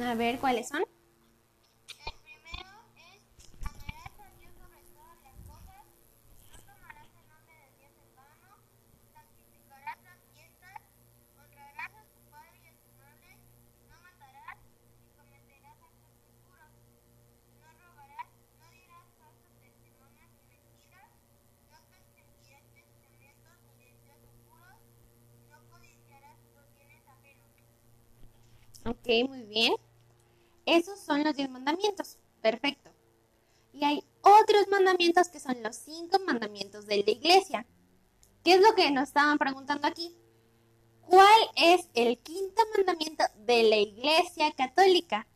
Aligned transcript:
A 0.00 0.14
ver, 0.14 0.38
¿cuáles 0.38 0.68
son? 0.68 0.84
Ok, 28.84 29.06
muy 29.28 29.42
bien. 29.44 29.74
Esos 30.66 31.00
son 31.00 31.24
los 31.24 31.36
diez 31.36 31.48
mandamientos. 31.48 32.18
Perfecto. 32.42 32.90
Y 33.72 33.84
hay 33.84 34.04
otros 34.20 34.68
mandamientos 34.70 35.28
que 35.28 35.40
son 35.40 35.62
los 35.62 35.76
cinco 35.76 36.18
mandamientos 36.26 36.86
de 36.86 37.02
la 37.02 37.10
iglesia. 37.10 37.66
¿Qué 38.42 38.54
es 38.54 38.60
lo 38.60 38.74
que 38.74 38.90
nos 38.90 39.08
estaban 39.08 39.38
preguntando 39.38 39.86
aquí? 39.86 40.16
¿Cuál 41.02 41.40
es 41.56 41.88
el 41.94 42.18
quinto 42.18 42.62
mandamiento 42.76 43.24
de 43.38 43.62
la 43.64 43.76
iglesia 43.76 44.52
católica? 44.52 45.26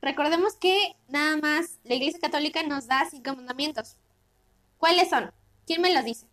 Recordemos 0.00 0.54
que 0.54 0.96
nada 1.08 1.36
más 1.36 1.78
la 1.84 1.94
iglesia 1.94 2.20
católica 2.20 2.62
nos 2.62 2.86
da 2.86 3.08
cinco 3.10 3.34
mandamientos. 3.34 3.96
¿Cuáles 4.78 5.10
son? 5.10 5.32
¿Quién 5.66 5.80
me 5.80 5.92
los 5.92 6.04
dice? 6.04 6.26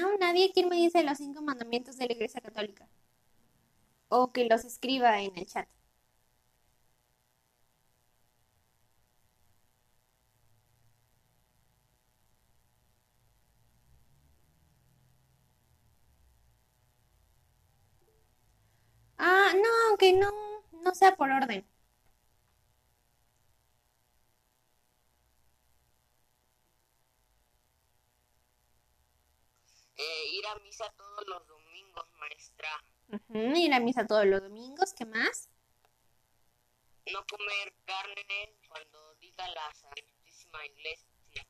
No, 0.00 0.16
nadie. 0.18 0.50
¿Quién 0.54 0.68
me 0.68 0.76
dice 0.76 1.02
los 1.04 1.18
cinco 1.18 1.42
mandamientos 1.42 1.96
de 1.98 2.06
la 2.06 2.12
Iglesia 2.14 2.40
Católica? 2.40 2.88
O 4.10 4.30
que 4.32 4.44
los 4.44 4.66
escriba 4.66 5.22
en 5.22 5.38
el 5.38 5.46
chat. 5.46 5.66
Ah, 19.18 19.52
no, 19.54 19.68
aunque 19.88 20.12
no, 20.12 20.30
no 20.82 20.94
sea 20.94 21.14
por 21.16 21.30
orden. 21.30 21.64
Eh, 30.00 30.28
ir 30.32 30.46
a 30.46 30.54
misa 30.60 30.90
todos 30.96 31.26
los 31.26 31.46
domingos, 31.46 32.06
maestra. 32.18 32.70
Ujú, 33.08 33.56
ir 33.56 33.74
a 33.74 33.80
misa 33.80 34.06
todos 34.06 34.24
los 34.24 34.40
domingos, 34.40 34.94
¿qué 34.94 35.04
más? 35.04 35.50
No 37.12 37.22
comer 37.26 37.74
carne 37.84 38.56
cuando 38.66 39.14
diga 39.16 39.46
la 39.48 39.74
Santísima 39.74 40.64
Iglesia. 40.66 41.46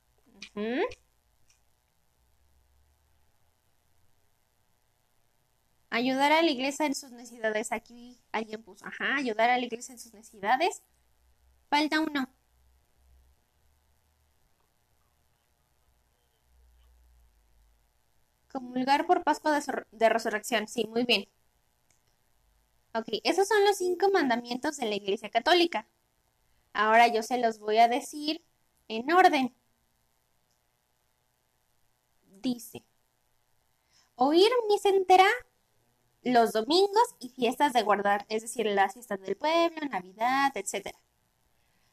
Ujú. 0.55 0.89
Ayudar 5.91 6.33
a 6.33 6.43
la 6.43 6.51
iglesia 6.51 6.87
en 6.87 6.95
sus 6.95 7.13
necesidades. 7.13 7.71
Aquí 7.71 8.21
alguien 8.33 8.65
puso, 8.65 8.85
ajá, 8.85 9.17
ayudar 9.17 9.51
a 9.51 9.59
la 9.59 9.65
iglesia 9.65 9.93
en 9.93 9.99
sus 10.01 10.13
necesidades. 10.13 10.83
Falta 11.69 12.01
uno. 12.01 12.29
Comulgar 18.53 19.07
por 19.07 19.23
Pascua 19.23 19.61
de, 19.93 20.09
Resurrección. 20.09 20.67
Sí, 20.69 20.87
muy 20.89 21.05
bien. 21.05 21.29
Ok, 22.95 23.07
esos 23.23 23.47
son 23.47 23.65
los 23.65 23.77
cinco 23.77 24.11
mandamientos 24.11 24.77
de 24.77 24.87
la 24.87 24.97
Iglesia 24.97 25.31
Católica. 25.31 25.87
Ahora 26.73 27.07
yo 27.09 27.23
se 27.23 27.39
los 27.39 27.59
voy 27.59 27.79
a 27.79 27.89
decir 27.89 28.43
en 28.89 29.11
orden. 29.13 29.55
Dice, 32.43 32.85
oír 34.17 34.51
misa 34.69 34.89
entera 34.89 35.27
los 36.23 36.53
domingos 36.53 37.15
y 37.21 37.29
fiestas 37.31 37.73
de 37.73 37.83
guardar, 37.83 38.27
es 38.29 38.43
decir, 38.43 38.67
las 38.67 38.95
fiestas 38.95 39.21
del 39.21 39.37
pueblo, 39.37 39.81
Navidad, 39.91 40.53
etc. 40.55 40.95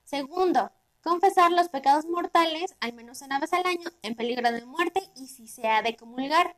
Segundo, 0.03 0.71
confesar 1.07 1.53
los 1.53 1.69
pecados 1.69 2.05
mortales 2.05 2.75
al 2.81 2.91
menos 2.91 3.21
una 3.21 3.39
vez 3.39 3.53
al 3.53 3.65
año 3.65 3.89
en 4.01 4.13
peligro 4.13 4.51
de 4.51 4.65
muerte 4.65 5.01
y 5.15 5.27
si 5.27 5.47
se 5.47 5.65
ha 5.65 5.81
de 5.81 5.95
comulgar. 5.95 6.57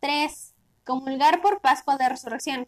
3. 0.00 0.54
Comulgar 0.82 1.42
por 1.42 1.60
Pascua 1.60 1.98
de 1.98 2.08
Resurrección. 2.08 2.66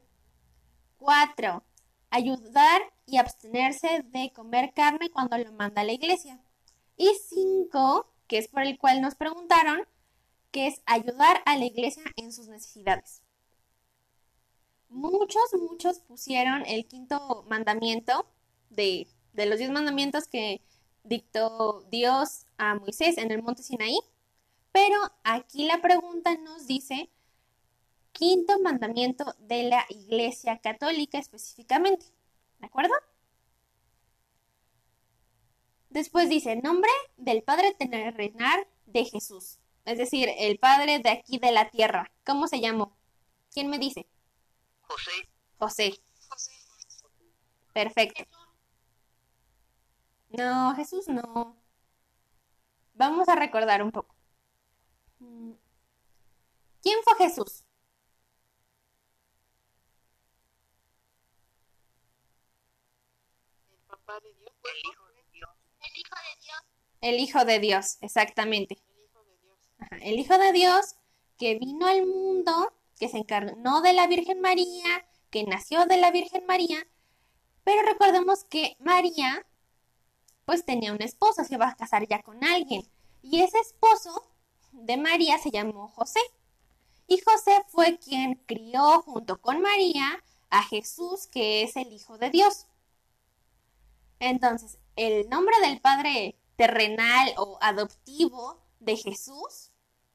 4. 0.99 1.65
Ayudar 2.10 2.82
y 3.06 3.16
abstenerse 3.16 4.05
de 4.05 4.32
comer 4.34 4.75
carne 4.75 5.09
cuando 5.09 5.38
lo 5.38 5.50
manda 5.53 5.82
la 5.82 5.93
iglesia. 5.93 6.38
Y 6.99 7.11
5, 7.31 8.06
que 8.26 8.37
es 8.37 8.49
por 8.49 8.65
el 8.65 8.76
cual 8.76 9.00
nos 9.00 9.15
preguntaron, 9.15 9.88
que 10.50 10.66
es 10.66 10.82
ayudar 10.84 11.43
a 11.47 11.56
la 11.56 11.65
iglesia 11.65 12.05
en 12.16 12.32
sus 12.32 12.49
necesidades. 12.49 13.22
Muchos, 14.91 15.55
muchos 15.59 16.00
pusieron 16.00 16.66
el 16.66 16.87
quinto 16.87 17.47
mandamiento 17.49 18.26
de, 18.69 19.09
de 19.34 19.46
los 19.46 19.58
diez 19.58 19.70
mandamientos 19.70 20.26
que 20.26 20.62
dictó 21.02 21.82
Dios 21.90 22.46
a 22.56 22.74
Moisés 22.76 23.18
en 23.18 23.30
el 23.30 23.42
monte 23.42 23.62
Sinaí. 23.62 23.98
Pero 24.72 24.98
aquí 25.22 25.66
la 25.66 25.80
pregunta 25.80 26.36
nos 26.36 26.66
dice 26.66 27.10
quinto 28.12 28.58
mandamiento 28.60 29.34
de 29.38 29.64
la 29.64 29.84
Iglesia 29.88 30.58
Católica 30.58 31.18
específicamente. 31.18 32.06
¿De 32.58 32.66
acuerdo? 32.66 32.94
Después 35.90 36.28
dice 36.28 36.56
nombre 36.56 36.90
del 37.16 37.42
Padre 37.42 37.74
terrenal 37.74 38.66
de 38.86 39.04
Jesús. 39.04 39.58
Es 39.84 39.98
decir, 39.98 40.30
el 40.38 40.58
Padre 40.58 40.98
de 40.98 41.10
aquí 41.10 41.38
de 41.38 41.52
la 41.52 41.70
tierra. 41.70 42.10
¿Cómo 42.24 42.48
se 42.48 42.60
llamó? 42.60 42.96
¿Quién 43.52 43.68
me 43.68 43.78
dice? 43.78 44.06
José, 44.80 45.28
José. 45.58 45.94
Perfecto. 47.72 48.24
No, 50.36 50.74
Jesús 50.74 51.06
no. 51.08 51.56
Vamos 52.94 53.28
a 53.28 53.36
recordar 53.36 53.82
un 53.82 53.92
poco. 53.92 54.14
Mm. 55.20 55.52
¿Quién 56.82 56.98
fue 57.04 57.14
Jesús? 57.26 57.64
el 64.06 64.22
de 64.22 64.34
Dios, 65.32 65.50
el 65.80 65.98
Hijo 65.98 66.14
de 66.16 66.40
Dios, 66.40 66.58
El 67.00 67.20
Hijo 67.20 67.44
de 67.44 67.58
Dios, 67.58 67.98
exactamente. 68.00 68.76
el 68.78 69.04
Hijo 69.04 69.24
de 69.24 69.38
Dios. 69.40 70.02
El 70.02 70.18
Hijo 70.18 70.38
de 70.38 70.52
Dios 70.52 70.94
que 71.38 71.58
vino 71.58 71.86
al 71.86 72.06
mundo, 72.06 72.72
que 72.98 73.08
se 73.08 73.18
encarnó 73.18 73.82
de 73.82 73.92
la 73.92 74.06
Virgen 74.06 74.40
María, 74.40 75.06
que 75.30 75.44
nació 75.44 75.86
de 75.86 75.96
la 75.96 76.10
Virgen 76.10 76.46
María, 76.46 76.86
pero 77.64 77.82
recordemos 77.82 78.44
que 78.44 78.76
María 78.78 79.46
pues 80.44 80.65
tenía 80.65 80.93
un 80.93 81.03
esposo, 81.03 81.44
se 81.44 81.55
iba 81.55 81.69
a 81.69 81.77
casar 81.77 82.06
ya 82.06 82.22
con 82.22 82.43
alguien, 82.44 82.87
y 83.22 83.41
ese 83.41 83.59
esposo 83.59 84.27
de 84.72 84.97
María 84.97 85.38
se 85.38 85.50
llamó 85.50 85.88
José. 85.88 86.20
Y 87.06 87.19
José 87.19 87.64
fue 87.69 87.99
quien 87.99 88.37
crió 88.46 89.02
junto 89.02 89.41
con 89.41 89.61
María 89.61 90.23
a 90.50 90.62
Jesús, 90.62 91.26
que 91.26 91.62
es 91.62 91.76
el 91.76 91.93
Hijo 91.93 92.19
de 92.19 92.31
Dios. 92.31 92.67
Entonces, 94.20 94.79
el 94.96 95.29
nombre 95.29 95.55
del 95.62 95.81
padre 95.81 96.38
terrenal 96.56 97.35
o 97.37 97.58
adoptivo 97.61 98.61
de 98.81 98.97
Jesús 98.97 99.70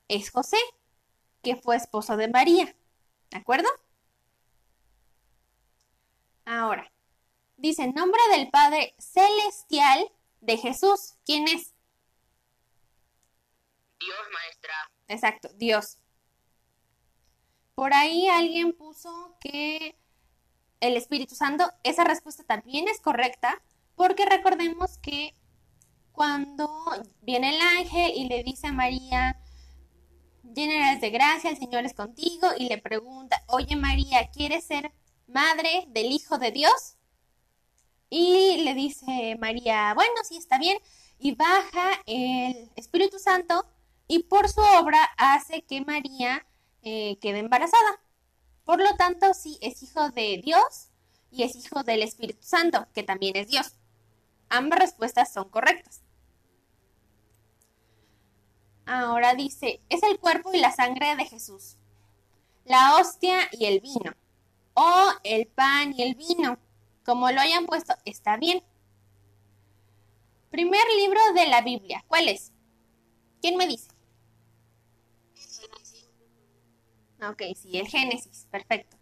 es 0.08 0.32
José, 0.32 0.58
que 1.42 1.56
fue 1.56 1.76
esposo 1.76 2.18
de 2.18 2.28
María. 2.28 2.76
¿De 3.30 3.38
acuerdo? 3.38 3.68
Ahora, 6.46 6.92
dice 7.58 7.88
nombre 7.88 8.22
del 8.32 8.50
Padre 8.50 8.96
Celestial 8.98 10.12
de 10.42 10.58
Jesús. 10.58 11.16
¿Quién 11.26 11.48
es? 11.48 11.74
Dios, 14.00 14.18
maestra. 14.34 14.74
Exacto, 15.08 15.50
Dios. 15.56 15.98
Por 17.76 17.94
ahí 17.94 18.28
alguien 18.28 18.74
puso 18.74 19.38
que 19.40 19.98
el 20.80 20.98
Espíritu 20.98 21.36
Santo, 21.36 21.70
esa 21.84 22.04
respuesta 22.04 22.44
también 22.44 22.88
es 22.88 23.00
correcta, 23.02 23.62
porque 23.96 24.26
recordemos 24.26 24.98
que 24.98 25.34
cuando 26.12 26.70
viene 27.22 27.56
el 27.56 27.62
ángel 27.62 28.12
y 28.16 28.28
le 28.28 28.44
dice 28.44 28.68
a 28.68 28.74
María, 28.74 29.42
llena 30.44 30.92
eres 30.92 31.02
de 31.02 31.10
gracia, 31.10 31.50
el 31.50 31.58
Señor 31.58 31.86
es 31.86 31.94
contigo 31.94 32.48
y 32.58 32.68
le 32.68 32.78
pregunta, 32.78 33.44
oye 33.48 33.76
María, 33.76 34.30
¿quieres 34.32 34.66
ser 34.66 34.92
madre 35.28 35.86
del 35.90 36.12
Hijo 36.12 36.38
de 36.38 36.52
Dios? 36.52 36.99
Y 38.10 38.64
le 38.64 38.74
dice 38.74 39.38
María, 39.40 39.94
bueno, 39.94 40.14
sí, 40.24 40.38
está 40.38 40.58
bien. 40.58 40.78
Y 41.20 41.36
baja 41.36 41.92
el 42.06 42.72
Espíritu 42.76 43.20
Santo 43.20 43.66
y 44.08 44.24
por 44.24 44.50
su 44.50 44.62
obra 44.62 45.04
hace 45.18 45.62
que 45.64 45.82
María 45.82 46.46
eh, 46.82 47.18
quede 47.22 47.40
embarazada. 47.40 48.02
Por 48.64 48.80
lo 48.80 48.96
tanto, 48.98 49.34
sí, 49.34 49.58
es 49.62 49.84
hijo 49.84 50.10
de 50.10 50.42
Dios 50.44 50.90
y 51.32 51.44
es 51.44 51.56
hijo 51.56 51.84
del 51.84 52.02
Espíritu 52.02 52.44
Santo, 52.44 52.88
que 52.94 53.04
también 53.04 53.36
es 53.36 53.48
Dios. 53.48 53.76
Ambas 54.50 54.80
respuestas 54.80 55.32
son 55.32 55.50
correctas. 55.50 56.02
Ahora 58.86 59.36
dice, 59.36 59.82
es 59.90 60.02
el 60.02 60.20
cuerpo 60.20 60.52
y 60.54 60.60
la 60.60 60.72
sangre 60.72 61.16
de 61.16 61.26
Jesús, 61.26 61.78
la 62.66 62.96
hostia 62.96 63.38
y 63.52 63.66
el 63.66 63.82
vino, 63.82 64.16
o 64.74 65.12
el 65.24 65.46
pan 65.46 65.94
y 65.96 66.02
el 66.02 66.16
vino, 66.16 66.58
como 67.10 67.32
lo 67.32 67.42
hayan 67.42 67.66
puesto, 67.66 67.96
está 68.06 68.38
bien. 68.38 68.62
Primer 70.52 70.84
libro 70.96 71.20
de 71.34 71.48
la 71.48 71.62
Biblia, 71.62 72.06
¿cuál 72.08 72.30
es? 72.30 72.52
¿Quién 73.42 73.58
me 73.58 73.66
dice? 73.66 73.88
Ok, 77.28 77.42
sí, 77.56 77.80
el 77.80 77.88
Génesis, 77.88 78.46
perfecto. 78.52 78.96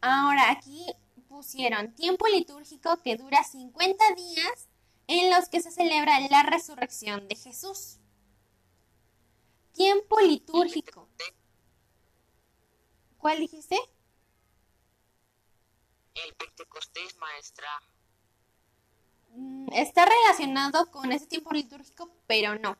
Ahora 0.00 0.52
aquí 0.52 0.86
pusieron 1.28 1.92
tiempo 1.96 2.28
litúrgico 2.28 3.02
que 3.02 3.16
dura 3.16 3.42
50 3.42 4.04
días 4.14 4.68
en 5.08 5.28
los 5.32 5.48
que 5.48 5.60
se 5.60 5.72
celebra 5.72 6.20
la 6.30 6.44
resurrección 6.44 7.26
de 7.26 7.34
Jesús. 7.34 7.98
Tiempo 9.72 10.20
litúrgico. 10.20 11.08
¿Cuál 13.18 13.40
dijiste? 13.40 13.76
El 16.24 16.34
Pentecostés, 16.34 17.16
maestra. 17.18 17.68
Mm, 19.30 19.68
Está 19.72 20.06
relacionado 20.06 20.90
con 20.90 21.12
ese 21.12 21.26
tiempo 21.26 21.52
litúrgico, 21.52 22.10
pero 22.26 22.58
no. 22.58 22.76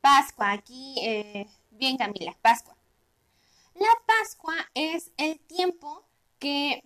Pascua, 0.00 0.52
aquí, 0.52 0.96
eh, 1.02 1.48
bien 1.70 1.96
Camila, 1.96 2.36
Pascua. 2.42 2.76
La 3.74 3.88
Pascua 4.06 4.54
es 4.74 5.10
el 5.16 5.40
tiempo 5.40 6.04
que 6.38 6.84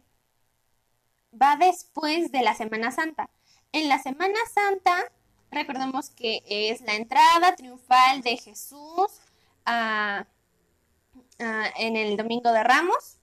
va 1.41 1.57
después 1.57 2.31
de 2.33 2.43
la 2.43 2.55
Semana 2.55 2.93
Santa. 2.93 3.29
En 3.73 3.89
la 3.89 3.99
Semana 3.99 4.39
Santa, 4.55 5.11
recordemos 5.51 6.11
que 6.11 6.43
es 6.47 6.81
la 6.83 6.95
entrada 6.95 7.57
triunfal 7.57 8.23
de 8.23 8.37
Jesús 8.37 9.11
a- 9.67 10.25
en 11.39 11.97
el 11.97 12.17
Domingo 12.17 12.51
de 12.53 12.65
Ramos, 12.65 13.19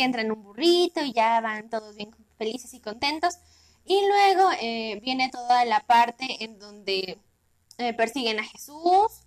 que 0.00 0.04
entra 0.04 0.22
en 0.22 0.32
un 0.32 0.42
burrito 0.42 1.02
y 1.02 1.12
ya 1.12 1.40
van 1.40 1.68
todos 1.68 1.94
bien 1.94 2.10
felices 2.38 2.72
y 2.74 2.80
contentos. 2.80 3.34
Y 3.84 4.00
luego 4.06 4.50
eh, 4.60 5.00
viene 5.02 5.30
toda 5.30 5.64
la 5.66 5.80
parte 5.80 6.44
en 6.44 6.58
donde 6.58 7.18
eh, 7.78 7.94
persiguen 7.94 8.40
a 8.40 8.44
Jesús, 8.44 9.26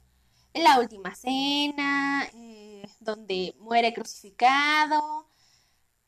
la 0.53 0.79
última 0.79 1.15
cena, 1.15 2.27
eh, 2.33 2.83
donde 2.99 3.55
muere 3.59 3.93
crucificado, 3.93 5.27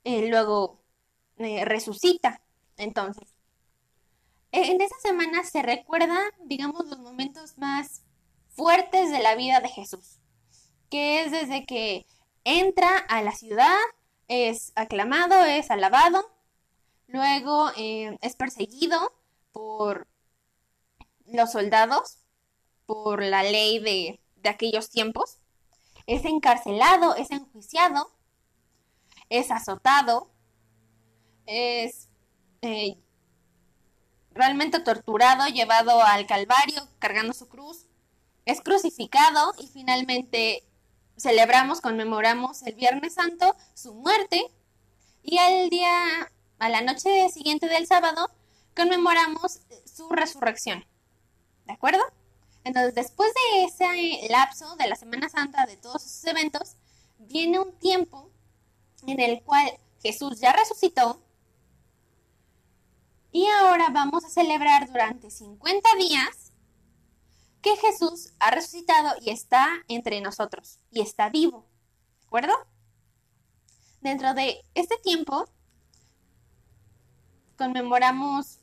luego 0.04 0.82
resucita. 1.38 2.42
Entonces, 2.78 3.36
eh, 4.56 4.72
en 4.72 4.80
esa 4.80 4.96
semana 5.02 5.44
se 5.44 5.62
recuerdan, 5.62 6.32
digamos, 6.46 6.86
los 6.88 7.00
momentos 7.00 7.58
más 7.58 8.04
fuertes 8.48 9.12
de 9.12 9.20
la 9.20 9.36
vida 9.36 9.60
de 9.60 9.68
Jesús, 9.68 10.20
que 10.90 11.24
es 11.24 11.32
desde 11.32 11.66
que 11.66 12.06
entra 12.46 12.98
a 13.10 13.22
la 13.22 13.34
ciudad, 13.34 13.78
es 14.28 14.72
aclamado, 14.76 15.44
es 15.46 15.72
alabado, 15.72 16.32
luego 17.08 17.70
eh, 17.78 18.18
es 18.22 18.36
perseguido 18.36 19.14
por 19.52 20.08
los 21.28 21.52
soldados, 21.52 22.18
por 22.86 23.24
la 23.24 23.44
ley 23.44 23.80
de, 23.80 24.20
de 24.38 24.50
aquellos 24.50 24.90
tiempos, 24.90 25.38
es 26.08 26.26
encarcelado, 26.26 27.16
es 27.16 27.32
enjuiciado, 27.32 28.12
es 29.30 29.52
azotado, 29.52 30.30
es 31.46 32.10
eh, 32.62 32.98
realmente 34.32 34.80
torturado, 34.80 35.48
llevado 35.48 36.02
al 36.04 36.28
Calvario, 36.28 36.88
cargando 37.00 37.34
su 37.34 37.48
cruz, 37.48 37.88
es 38.46 38.62
crucificado 38.62 39.54
y 39.58 39.68
finalmente 39.68 40.64
celebramos, 41.18 41.82
conmemoramos 41.82 42.62
el 42.64 42.76
Viernes 42.76 43.14
Santo, 43.14 43.56
su 43.74 43.94
muerte, 43.94 44.52
y 45.24 45.38
al 45.38 45.70
día, 45.70 46.32
a 46.60 46.70
la 46.70 46.82
noche 46.82 47.30
siguiente 47.30 47.68
del 47.68 47.88
sábado, 47.88 48.30
conmemoramos 48.76 49.62
su 49.86 50.10
resurrección. 50.10 50.86
¿De 51.66 51.74
acuerdo? 51.74 52.04
Entonces, 52.64 52.96
después 52.96 53.32
de 53.34 53.64
ese 53.66 54.28
lapso 54.30 54.76
de 54.76 54.88
la 54.88 54.96
Semana 54.96 55.30
Santa, 55.30 55.66
de 55.66 55.78
todos 55.78 56.06
esos 56.06 56.26
eventos, 56.26 56.76
viene 57.20 57.60
un 57.60 57.72
tiempo 57.80 58.30
en 59.08 59.20
el 59.20 59.42
cual 59.44 59.72
Jesús 60.02 60.40
ya 60.40 60.54
resucitó 60.54 61.22
y 63.32 63.48
ahora 63.48 63.90
vamos 63.92 64.24
a 64.24 64.30
celebrar 64.30 64.88
durante 64.88 65.30
50 65.30 65.90
días 65.98 66.45
que 67.66 67.76
Jesús 67.78 68.32
ha 68.38 68.52
resucitado 68.52 69.16
y 69.22 69.32
está 69.32 69.66
entre 69.88 70.22
nosotros 70.22 70.78
y 70.92 71.02
está 71.02 71.30
vivo. 71.30 71.66
¿De 72.22 72.28
acuerdo? 72.28 72.54
Dentro 74.02 74.36
de 74.36 74.64
este 74.76 75.00
tiempo 75.00 75.50
conmemoramos 77.58 78.60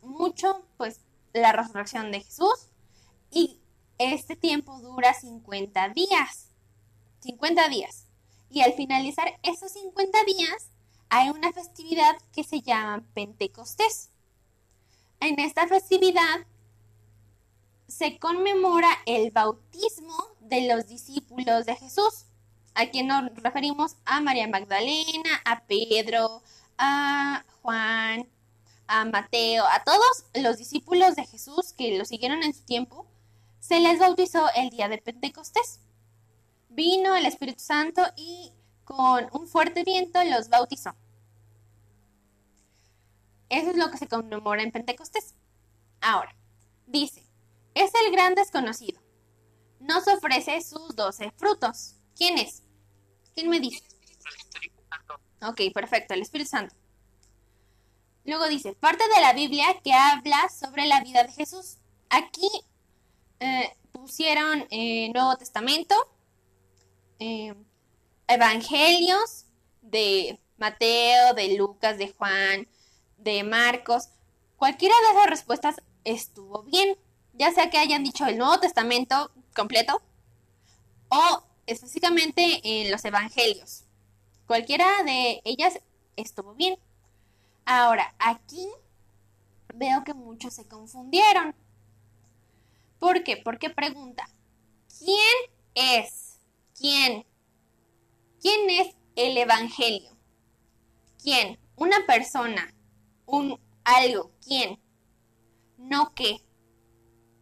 mucho 0.00 0.64
pues 0.78 1.02
la 1.34 1.52
resurrección 1.52 2.10
de 2.10 2.22
Jesús 2.22 2.70
y 3.30 3.60
este 3.98 4.34
tiempo 4.34 4.80
dura 4.80 5.12
50 5.12 5.90
días. 5.90 6.48
50 7.20 7.68
días. 7.68 8.06
Y 8.48 8.62
al 8.62 8.72
finalizar 8.72 9.38
esos 9.42 9.72
50 9.72 10.24
días 10.24 10.70
hay 11.10 11.28
una 11.28 11.52
festividad 11.52 12.16
que 12.32 12.44
se 12.44 12.62
llama 12.62 13.04
Pentecostés. 13.12 14.08
En 15.20 15.38
esta 15.38 15.68
festividad 15.68 16.46
se 17.92 18.18
conmemora 18.18 18.88
el 19.06 19.30
bautismo 19.30 20.14
de 20.40 20.66
los 20.66 20.86
discípulos 20.86 21.66
de 21.66 21.76
Jesús. 21.76 22.24
A 22.74 22.86
quien 22.86 23.06
nos 23.06 23.34
referimos 23.36 23.96
a 24.06 24.20
María 24.22 24.48
Magdalena, 24.48 25.42
a 25.44 25.64
Pedro, 25.66 26.42
a 26.78 27.44
Juan, 27.60 28.28
a 28.86 29.04
Mateo, 29.04 29.64
a 29.66 29.84
todos 29.84 30.24
los 30.34 30.56
discípulos 30.56 31.16
de 31.16 31.26
Jesús 31.26 31.74
que 31.74 31.98
lo 31.98 32.06
siguieron 32.06 32.42
en 32.42 32.54
su 32.54 32.64
tiempo, 32.64 33.06
se 33.60 33.78
les 33.78 33.98
bautizó 33.98 34.46
el 34.56 34.70
día 34.70 34.88
de 34.88 34.98
Pentecostés. 34.98 35.80
Vino 36.70 37.14
el 37.14 37.26
Espíritu 37.26 37.62
Santo 37.62 38.02
y 38.16 38.52
con 38.84 39.28
un 39.32 39.46
fuerte 39.46 39.84
viento 39.84 40.24
los 40.24 40.48
bautizó. 40.48 40.96
Eso 43.50 43.70
es 43.70 43.76
lo 43.76 43.90
que 43.90 43.98
se 43.98 44.08
conmemora 44.08 44.62
en 44.62 44.72
Pentecostés. 44.72 45.34
Ahora, 46.00 46.34
dice, 46.86 47.22
es 47.74 47.90
el 47.94 48.12
gran 48.12 48.34
desconocido. 48.34 49.00
Nos 49.80 50.06
ofrece 50.08 50.60
sus 50.60 50.94
doce 50.94 51.32
frutos. 51.36 51.96
¿Quién 52.16 52.38
es? 52.38 52.62
¿Quién 53.34 53.48
me 53.48 53.60
dice? 53.60 53.82
El 53.84 54.38
Espíritu 54.38 54.82
Santo. 54.88 55.14
Ok, 55.42 55.60
perfecto, 55.74 56.14
el 56.14 56.22
Espíritu 56.22 56.50
Santo. 56.50 56.74
Luego 58.24 58.46
dice, 58.48 58.74
parte 58.74 59.02
de 59.14 59.20
la 59.20 59.32
Biblia 59.32 59.80
que 59.82 59.92
habla 59.92 60.48
sobre 60.48 60.86
la 60.86 61.00
vida 61.02 61.24
de 61.24 61.32
Jesús. 61.32 61.78
Aquí 62.08 62.48
eh, 63.40 63.76
pusieron 63.90 64.66
eh, 64.70 65.10
Nuevo 65.12 65.36
Testamento, 65.36 65.94
eh, 67.18 67.54
Evangelios 68.28 69.46
de 69.80 70.38
Mateo, 70.56 71.34
de 71.34 71.56
Lucas, 71.56 71.98
de 71.98 72.12
Juan, 72.12 72.68
de 73.18 73.42
Marcos. 73.42 74.08
Cualquiera 74.56 74.94
de 74.94 75.18
esas 75.18 75.30
respuestas 75.30 75.82
estuvo 76.04 76.62
bien, 76.62 76.96
ya 77.34 77.52
sea 77.52 77.70
que 77.70 77.78
hayan 77.78 78.04
dicho 78.04 78.26
el 78.26 78.38
Nuevo 78.38 78.58
Testamento 78.60 79.30
completo 79.54 80.02
o 81.08 81.42
específicamente 81.66 82.60
en 82.64 82.90
los 82.90 83.04
Evangelios. 83.04 83.84
Cualquiera 84.46 85.02
de 85.04 85.40
ellas 85.44 85.80
estuvo 86.16 86.54
bien. 86.54 86.78
Ahora, 87.64 88.14
aquí 88.18 88.66
veo 89.74 90.04
que 90.04 90.14
muchos 90.14 90.54
se 90.54 90.66
confundieron. 90.66 91.54
¿Por 92.98 93.24
qué? 93.24 93.36
Porque 93.36 93.70
pregunta, 93.70 94.28
¿quién 94.98 95.18
es? 95.74 96.38
¿Quién? 96.78 97.26
¿Quién 98.40 98.70
es 98.70 98.94
el 99.16 99.36
Evangelio? 99.36 100.16
¿Quién? 101.22 101.58
Una 101.76 102.04
persona, 102.06 102.72
un 103.26 103.58
algo, 103.84 104.30
¿quién? 104.44 104.78
No 105.78 106.12
qué. 106.14 106.40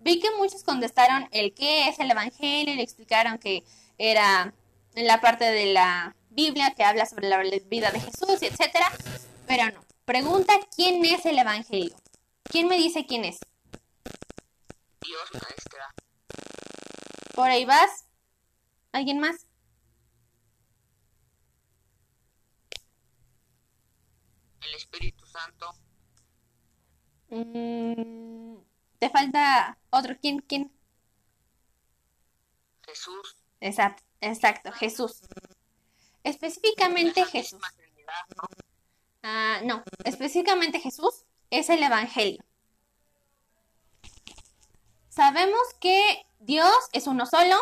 Vi 0.00 0.18
que 0.18 0.30
muchos 0.36 0.64
contestaron 0.64 1.28
el 1.30 1.54
qué 1.54 1.88
es 1.88 1.98
el 1.98 2.10
Evangelio 2.10 2.74
y 2.74 2.76
le 2.76 2.82
explicaron 2.82 3.38
que 3.38 3.64
era 3.98 4.52
en 4.94 5.06
la 5.06 5.20
parte 5.20 5.44
de 5.44 5.72
la 5.72 6.16
Biblia 6.30 6.74
que 6.74 6.84
habla 6.84 7.06
sobre 7.06 7.28
la 7.28 7.38
vida 7.66 7.90
de 7.90 8.00
Jesús, 8.00 8.42
etcétera. 8.42 8.90
Pero 9.46 9.70
no. 9.72 9.84
Pregunta 10.04 10.54
quién 10.74 11.04
es 11.04 11.24
el 11.26 11.38
Evangelio. 11.38 11.94
¿Quién 12.44 12.66
me 12.66 12.76
dice 12.76 13.06
quién 13.06 13.24
es? 13.24 13.38
Dios, 15.00 15.22
maestra. 15.32 15.94
Por 17.34 17.48
ahí 17.48 17.64
vas. 17.64 18.06
¿Alguien 18.92 19.20
más? 19.20 19.46
El 24.62 24.74
Espíritu 24.74 25.26
Santo. 25.26 25.72
Mm, 27.28 28.56
te 29.00 29.10
falta 29.10 29.78
otro. 29.90 30.14
¿Quién? 30.20 30.38
¿Quién? 30.40 30.70
Jesús. 32.86 33.36
Exacto, 33.60 34.02
exacto, 34.20 34.72
Jesús. 34.72 35.20
Específicamente 36.22 37.24
Jesús. 37.24 37.60
Ah, 39.22 39.60
no, 39.64 39.82
específicamente 40.04 40.80
Jesús 40.80 41.24
es 41.50 41.68
el 41.70 41.82
Evangelio. 41.82 42.44
Sabemos 45.08 45.60
que 45.80 46.26
Dios 46.38 46.74
es 46.92 47.06
uno 47.06 47.26
solo 47.26 47.56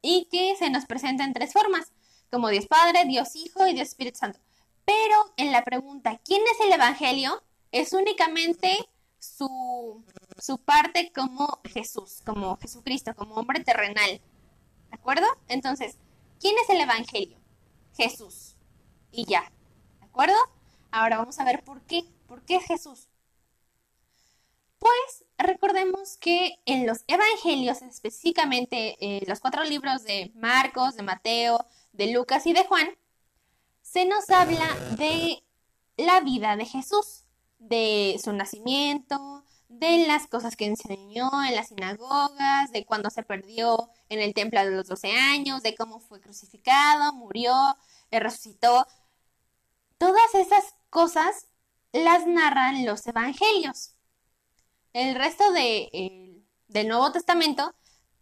y 0.00 0.28
que 0.30 0.56
se 0.56 0.70
nos 0.70 0.86
presenta 0.86 1.24
en 1.24 1.32
tres 1.32 1.52
formas, 1.52 1.92
como 2.30 2.48
Dios 2.48 2.66
Padre, 2.66 3.04
Dios 3.04 3.36
Hijo 3.36 3.66
y 3.66 3.74
Dios 3.74 3.88
Espíritu 3.88 4.18
Santo. 4.18 4.40
Pero 4.84 5.32
en 5.36 5.50
la 5.52 5.64
pregunta, 5.64 6.20
¿quién 6.24 6.42
es 6.52 6.66
el 6.66 6.72
Evangelio? 6.72 7.42
Es 7.72 7.92
únicamente 7.92 8.88
su, 9.18 10.04
su 10.38 10.58
parte 10.58 11.12
como 11.14 11.60
Jesús, 11.64 12.20
como 12.24 12.56
Jesucristo, 12.58 13.14
como 13.14 13.34
hombre 13.36 13.62
terrenal. 13.62 14.20
¿De 14.90 14.94
acuerdo? 14.96 15.26
Entonces, 15.48 15.96
¿quién 16.40 16.54
es 16.62 16.70
el 16.70 16.80
Evangelio? 16.80 17.38
Jesús. 17.96 18.56
Y 19.10 19.24
ya. 19.26 19.50
¿De 20.00 20.06
acuerdo? 20.06 20.36
Ahora 20.90 21.18
vamos 21.18 21.38
a 21.38 21.44
ver 21.44 21.62
por 21.64 21.82
qué. 21.82 22.04
¿Por 22.26 22.42
qué 22.42 22.60
Jesús? 22.60 23.08
Pues 24.78 25.24
recordemos 25.38 26.16
que 26.18 26.58
en 26.66 26.86
los 26.86 27.04
evangelios, 27.06 27.80
específicamente 27.82 28.96
eh, 29.00 29.24
los 29.26 29.40
cuatro 29.40 29.64
libros 29.64 30.04
de 30.04 30.30
Marcos, 30.34 30.96
de 30.96 31.02
Mateo, 31.02 31.64
de 31.92 32.12
Lucas 32.12 32.46
y 32.46 32.52
de 32.52 32.64
Juan, 32.64 32.88
se 33.82 34.04
nos 34.04 34.28
habla 34.28 34.68
de 34.98 35.42
la 35.96 36.20
vida 36.20 36.56
de 36.56 36.66
Jesús, 36.66 37.24
de 37.58 38.20
su 38.22 38.32
nacimiento, 38.32 39.44
de 39.68 40.06
las 40.06 40.26
cosas 40.28 40.56
que 40.56 40.66
enseñó 40.66 41.30
en 41.44 41.54
las 41.56 41.68
sinagogas, 41.68 42.70
de 42.72 42.84
cuando 42.86 43.10
se 43.10 43.22
perdió 43.22 43.90
en 44.08 44.20
el 44.20 44.34
templo 44.34 44.60
de 44.64 44.70
los 44.70 44.86
12 44.88 45.12
años, 45.12 45.62
de 45.62 45.74
cómo 45.74 46.00
fue 46.00 46.20
crucificado, 46.20 47.12
murió, 47.14 47.52
eh, 48.10 48.20
resucitó. 48.20 48.86
Todas 49.98 50.34
esas 50.34 50.74
cosas 50.90 51.48
las 51.92 52.26
narran 52.26 52.84
los 52.86 53.04
evangelios. 53.08 53.94
El 54.94 55.14
resto 55.14 55.52
de, 55.52 55.90
el- 55.92 56.46
del 56.68 56.88
Nuevo 56.88 57.12
Testamento 57.12 57.74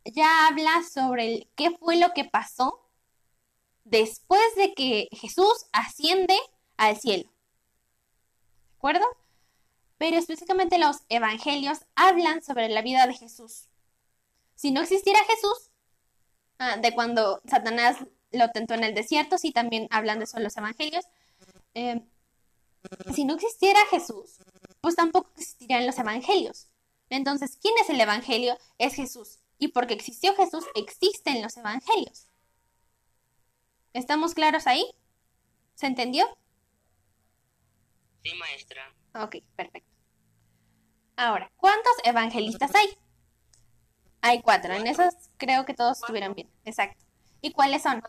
ya 0.05 0.49
habla 0.49 0.83
sobre 0.83 1.35
el- 1.35 1.49
qué 1.57 1.71
fue 1.79 1.97
lo 1.97 2.13
que 2.15 2.25
pasó 2.25 2.89
después 3.85 4.43
de 4.57 4.75
que 4.75 5.09
Jesús 5.13 5.67
asciende 5.73 6.37
al 6.77 6.99
cielo. 6.99 7.25
¿De 7.25 8.77
acuerdo? 8.77 9.07
Pero 10.03 10.19
específicamente 10.19 10.79
los 10.79 11.03
evangelios 11.11 11.79
hablan 11.95 12.43
sobre 12.43 12.69
la 12.69 12.83
vida 12.83 13.07
de 13.07 13.15
Jesús. 13.15 13.69
Si 14.57 14.73
no 14.73 14.81
existiera 14.81 15.21
Jesús, 15.29 15.71
ah, 16.59 16.77
de 16.77 16.93
cuando 16.93 17.41
Satanás 17.49 17.99
lo 18.33 18.51
tentó 18.51 18.75
en 18.75 18.83
el 18.83 18.97
desierto, 18.97 19.39
sí 19.39 19.53
también 19.53 19.87
hablan 19.93 20.19
de 20.19 20.25
eso 20.25 20.41
los 20.41 20.57
evangelios. 20.57 21.05
eh, 21.75 22.03
si 23.15 23.25
no 23.25 23.35
existiera 23.35 23.79
Jesús, 23.93 24.39
pues 24.81 24.97
tampoco 24.97 25.31
existirían 25.37 25.87
los 25.87 25.97
evangelios. 25.97 26.67
Entonces, 27.09 27.57
¿quién 27.63 27.75
es 27.81 27.89
el 27.89 28.01
evangelio? 28.01 28.59
Es 28.79 28.95
Jesús. 28.95 29.39
Y 29.61 29.69
porque 29.69 29.95
existió 29.95 30.35
Jesús, 30.35 30.65
existen 30.75 31.41
los 31.43 31.57
evangelios. 31.57 32.27
¿Estamos 33.93 34.35
claros 34.35 34.67
ahí? 34.67 34.85
¿Se 35.77 35.87
entendió? 35.87 36.27
Sí, 38.25 38.35
maestra. 38.35 38.93
Ok, 39.15 39.37
perfecto. 39.55 39.92
Ahora, 41.23 41.52
¿cuántos 41.57 41.93
evangelistas 42.02 42.75
hay? 42.75 42.99
Hay 44.23 44.43
cuatro. 44.43 44.75
En 44.75 44.88
esos 44.88 45.14
creo 45.37 45.64
que 45.64 45.73
todos 45.73 45.99
estuvieron 45.99 46.35
bien. 46.35 46.50
Exacto. 46.64 47.05
¿Y 47.41 47.52
cuáles 47.52 47.85
son? 47.85 48.02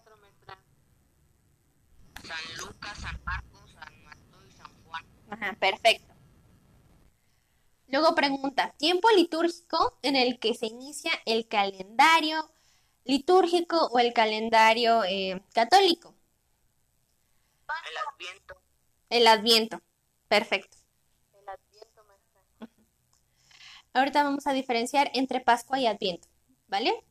San 2.23 2.57
Lucas, 2.57 2.97
San 2.97 3.23
Marcos, 3.23 3.71
San 3.71 4.03
Mateo 4.03 4.43
y 4.47 4.51
San 4.51 4.83
Juan. 4.85 5.05
Ajá, 5.29 5.53
perfecto. 5.59 6.11
Luego 7.87 8.15
pregunta, 8.15 8.73
tiempo 8.79 9.07
litúrgico 9.15 9.99
en 10.01 10.15
el 10.15 10.39
que 10.39 10.55
se 10.55 10.65
inicia 10.65 11.11
el 11.27 11.47
calendario 11.47 12.49
litúrgico 13.03 13.89
o 13.91 13.99
el 13.99 14.13
calendario 14.13 15.03
eh, 15.03 15.39
católico. 15.53 16.15
El 17.67 17.97
Adviento. 18.07 18.55
El 19.11 19.27
Adviento. 19.27 19.81
Perfecto. 20.27 20.77
El 21.33 21.47
Adviento, 21.47 22.03
maestra. 22.05 22.41
Ahorita 23.93 24.23
vamos 24.23 24.47
a 24.47 24.53
diferenciar 24.53 25.11
entre 25.13 25.39
Pascua 25.39 25.79
y 25.79 25.87
Adviento, 25.87 26.27
¿vale? 26.67 27.03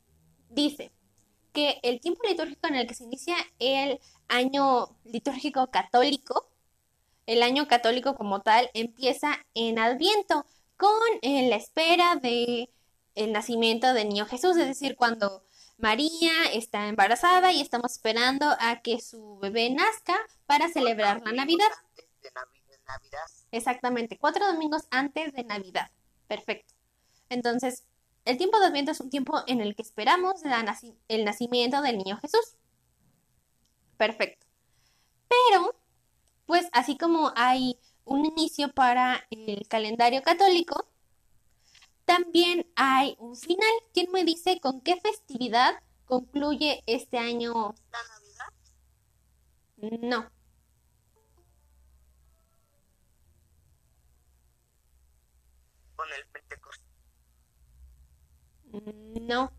Dice 0.49 0.93
que 1.53 1.79
el 1.83 2.01
tiempo 2.01 2.23
litúrgico 2.27 2.67
en 2.67 2.77
el 2.77 2.87
que 2.87 2.95
se 2.95 3.05
inicia 3.05 3.37
el 3.59 4.01
año 4.29 4.97
litúrgico 5.05 5.71
católico, 5.71 6.49
el 7.27 7.43
año 7.43 7.69
católico 7.69 8.15
como 8.17 8.41
tal, 8.41 8.71
empieza 8.75 9.39
en 9.55 9.79
Adviento 9.79 10.45
con 10.77 10.91
eh, 11.23 11.49
la 11.49 11.57
espera 11.57 12.17
de 12.17 12.71
el 13.15 13.33
nacimiento 13.33 13.93
del 13.95 14.09
niño 14.09 14.27
Jesús, 14.27 14.57
es 14.57 14.67
decir, 14.67 14.97
cuando 14.97 15.45
María 15.79 16.33
está 16.53 16.89
embarazada 16.89 17.53
y 17.53 17.61
estamos 17.61 17.93
esperando 17.93 18.47
a 18.59 18.81
que 18.81 19.01
su 19.01 19.39
bebé 19.39 19.69
nazca 19.71 20.17
para 20.47 20.69
celebrar 20.69 21.23
la 21.25 21.33
Navidad. 21.33 21.67
Antes 21.85 22.07
de 22.23 22.31
Navi- 22.31 22.67
de 22.67 22.79
Navidad. 22.87 23.27
Exactamente, 23.53 24.19
cuatro 24.19 24.47
domingos 24.47 24.83
antes 24.91 25.33
de 25.35 25.45
Navidad. 25.45 25.91
Perfecto. 26.29 26.75
Entonces, 27.29 27.85
el 28.25 28.37
tiempo 28.38 28.59
de 28.61 28.67
Adviento 28.67 28.93
es 28.93 29.00
un 29.00 29.11
tiempo 29.11 29.43
en 29.47 29.61
el 29.61 29.75
que 29.75 29.83
esperamos 29.83 30.43
la 30.45 30.62
naci- 30.64 30.97
el 31.09 31.25
nacimiento 31.25 31.83
del 31.83 31.99
niño 31.99 32.19
Jesús. 32.19 32.57
Perfecto. 33.97 34.47
Pero, 35.29 35.75
pues 36.47 36.69
así 36.73 36.97
como 36.99 37.33
hay 37.37 37.79
un 38.05 38.26
inicio 38.26 38.73
para 38.73 39.26
el 39.31 39.67
calendario 39.69 40.23
católico, 40.23 40.87
también 42.05 42.67
hay 42.76 43.17
un 43.19 43.37
final. 43.37 43.71
¿Quién 43.95 44.11
me 44.12 44.25
dice 44.25 44.61
con 44.61 44.81
qué 44.81 44.97
festividad 45.00 45.75
concluye 46.07 46.83
este 46.87 47.19
año? 47.19 47.75
¿La 47.93 47.99
Navidad? 48.09 50.00
No. 50.02 50.31
El 56.11 56.26
Pentecostés. 56.26 56.87
No. 59.21 59.52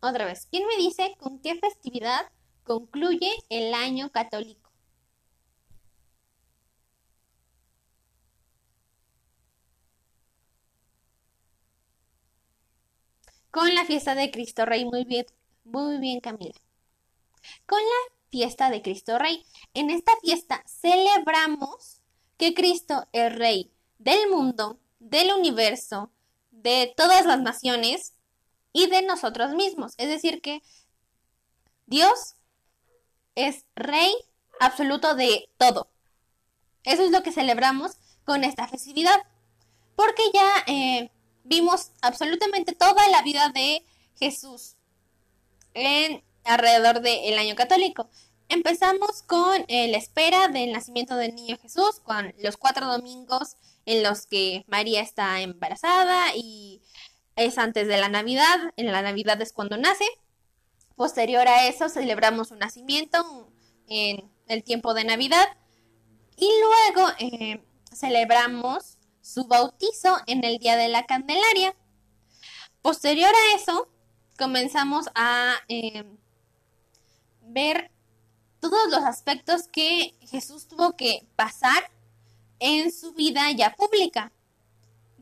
Otra 0.00 0.24
vez, 0.24 0.46
¿quién 0.50 0.66
me 0.66 0.76
dice 0.78 1.14
con 1.18 1.38
qué 1.40 1.54
festividad 1.56 2.30
concluye 2.64 3.30
el 3.50 3.74
año 3.74 4.10
católico? 4.10 4.70
Con 13.50 13.74
la 13.74 13.84
fiesta 13.84 14.14
de 14.14 14.30
Cristo 14.30 14.64
Rey, 14.66 14.84
muy 14.84 15.04
bien, 15.04 15.26
muy 15.64 15.98
bien 15.98 16.20
Camila. 16.20 16.54
Con 17.66 17.80
la 17.80 18.15
fiesta 18.30 18.70
de 18.70 18.82
Cristo 18.82 19.18
Rey. 19.18 19.44
En 19.74 19.90
esta 19.90 20.12
fiesta 20.22 20.62
celebramos 20.66 22.00
que 22.36 22.54
Cristo 22.54 23.06
es 23.12 23.34
Rey 23.34 23.70
del 23.98 24.30
mundo, 24.30 24.78
del 24.98 25.32
universo, 25.32 26.10
de 26.50 26.92
todas 26.96 27.26
las 27.26 27.40
naciones 27.40 28.14
y 28.72 28.86
de 28.88 29.02
nosotros 29.02 29.54
mismos. 29.54 29.94
Es 29.98 30.08
decir, 30.08 30.40
que 30.42 30.62
Dios 31.86 32.34
es 33.34 33.64
Rey 33.74 34.12
absoluto 34.60 35.14
de 35.14 35.48
todo. 35.58 35.88
Eso 36.84 37.04
es 37.04 37.10
lo 37.10 37.22
que 37.22 37.32
celebramos 37.32 37.92
con 38.24 38.44
esta 38.44 38.68
festividad. 38.68 39.20
Porque 39.94 40.22
ya 40.32 40.64
eh, 40.66 41.10
vimos 41.44 41.92
absolutamente 42.02 42.74
toda 42.74 43.08
la 43.08 43.22
vida 43.22 43.48
de 43.50 43.84
Jesús 44.18 44.76
en 45.74 46.22
alrededor 46.46 47.00
del 47.00 47.38
año 47.38 47.54
católico. 47.54 48.08
empezamos 48.48 49.22
con 49.22 49.64
eh, 49.68 49.88
la 49.88 49.98
espera 49.98 50.48
del 50.48 50.72
nacimiento 50.72 51.16
del 51.16 51.34
niño 51.34 51.58
Jesús, 51.60 52.00
con 52.04 52.32
los 52.38 52.56
cuatro 52.56 52.86
domingos 52.86 53.56
en 53.86 54.02
los 54.02 54.26
que 54.26 54.64
María 54.68 55.00
está 55.00 55.40
embarazada 55.40 56.34
y 56.36 56.82
es 57.36 57.58
antes 57.58 57.88
de 57.88 57.98
la 57.98 58.08
Navidad. 58.08 58.72
En 58.76 58.92
la 58.92 59.02
Navidad 59.02 59.40
es 59.42 59.52
cuando 59.52 59.76
nace. 59.76 60.04
Posterior 60.96 61.46
a 61.46 61.66
eso 61.66 61.88
celebramos 61.88 62.48
su 62.48 62.56
nacimiento 62.56 63.50
en 63.88 64.30
el 64.48 64.64
tiempo 64.64 64.94
de 64.94 65.04
Navidad. 65.04 65.46
Y 66.36 66.50
luego 66.60 67.10
eh, 67.18 67.62
celebramos 67.92 68.98
su 69.20 69.46
bautizo 69.46 70.18
en 70.26 70.44
el 70.44 70.58
día 70.58 70.76
de 70.76 70.88
la 70.88 71.04
Candelaria. 71.06 71.74
Posterior 72.82 73.32
a 73.34 73.56
eso, 73.56 73.88
comenzamos 74.38 75.06
a 75.14 75.54
eh, 75.68 76.04
ver 77.46 77.90
todos 78.60 78.90
los 78.90 79.04
aspectos 79.04 79.68
que 79.68 80.14
Jesús 80.20 80.66
tuvo 80.66 80.96
que 80.96 81.26
pasar 81.36 81.90
en 82.58 82.92
su 82.92 83.12
vida 83.12 83.50
ya 83.52 83.74
pública. 83.74 84.32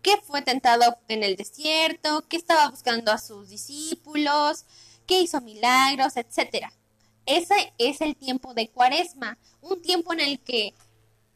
Que 0.03 0.17
fue 0.19 0.43
tentado 0.43 0.99
en 1.09 1.23
el 1.23 1.37
desierto, 1.37 2.27
que 2.29 2.37
estaba 2.37 2.69
buscando 2.69 3.11
a 3.11 3.19
sus 3.19 3.49
discípulos, 3.49 4.65
que 5.07 5.21
hizo 5.21 5.41
milagros, 5.41 6.17
etc. 6.17 6.69
Ese 7.27 7.73
es 7.79 8.01
el 8.01 8.17
tiempo 8.17 8.55
de 8.55 8.69
cuaresma, 8.69 9.39
un 9.63 9.81
tiempo 9.81 10.13
en 10.13 10.21
el 10.21 10.41
que 10.41 10.75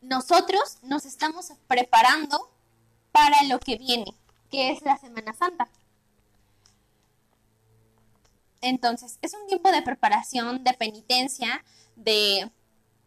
nosotros 0.00 0.78
nos 0.83 1.07
estamos 1.07 1.52
preparando 1.66 2.50
para 3.11 3.42
lo 3.45 3.59
que 3.59 3.76
viene, 3.76 4.14
que 4.50 4.71
es 4.71 4.83
la 4.83 4.99
Semana 4.99 5.33
Santa. 5.33 5.68
Entonces, 8.60 9.18
es 9.22 9.34
un 9.34 9.46
tiempo 9.46 9.70
de 9.70 9.82
preparación, 9.82 10.64
de 10.64 10.72
penitencia, 10.74 11.64
de 11.96 12.50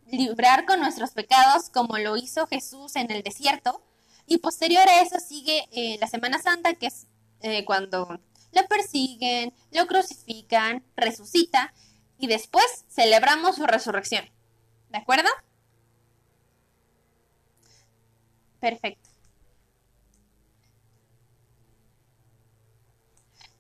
librar 0.08 0.66
con 0.66 0.80
nuestros 0.80 1.12
pecados 1.12 1.70
como 1.70 1.98
lo 1.98 2.18
hizo 2.18 2.48
Jesús 2.48 2.96
en 2.96 3.12
el 3.12 3.24
desierto. 3.24 3.84
Y 4.28 4.38
posterior 4.38 4.88
a 4.88 5.02
eso 5.02 5.20
sigue 5.20 5.68
eh, 5.72 5.98
la 6.00 6.08
Semana 6.08 6.42
Santa, 6.42 6.74
que 6.74 6.88
es 6.88 7.08
eh, 7.42 7.66
cuando 7.66 8.20
lo 8.54 8.68
persiguen, 8.68 9.54
lo 9.72 9.88
crucifican, 9.88 10.84
resucita 10.96 11.74
y 12.18 12.28
después 12.28 12.86
celebramos 12.90 13.56
su 13.56 13.66
resurrección. 13.66 14.30
¿De 14.90 14.98
acuerdo? 14.98 15.30
Perfecto. 18.60 19.01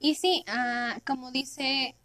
Y 0.01 0.15
sí, 0.15 0.43
ah, 0.47 0.97
como 1.05 1.31
dice 1.31 1.95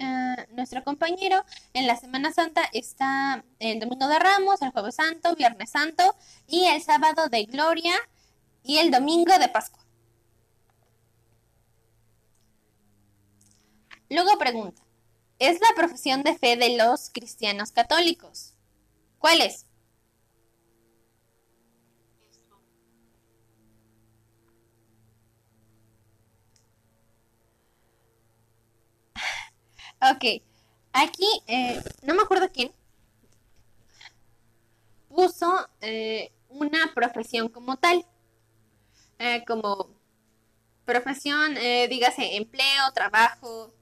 ah, 0.00 0.46
nuestro 0.52 0.82
compañero, 0.82 1.44
en 1.74 1.86
la 1.86 1.96
Semana 1.96 2.32
Santa 2.32 2.62
está 2.72 3.44
el 3.58 3.78
Domingo 3.80 4.08
de 4.08 4.18
Ramos, 4.18 4.62
el 4.62 4.70
Jueves 4.70 4.94
Santo, 4.94 5.36
Viernes 5.36 5.70
Santo 5.70 6.16
y 6.48 6.64
el 6.64 6.82
Sábado 6.82 7.28
de 7.28 7.44
Gloria 7.44 7.94
y 8.64 8.78
el 8.78 8.90
Domingo 8.90 9.38
de 9.38 9.48
Pascua. 9.48 9.84
Luego 14.08 14.38
pregunta, 14.38 14.82
¿es 15.38 15.60
la 15.60 15.74
profesión 15.76 16.22
de 16.22 16.38
fe 16.38 16.56
de 16.56 16.78
los 16.78 17.10
cristianos 17.10 17.72
católicos? 17.72 18.54
¿Cuál 19.18 19.42
es? 19.42 19.66
Ok, 30.10 30.42
aquí 30.92 31.28
eh, 31.46 31.80
no 32.02 32.14
me 32.14 32.22
acuerdo 32.22 32.50
quién 32.50 32.72
puso 35.08 35.68
eh, 35.80 36.32
una 36.48 36.92
profesión 36.92 37.48
como 37.48 37.76
tal, 37.76 38.04
eh, 39.20 39.44
como 39.46 39.90
profesión, 40.84 41.54
dígase 41.88 42.36
empleo, 42.36 42.92
trabajo, 42.92 43.72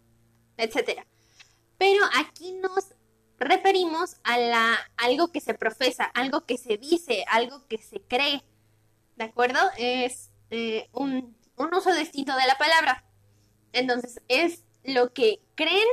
etcétera. 0.58 1.06
Pero 1.78 2.04
aquí 2.18 2.52
nos 2.52 2.92
referimos 3.38 4.16
a 4.22 4.36
la 4.36 4.78
algo 4.98 5.32
que 5.32 5.40
se 5.40 5.54
profesa, 5.54 6.04
algo 6.04 6.44
que 6.44 6.58
se 6.58 6.76
dice, 6.76 7.24
algo 7.28 7.66
que 7.66 7.78
se 7.78 8.02
cree, 8.02 8.44
¿de 9.16 9.24
acuerdo? 9.24 9.58
Es 9.78 10.30
un, 10.92 11.34
un 11.56 11.74
uso 11.74 11.94
distinto 11.94 12.36
de 12.36 12.46
la 12.46 12.58
palabra. 12.58 13.04
Entonces 13.72 14.20
es 14.28 14.64
lo 14.84 15.14
que 15.14 15.40
creen 15.54 15.88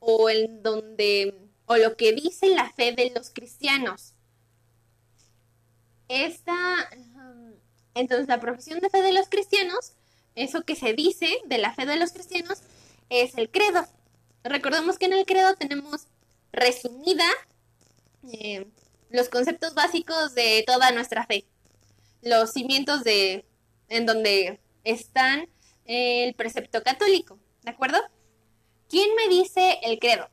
o 0.00 0.30
en 0.30 0.62
donde 0.62 1.34
o 1.66 1.76
lo 1.76 1.96
que 1.96 2.12
dice 2.12 2.48
la 2.48 2.72
fe 2.72 2.92
de 2.92 3.12
los 3.14 3.30
cristianos. 3.30 4.14
Esta 6.08 6.88
entonces 7.94 8.28
la 8.28 8.40
profesión 8.40 8.80
de 8.80 8.90
fe 8.90 9.02
de 9.02 9.12
los 9.12 9.28
cristianos, 9.28 9.92
eso 10.34 10.62
que 10.62 10.76
se 10.76 10.92
dice 10.94 11.28
de 11.46 11.58
la 11.58 11.74
fe 11.74 11.84
de 11.84 11.96
los 11.96 12.12
cristianos 12.12 12.60
es 13.10 13.36
el 13.36 13.50
credo. 13.50 13.86
Recordemos 14.44 14.98
que 14.98 15.06
en 15.06 15.14
el 15.14 15.26
credo 15.26 15.54
tenemos 15.56 16.06
resumida 16.52 17.26
eh, 18.32 18.66
los 19.10 19.28
conceptos 19.28 19.74
básicos 19.74 20.34
de 20.34 20.62
toda 20.66 20.92
nuestra 20.92 21.26
fe, 21.26 21.44
los 22.22 22.52
cimientos 22.52 23.02
de 23.04 23.44
en 23.88 24.06
donde 24.06 24.60
están 24.84 25.48
el 25.86 26.34
precepto 26.34 26.82
católico, 26.82 27.38
¿de 27.62 27.70
acuerdo? 27.70 27.98
¿Quién 28.88 29.14
me 29.16 29.28
dice 29.28 29.78
el 29.82 29.98
credo? 29.98 30.30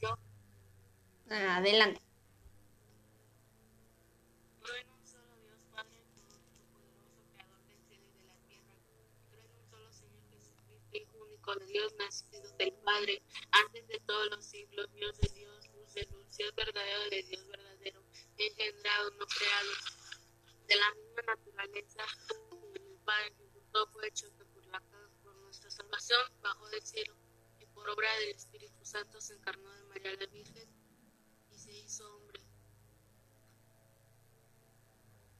Yo. 0.00 0.16
Adelante. 1.28 2.00
Creo 4.62 4.76
en 4.76 4.90
un 4.90 5.04
solo 5.04 5.36
Dios, 5.42 5.58
Padre 5.74 5.98
Todopoderoso, 6.14 7.18
Creador 7.34 7.66
del 7.66 7.80
cielo 7.88 8.04
y 8.06 8.20
de 8.20 8.26
la 8.26 8.36
tierra. 8.46 8.74
Creo 9.28 9.42
en 9.42 9.56
un 9.58 9.70
solo 9.70 9.92
Señor 9.92 10.22
Jesucristo, 10.30 10.92
Hijo 10.92 11.24
único 11.24 11.54
de 11.56 11.66
Dios, 11.66 11.92
nacido 11.98 12.56
del 12.56 12.72
Padre, 12.84 13.22
antes 13.50 13.88
de 13.88 14.00
todos 14.06 14.30
los 14.30 14.44
siglos, 14.44 14.92
Dios 14.92 15.18
de 15.18 15.28
Dios, 15.34 15.68
luz 15.74 15.94
de 15.94 16.04
luz, 16.12 16.36
Dios 16.36 16.54
verdadero 16.54 17.10
de 17.10 17.22
Dios 17.24 17.44
verdadero, 17.48 18.04
engendrado, 18.38 19.10
no 19.18 19.26
creado, 19.26 19.70
de 20.68 20.76
la 20.76 20.94
misma 20.94 21.22
naturaleza, 21.22 22.04
el 22.74 22.98
Padre, 23.04 23.34
todo 23.72 23.88
fue 23.88 24.06
hecho 24.06 24.30
por 25.22 25.34
nuestra 25.36 25.70
salvación 25.70 26.20
bajo 26.42 26.68
del 26.68 26.82
cielo 26.82 27.14
y 27.58 27.66
por 27.66 27.88
obra 27.90 28.08
del 28.20 28.30
Espíritu 28.30 28.84
Santo 28.84 29.20
se 29.20 29.34
encarnó 29.34 29.70
de 29.72 29.82
María 29.84 30.12
la 30.12 30.26
Virgen 30.26 30.68
y 31.52 31.58
se 31.58 31.72
hizo 31.72 32.16
hombre. 32.16 32.40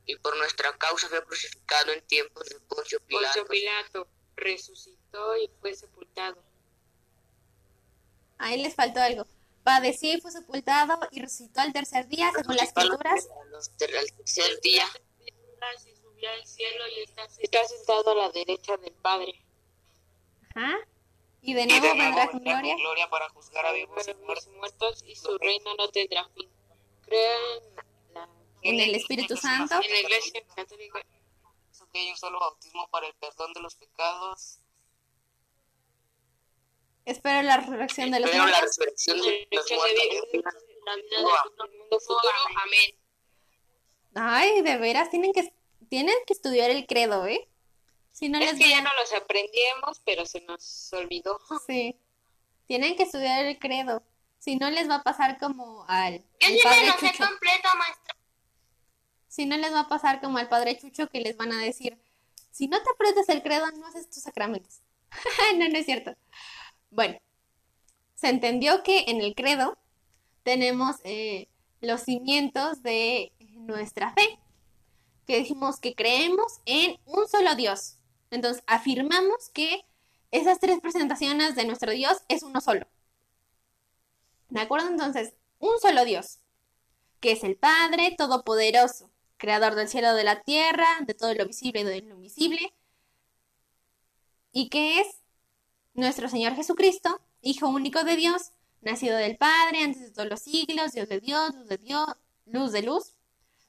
Y 0.06 0.16
por 0.16 0.36
nuestra 0.36 0.76
causa 0.78 1.08
fue 1.08 1.24
crucificado 1.24 1.92
en 1.92 2.00
tiempos 2.06 2.48
de 2.48 2.60
Poncio 2.60 3.00
Pilato. 3.00 3.26
Poncio 3.26 3.46
Pilato 3.48 4.08
resucitó 4.36 5.36
y 5.36 5.50
fue 5.60 5.74
sepultado. 5.74 6.42
Ahí 8.38 8.62
les 8.62 8.74
faltó 8.74 9.00
algo. 9.00 9.26
Padeció 9.64 10.14
y 10.14 10.20
fue 10.20 10.30
sepultado 10.30 11.00
y 11.10 11.20
resucitó 11.20 11.60
al 11.60 11.72
tercer 11.72 12.06
día, 12.06 12.30
según 12.36 12.54
las 12.54 12.68
escrituras. 12.68 13.28
Al 13.32 14.12
tercer 14.12 14.60
día 14.60 14.86
subió 16.16 16.30
al 16.30 16.46
cielo 16.46 16.84
y 16.96 17.00
está, 17.02 17.24
está 17.38 17.64
sentado 17.66 18.10
a 18.12 18.14
la 18.14 18.30
derecha 18.30 18.76
del 18.78 18.92
Padre. 18.94 19.34
Ajá. 20.54 20.78
Y 21.42 21.54
de 21.54 21.62
y 21.62 21.66
nuevo 21.66 21.86
de 21.86 21.94
nuevo 21.94 22.02
vendrá 22.16 22.26
con 22.30 22.42
vendrá 22.42 22.52
gloria. 22.60 22.74
con 22.74 22.82
gloria 22.82 23.10
para 23.10 23.28
juzgar 23.28 23.66
a 23.66 23.72
vivos 23.72 24.02
y 24.08 24.12
Para 24.14 24.18
muertos. 24.24 24.46
los 24.46 24.56
muertos 24.56 25.04
y 25.06 25.14
su 25.14 25.38
reino 25.38 25.74
no 25.76 25.88
tendrá 25.90 26.28
fin. 26.30 26.48
Creo 27.02 27.62
en 27.62 28.14
la, 28.14 28.28
En 28.62 28.80
el 28.80 28.94
Espíritu 28.94 29.36
Santo. 29.36 29.74
en 29.74 29.90
la 29.92 30.00
Iglesia 30.00 30.42
Católica 30.54 31.00
Eso 31.70 31.86
que 31.92 31.98
hay 32.00 32.10
un 32.10 32.16
solo 32.16 32.40
bautismo 32.40 32.88
para 32.88 33.06
el 33.06 33.14
perdón 33.14 33.52
de 33.52 33.60
los 33.60 33.74
pecados. 33.76 34.58
Espero 37.04 37.42
la 37.42 37.58
resurrección 37.58 38.10
de 38.10 38.20
los 38.20 38.28
Espero 38.30 38.46
la 38.46 38.50
muertos. 38.58 38.76
resurrección 38.78 39.16
de 39.20 39.22
los 39.22 39.34
resurrección 39.50 39.78
de 39.78 39.94
muertos. 39.94 40.32
vida, 40.32 40.50
la 40.86 40.96
vida 40.96 41.06
de 41.44 41.50
todo 41.56 41.66
el 41.66 41.78
mundo 41.78 42.00
futuro. 42.00 42.32
Amén. 42.64 42.98
Ay, 44.16 44.62
de 44.62 44.76
veras, 44.78 45.10
tienen 45.10 45.32
que, 45.32 45.52
tienen 45.88 46.14
que 46.26 46.32
estudiar 46.32 46.70
el 46.70 46.86
credo, 46.86 47.26
¿eh? 47.26 47.48
Si 48.12 48.28
no 48.28 48.38
Es 48.38 48.52
les 48.52 48.60
que 48.62 48.70
ya 48.70 48.80
no 48.80 48.90
los 48.98 49.12
aprendíamos, 49.12 50.00
pero 50.04 50.24
se 50.26 50.40
nos 50.42 50.92
olvidó. 50.92 51.38
Sí. 51.66 51.96
Tienen 52.66 52.96
que 52.96 53.04
estudiar 53.04 53.44
el 53.44 53.58
credo. 53.58 54.02
Si 54.38 54.56
no 54.56 54.70
les 54.70 54.88
va 54.88 54.96
a 54.96 55.02
pasar 55.02 55.38
como 55.38 55.84
al, 55.88 56.24
Yo 56.40 56.48
al 56.48 56.56
padre 56.62 56.86
lo 56.86 56.92
sé 56.94 57.10
Chucho. 57.12 57.26
completo, 57.26 57.68
maestra. 57.78 58.16
Si 59.28 59.46
no 59.46 59.56
les 59.56 59.72
va 59.72 59.80
a 59.80 59.88
pasar 59.88 60.20
como 60.20 60.38
al 60.38 60.48
padre 60.48 60.78
Chucho 60.78 61.08
que 61.08 61.20
les 61.20 61.36
van 61.36 61.52
a 61.52 61.58
decir, 61.62 61.98
si 62.50 62.68
no 62.68 62.82
te 62.82 62.90
aprendes 62.90 63.28
el 63.28 63.42
credo, 63.42 63.70
no 63.72 63.86
haces 63.86 64.08
tus 64.08 64.22
sacramentos. 64.22 64.80
no, 65.56 65.68
no 65.68 65.78
es 65.78 65.84
cierto. 65.84 66.16
Bueno, 66.90 67.18
se 68.14 68.28
entendió 68.28 68.82
que 68.82 69.04
en 69.08 69.20
el 69.20 69.34
credo 69.34 69.76
tenemos 70.42 70.96
eh, 71.04 71.48
los 71.80 72.02
cimientos 72.02 72.82
de 72.82 73.32
nuestra 73.52 74.12
fe, 74.14 74.38
que 75.26 75.38
dijimos 75.38 75.80
que 75.80 75.94
creemos 75.94 76.60
en 76.64 76.98
un 77.04 77.28
solo 77.28 77.54
Dios. 77.54 77.96
Entonces, 78.30 78.62
afirmamos 78.66 79.50
que 79.52 79.84
esas 80.30 80.60
tres 80.60 80.80
presentaciones 80.80 81.54
de 81.54 81.64
nuestro 81.66 81.92
Dios 81.92 82.18
es 82.28 82.42
uno 82.42 82.60
solo. 82.60 82.86
¿De 84.48 84.60
acuerdo? 84.60 84.88
Entonces, 84.88 85.34
un 85.58 85.78
solo 85.80 86.04
Dios, 86.04 86.38
que 87.20 87.32
es 87.32 87.44
el 87.44 87.56
Padre 87.56 88.14
Todopoderoso, 88.16 89.10
creador 89.36 89.74
del 89.74 89.88
cielo 89.88 90.14
de 90.14 90.24
la 90.24 90.42
tierra, 90.42 90.86
de 91.06 91.14
todo 91.14 91.34
lo 91.34 91.46
visible 91.46 91.80
y 91.80 91.84
de 91.84 92.02
lo 92.02 92.14
invisible, 92.14 92.72
y 94.52 94.68
que 94.68 95.00
es 95.00 95.06
nuestro 95.94 96.28
Señor 96.28 96.54
Jesucristo, 96.54 97.20
Hijo 97.42 97.68
único 97.68 98.02
de 98.02 98.16
Dios, 98.16 98.52
nacido 98.80 99.16
del 99.16 99.36
Padre 99.36 99.82
antes 99.82 100.02
de 100.02 100.10
todos 100.10 100.28
los 100.28 100.40
siglos, 100.40 100.92
Dios 100.92 101.08
de 101.08 101.20
Dios, 101.20 101.54
luz 101.54 101.68
de 101.68 101.78
Dios, 101.78 102.06
luz 102.46 102.72
de 102.72 102.82
luz, 102.82 103.15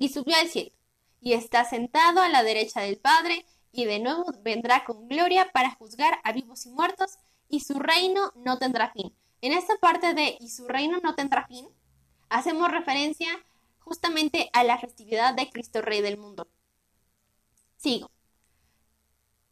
y 0.00 0.08
subió 0.08 0.34
al 0.36 0.48
cielo 0.48 0.72
y 1.20 1.34
está 1.34 1.64
sentado 1.64 2.20
a 2.22 2.28
la 2.28 2.42
derecha 2.42 2.80
del 2.80 2.96
Padre, 2.96 3.44
y 3.72 3.84
de 3.84 4.00
nuevo 4.00 4.24
vendrá 4.42 4.84
con 4.84 5.06
gloria 5.06 5.50
para 5.52 5.70
juzgar 5.70 6.18
a 6.24 6.32
vivos 6.32 6.66
y 6.66 6.70
muertos, 6.70 7.18
y 7.48 7.60
su 7.60 7.78
reino 7.78 8.32
no 8.34 8.58
tendrá 8.58 8.90
fin. 8.90 9.14
En 9.42 9.52
esta 9.52 9.76
parte 9.76 10.14
de 10.14 10.36
y 10.40 10.48
su 10.48 10.66
reino 10.66 10.98
no 11.02 11.14
tendrá 11.14 11.46
fin, 11.46 11.68
hacemos 12.30 12.70
referencia 12.70 13.28
justamente 13.80 14.50
a 14.54 14.64
la 14.64 14.78
festividad 14.78 15.34
de 15.34 15.50
Cristo 15.50 15.82
Rey 15.82 16.00
del 16.00 16.16
mundo. 16.16 16.48
Sigo. 17.76 18.10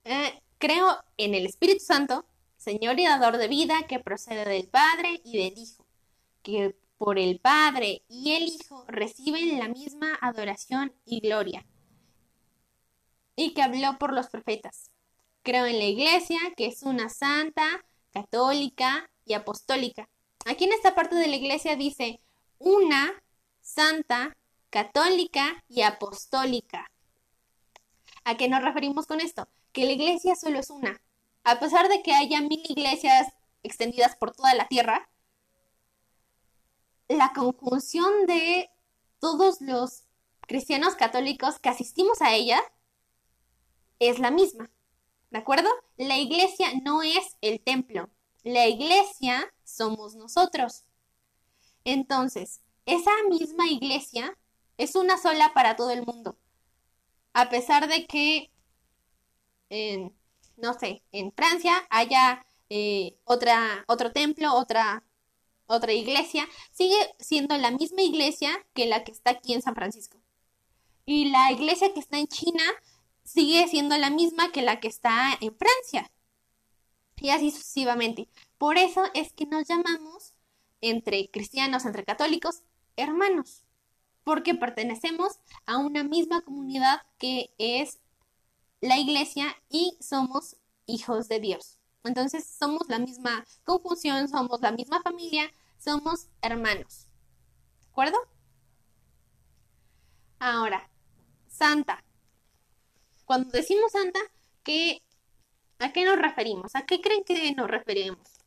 Eh, 0.04 0.42
creo 0.56 0.96
en 1.18 1.34
el 1.34 1.44
Espíritu 1.44 1.84
Santo, 1.84 2.24
Señor 2.56 2.98
y 2.98 3.04
dador 3.04 3.37
de 3.37 3.48
vida, 3.48 3.82
que 3.87 4.00
procede 4.00 4.44
del 4.46 4.68
Padre 4.68 5.20
y 5.22 5.37
del 5.37 5.58
Hijo, 5.58 5.84
que 6.42 6.74
por 6.98 7.18
el 7.18 7.38
Padre 7.38 8.02
y 8.08 8.32
el 8.32 8.42
Hijo 8.42 8.84
reciben 8.88 9.58
la 9.58 9.68
misma 9.68 10.18
adoración 10.20 10.92
y 11.06 11.20
gloria, 11.20 11.64
y 13.37 13.54
que 13.54 13.62
habló 13.62 13.98
por 13.98 14.12
los 14.12 14.28
profetas. 14.28 14.90
Creo 15.42 15.64
en 15.64 15.78
la 15.78 15.84
Iglesia, 15.84 16.38
que 16.56 16.66
es 16.66 16.82
una 16.82 17.08
santa, 17.08 17.84
católica 18.12 19.08
y 19.24 19.34
apostólica. 19.34 20.08
Aquí 20.44 20.64
en 20.64 20.72
esta 20.72 20.94
parte 20.94 21.14
de 21.14 21.28
la 21.28 21.37
Iglesia 21.37 21.76
dice 21.76 22.20
una, 22.58 23.22
santa, 23.61 24.37
católica 24.70 25.64
y 25.68 25.82
apostólica. 25.82 26.90
¿A 28.24 28.37
qué 28.37 28.48
nos 28.48 28.62
referimos 28.62 29.06
con 29.06 29.20
esto? 29.20 29.48
Que 29.72 29.84
la 29.84 29.92
Iglesia 29.92 30.34
solo 30.34 30.58
es 30.58 30.70
una. 30.70 31.00
A 31.44 31.61
pesar 31.61 31.88
de 31.88 32.02
que 32.02 32.12
haya 32.12 32.40
mil 32.42 32.61
iglesias 32.68 33.28
extendidas 33.62 34.16
por 34.16 34.32
toda 34.32 34.54
la 34.54 34.68
tierra, 34.68 35.08
la 37.09 37.33
conjunción 37.33 38.27
de 38.27 38.71
todos 39.18 39.61
los 39.61 40.05
cristianos 40.42 40.94
católicos 40.94 41.59
que 41.59 41.68
asistimos 41.68 42.23
a 42.23 42.35
ella 42.35 42.61
es 43.99 44.18
la 44.18 44.31
misma. 44.31 44.71
¿De 45.31 45.38
acuerdo? 45.38 45.68
La 45.97 46.18
iglesia 46.18 46.68
no 46.83 47.03
es 47.03 47.37
el 47.40 47.61
templo. 47.61 48.09
La 48.44 48.66
iglesia 48.66 49.53
somos 49.64 50.14
nosotros. 50.14 50.85
Entonces, 51.85 52.61
esa 52.87 53.11
misma 53.29 53.66
iglesia 53.68 54.37
es 54.79 54.94
una 54.94 55.18
sola 55.18 55.53
para 55.55 55.77
todo 55.77 55.90
el 55.90 56.07
mundo. 56.07 56.38
A 57.35 57.51
pesar 57.51 57.88
de 57.88 58.07
que, 58.07 58.51
en, 59.68 60.16
no 60.57 60.75
sé, 60.75 61.03
en 61.12 61.33
Francia 61.33 61.87
haya 61.90 62.44
eh, 62.71 63.18
otra, 63.25 63.85
otro 63.87 64.12
templo, 64.12 64.55
otra 64.55 65.05
otra 65.68 65.92
iglesia, 65.92 66.48
sigue 66.72 66.96
siendo 67.20 67.57
la 67.57 67.70
misma 67.70 68.02
iglesia 68.02 68.50
que 68.74 68.87
la 68.87 69.04
que 69.04 69.12
está 69.12 69.31
aquí 69.31 69.52
en 69.52 69.62
San 69.62 69.74
Francisco. 69.74 70.18
Y 71.07 71.31
la 71.31 71.52
iglesia 71.52 71.92
que 71.94 72.00
está 72.00 72.18
en 72.18 72.26
China 72.26 72.64
sigue 73.22 73.68
siendo 73.68 73.96
la 73.96 74.11
misma 74.11 74.50
que 74.50 74.62
la 74.62 74.81
que 74.81 74.88
está 74.88 75.38
en 75.40 75.54
Francia. 75.57 76.11
Y 77.20 77.31
así 77.31 77.50
sucesivamente. 77.50 78.28
Por 78.59 78.78
eso 78.78 79.02
es 79.14 79.33
que 79.33 79.46
nos 79.46 79.68
llamamos 79.68 80.35
entre 80.81 81.31
cristianos, 81.31 81.85
entre 81.85 82.04
católicos, 82.04 82.62
hermanos. 82.96 83.62
Porque 84.24 84.54
pertenecemos 84.54 85.38
a 85.66 85.78
una 85.78 86.04
misma 86.04 86.42
comunidad 86.42 87.02
que 87.18 87.54
es 87.59 87.98
la 88.81 88.98
iglesia 88.98 89.57
y 89.68 89.96
somos 90.00 90.57
hijos 90.87 91.28
de 91.28 91.40
Dios. 91.40 91.78
Entonces 92.04 92.46
somos 92.46 92.88
la 92.88 92.98
misma 92.98 93.44
conjunción, 93.64 94.28
somos 94.28 94.61
la 94.61 94.72
misma 94.72 95.02
familia, 95.02 95.50
somos 95.78 96.28
hermanos. 96.42 97.06
¿De 97.80 97.87
acuerdo? 97.90 98.18
Ahora, 100.40 100.88
santa. 101.48 102.02
Cuando 103.24 103.50
decimos 103.50 103.92
santa, 103.92 104.18
¿qué, 104.64 105.02
¿a 105.80 105.92
qué 105.92 106.04
nos 106.04 106.18
referimos? 106.18 106.74
¿A 106.76 106.87
qué 106.87 107.00
creen 107.00 107.24
que 107.24 107.54
nos 107.54 107.68
referimos? 107.70 108.38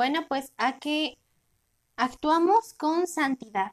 Bueno, 0.00 0.24
pues 0.28 0.54
a 0.56 0.78
que 0.78 1.18
actuamos 1.96 2.72
con 2.72 3.06
santidad. 3.06 3.72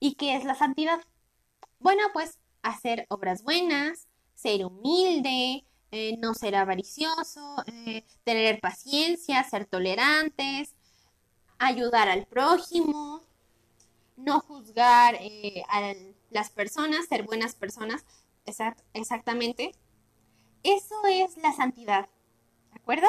¿Y 0.00 0.14
qué 0.14 0.36
es 0.36 0.44
la 0.44 0.54
santidad? 0.54 1.00
Bueno, 1.80 2.02
pues 2.14 2.38
hacer 2.62 3.04
obras 3.10 3.42
buenas, 3.42 4.08
ser 4.34 4.64
humilde, 4.64 5.66
eh, 5.90 6.16
no 6.16 6.32
ser 6.32 6.56
avaricioso, 6.56 7.56
eh, 7.66 8.06
tener 8.24 8.58
paciencia, 8.58 9.44
ser 9.44 9.66
tolerantes, 9.66 10.76
ayudar 11.58 12.08
al 12.08 12.24
prójimo, 12.24 13.20
no 14.16 14.40
juzgar 14.40 15.14
eh, 15.20 15.62
a 15.68 15.92
las 16.30 16.48
personas, 16.48 17.04
ser 17.04 17.24
buenas 17.24 17.54
personas, 17.54 18.06
exactamente. 18.94 19.72
Eso 20.62 20.94
es 21.06 21.36
la 21.36 21.52
santidad, 21.52 22.08
¿de 22.70 22.80
acuerdo? 22.80 23.08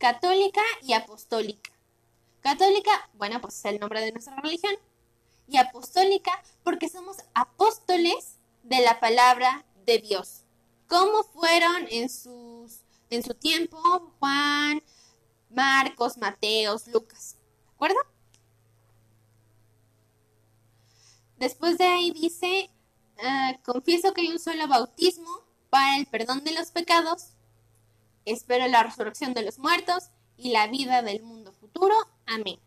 Católica 0.00 0.62
y 0.82 0.94
apostólica. 0.94 1.70
Católica, 2.40 2.90
bueno, 3.14 3.40
pues 3.40 3.58
es 3.58 3.64
el 3.66 3.78
nombre 3.78 4.00
de 4.00 4.12
nuestra 4.12 4.34
religión. 4.36 4.74
Y 5.46 5.58
apostólica 5.58 6.32
porque 6.64 6.88
somos 6.88 7.18
apóstoles 7.34 8.38
de 8.62 8.80
la 8.80 8.98
palabra 8.98 9.64
de 9.84 9.98
Dios. 9.98 10.44
¿Cómo 10.88 11.22
fueron 11.24 11.86
en, 11.90 12.08
sus, 12.08 12.80
en 13.10 13.22
su 13.22 13.34
tiempo 13.34 13.78
Juan, 14.18 14.82
Marcos, 15.50 16.16
Mateos, 16.16 16.86
Lucas? 16.88 17.36
¿De 17.66 17.74
acuerdo? 17.74 17.98
Después 21.36 21.78
de 21.78 21.84
ahí 21.84 22.10
dice, 22.10 22.70
ah, 23.22 23.58
confieso 23.64 24.14
que 24.14 24.22
hay 24.22 24.28
un 24.28 24.38
solo 24.38 24.66
bautismo 24.66 25.30
para 25.68 25.98
el 25.98 26.06
perdón 26.06 26.42
de 26.44 26.52
los 26.52 26.70
pecados 26.70 27.34
Espero 28.24 28.66
la 28.68 28.82
resurrección 28.82 29.34
de 29.34 29.42
los 29.42 29.58
muertos 29.58 30.10
y 30.36 30.50
la 30.50 30.66
vida 30.66 31.02
del 31.02 31.22
mundo 31.22 31.52
futuro. 31.52 31.94
Amén. 32.26 32.58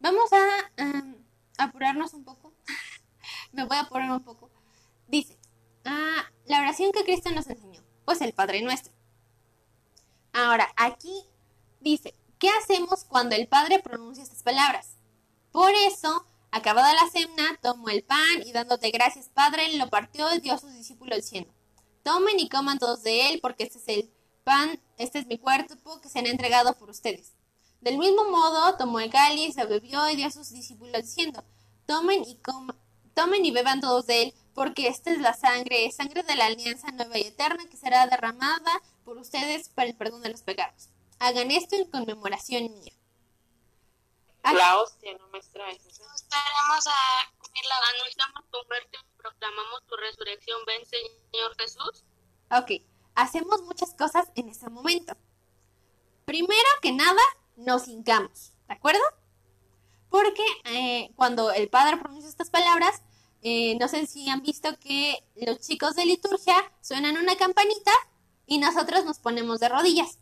Vamos 0.00 0.32
a 0.32 0.72
em, 0.76 1.16
apurarnos 1.58 2.14
un 2.14 2.24
poco. 2.24 2.52
Me 3.52 3.64
voy 3.64 3.76
a 3.76 3.80
apurar 3.80 4.10
un 4.10 4.22
poco. 4.22 4.50
Dice, 5.08 5.38
ah, 5.84 6.24
la 6.46 6.60
oración 6.60 6.92
que 6.92 7.04
Cristo 7.04 7.30
nos 7.30 7.46
enseñó, 7.46 7.82
pues 8.04 8.20
el 8.20 8.32
Padre 8.32 8.62
Nuestro. 8.62 8.92
Ahora, 10.32 10.68
aquí 10.76 11.24
dice, 11.80 12.14
¿qué 12.38 12.50
hacemos 12.50 13.04
cuando 13.04 13.34
el 13.34 13.48
Padre 13.48 13.78
pronuncia 13.78 14.22
estas 14.22 14.42
palabras? 14.42 14.96
Por 15.50 15.72
eso, 15.88 16.26
acabada 16.50 16.92
la 16.92 17.08
cena, 17.10 17.58
tomó 17.62 17.88
el 17.88 18.04
pan 18.04 18.42
y 18.44 18.52
dándote 18.52 18.90
gracias, 18.90 19.28
Padre, 19.28 19.76
lo 19.78 19.88
partió 19.88 20.32
y 20.34 20.40
dio 20.40 20.52
a 20.52 20.58
sus 20.58 20.74
discípulos 20.74 21.16
diciendo, 21.16 21.54
Tomen 22.06 22.38
y 22.38 22.48
coman 22.48 22.78
todos 22.78 23.02
de 23.02 23.30
él, 23.30 23.40
porque 23.42 23.64
este 23.64 23.78
es 23.78 23.88
el 23.88 24.08
pan, 24.44 24.80
este 24.96 25.18
es 25.18 25.26
mi 25.26 25.38
cuerpo 25.38 26.00
que 26.00 26.08
se 26.08 26.20
han 26.20 26.26
entregado 26.26 26.72
por 26.74 26.88
ustedes. 26.88 27.32
Del 27.80 27.98
mismo 27.98 28.30
modo, 28.30 28.76
tomó 28.76 29.00
el 29.00 29.10
cáliz, 29.10 29.56
lo 29.56 29.66
bebió 29.66 30.08
y 30.08 30.14
dio 30.14 30.28
a 30.28 30.30
sus 30.30 30.50
discípulos 30.50 31.02
diciendo, 31.02 31.42
tomen 31.84 32.22
y 32.22 32.38
tomen 33.12 33.44
y 33.44 33.50
beban 33.50 33.80
todos 33.80 34.06
de 34.06 34.22
él, 34.22 34.34
porque 34.54 34.86
esta 34.86 35.10
es 35.10 35.18
la 35.18 35.34
sangre, 35.34 35.90
sangre 35.90 36.22
de 36.22 36.36
la 36.36 36.46
alianza 36.46 36.92
nueva 36.92 37.18
y 37.18 37.22
eterna 37.22 37.68
que 37.68 37.76
será 37.76 38.06
derramada 38.06 38.80
por 39.04 39.18
ustedes 39.18 39.68
para 39.70 39.88
el 39.88 39.96
perdón 39.96 40.22
de 40.22 40.30
los 40.30 40.42
pecados. 40.42 40.90
Hagan 41.18 41.50
esto 41.50 41.74
en 41.74 41.90
conmemoración 41.90 42.72
mía. 42.72 42.92
La 44.44 44.78
hostia 44.78 45.18
no 45.18 45.26
me. 45.26 45.42
¿sí? 45.42 45.50
Esperamos 46.14 46.86
a. 46.86 47.35
Anunciamos 47.96 48.44
tu 48.50 48.58
muerte 48.68 48.98
proclamamos 49.26 49.82
tu 49.86 49.96
resurrección. 49.96 50.58
Ven, 50.66 50.84
Señor 50.84 51.56
Jesús. 51.58 52.04
Ok, 52.50 52.82
hacemos 53.14 53.62
muchas 53.62 53.94
cosas 53.94 54.28
en 54.34 54.48
ese 54.48 54.68
momento. 54.70 55.16
Primero 56.24 56.68
que 56.82 56.92
nada, 56.92 57.20
nos 57.56 57.88
hincamos, 57.88 58.52
¿de 58.68 58.74
acuerdo? 58.74 59.00
Porque 60.10 60.44
eh, 60.64 61.10
cuando 61.16 61.50
el 61.50 61.68
padre 61.68 61.96
pronuncia 61.96 62.28
estas 62.28 62.50
palabras, 62.50 63.02
eh, 63.42 63.76
no 63.80 63.88
sé 63.88 64.06
si 64.06 64.28
han 64.28 64.42
visto 64.42 64.78
que 64.78 65.24
los 65.36 65.60
chicos 65.60 65.94
de 65.96 66.04
liturgia 66.04 66.54
suenan 66.80 67.16
una 67.16 67.36
campanita 67.36 67.92
y 68.46 68.58
nosotros 68.58 69.04
nos 69.04 69.18
ponemos 69.18 69.60
de 69.60 69.68
rodillas. 69.68 70.18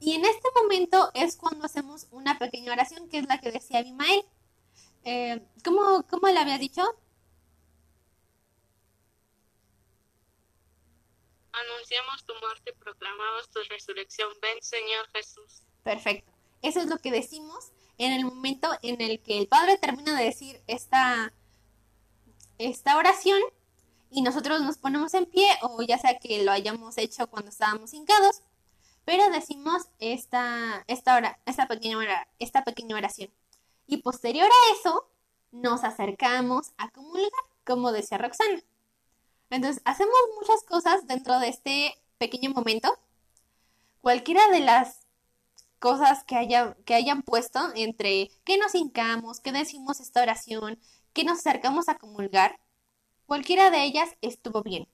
Y 0.00 0.14
en 0.14 0.24
este 0.24 0.48
momento 0.54 1.10
es 1.14 1.36
cuando 1.36 1.66
hacemos 1.66 2.06
una 2.10 2.38
pequeña 2.38 2.72
oración, 2.72 3.08
que 3.08 3.18
es 3.18 3.26
la 3.26 3.38
que 3.38 3.52
decía 3.52 3.80
Abimael. 3.80 4.24
Eh, 5.04 5.40
¿cómo, 5.64 6.06
¿Cómo 6.08 6.28
le 6.28 6.38
había 6.38 6.58
dicho? 6.58 6.82
Anunciamos 11.52 12.24
tu 12.24 12.34
muerte 12.34 12.72
proclamamos 12.78 13.48
tu 13.50 13.60
resurrección. 13.68 14.30
Ven, 14.40 14.62
Señor 14.62 15.08
Jesús. 15.12 15.62
Perfecto. 15.82 16.32
Eso 16.62 16.80
es 16.80 16.86
lo 16.86 16.98
que 16.98 17.10
decimos 17.10 17.72
en 17.98 18.12
el 18.12 18.24
momento 18.24 18.68
en 18.82 19.00
el 19.00 19.20
que 19.20 19.38
el 19.38 19.46
Padre 19.46 19.78
termina 19.78 20.18
de 20.18 20.24
decir 20.24 20.62
esta, 20.66 21.32
esta 22.58 22.96
oración 22.96 23.40
y 24.10 24.22
nosotros 24.22 24.60
nos 24.60 24.78
ponemos 24.78 25.14
en 25.14 25.26
pie 25.26 25.48
o 25.62 25.82
ya 25.82 25.98
sea 25.98 26.18
que 26.18 26.42
lo 26.44 26.52
hayamos 26.52 26.98
hecho 26.98 27.28
cuando 27.28 27.50
estábamos 27.50 27.94
hincados, 27.94 28.42
pero 29.04 29.30
decimos 29.30 29.88
esta, 29.98 30.84
esta, 30.86 31.16
hora, 31.16 31.38
esta, 31.46 31.66
pequeña, 31.66 32.28
esta 32.38 32.64
pequeña 32.64 32.96
oración. 32.96 33.30
Y 33.90 34.02
posterior 34.02 34.46
a 34.46 34.78
eso, 34.78 35.10
nos 35.50 35.82
acercamos 35.82 36.70
a 36.78 36.90
comulgar, 36.90 37.28
como 37.64 37.90
decía 37.90 38.18
Roxana. 38.18 38.62
Entonces, 39.50 39.82
hacemos 39.84 40.14
muchas 40.40 40.62
cosas 40.62 41.08
dentro 41.08 41.40
de 41.40 41.48
este 41.48 42.00
pequeño 42.16 42.50
momento. 42.50 42.96
Cualquiera 44.00 44.48
de 44.50 44.60
las 44.60 45.00
cosas 45.80 46.22
que, 46.22 46.36
haya, 46.36 46.76
que 46.84 46.94
hayan 46.94 47.22
puesto 47.22 47.58
entre 47.74 48.30
que 48.44 48.58
nos 48.58 48.76
hincamos, 48.76 49.40
que 49.40 49.50
decimos 49.50 49.98
esta 49.98 50.22
oración, 50.22 50.78
que 51.12 51.24
nos 51.24 51.40
acercamos 51.40 51.88
a 51.88 51.98
comulgar, 51.98 52.60
cualquiera 53.26 53.72
de 53.72 53.82
ellas 53.82 54.10
estuvo 54.20 54.62
bien. 54.62 54.86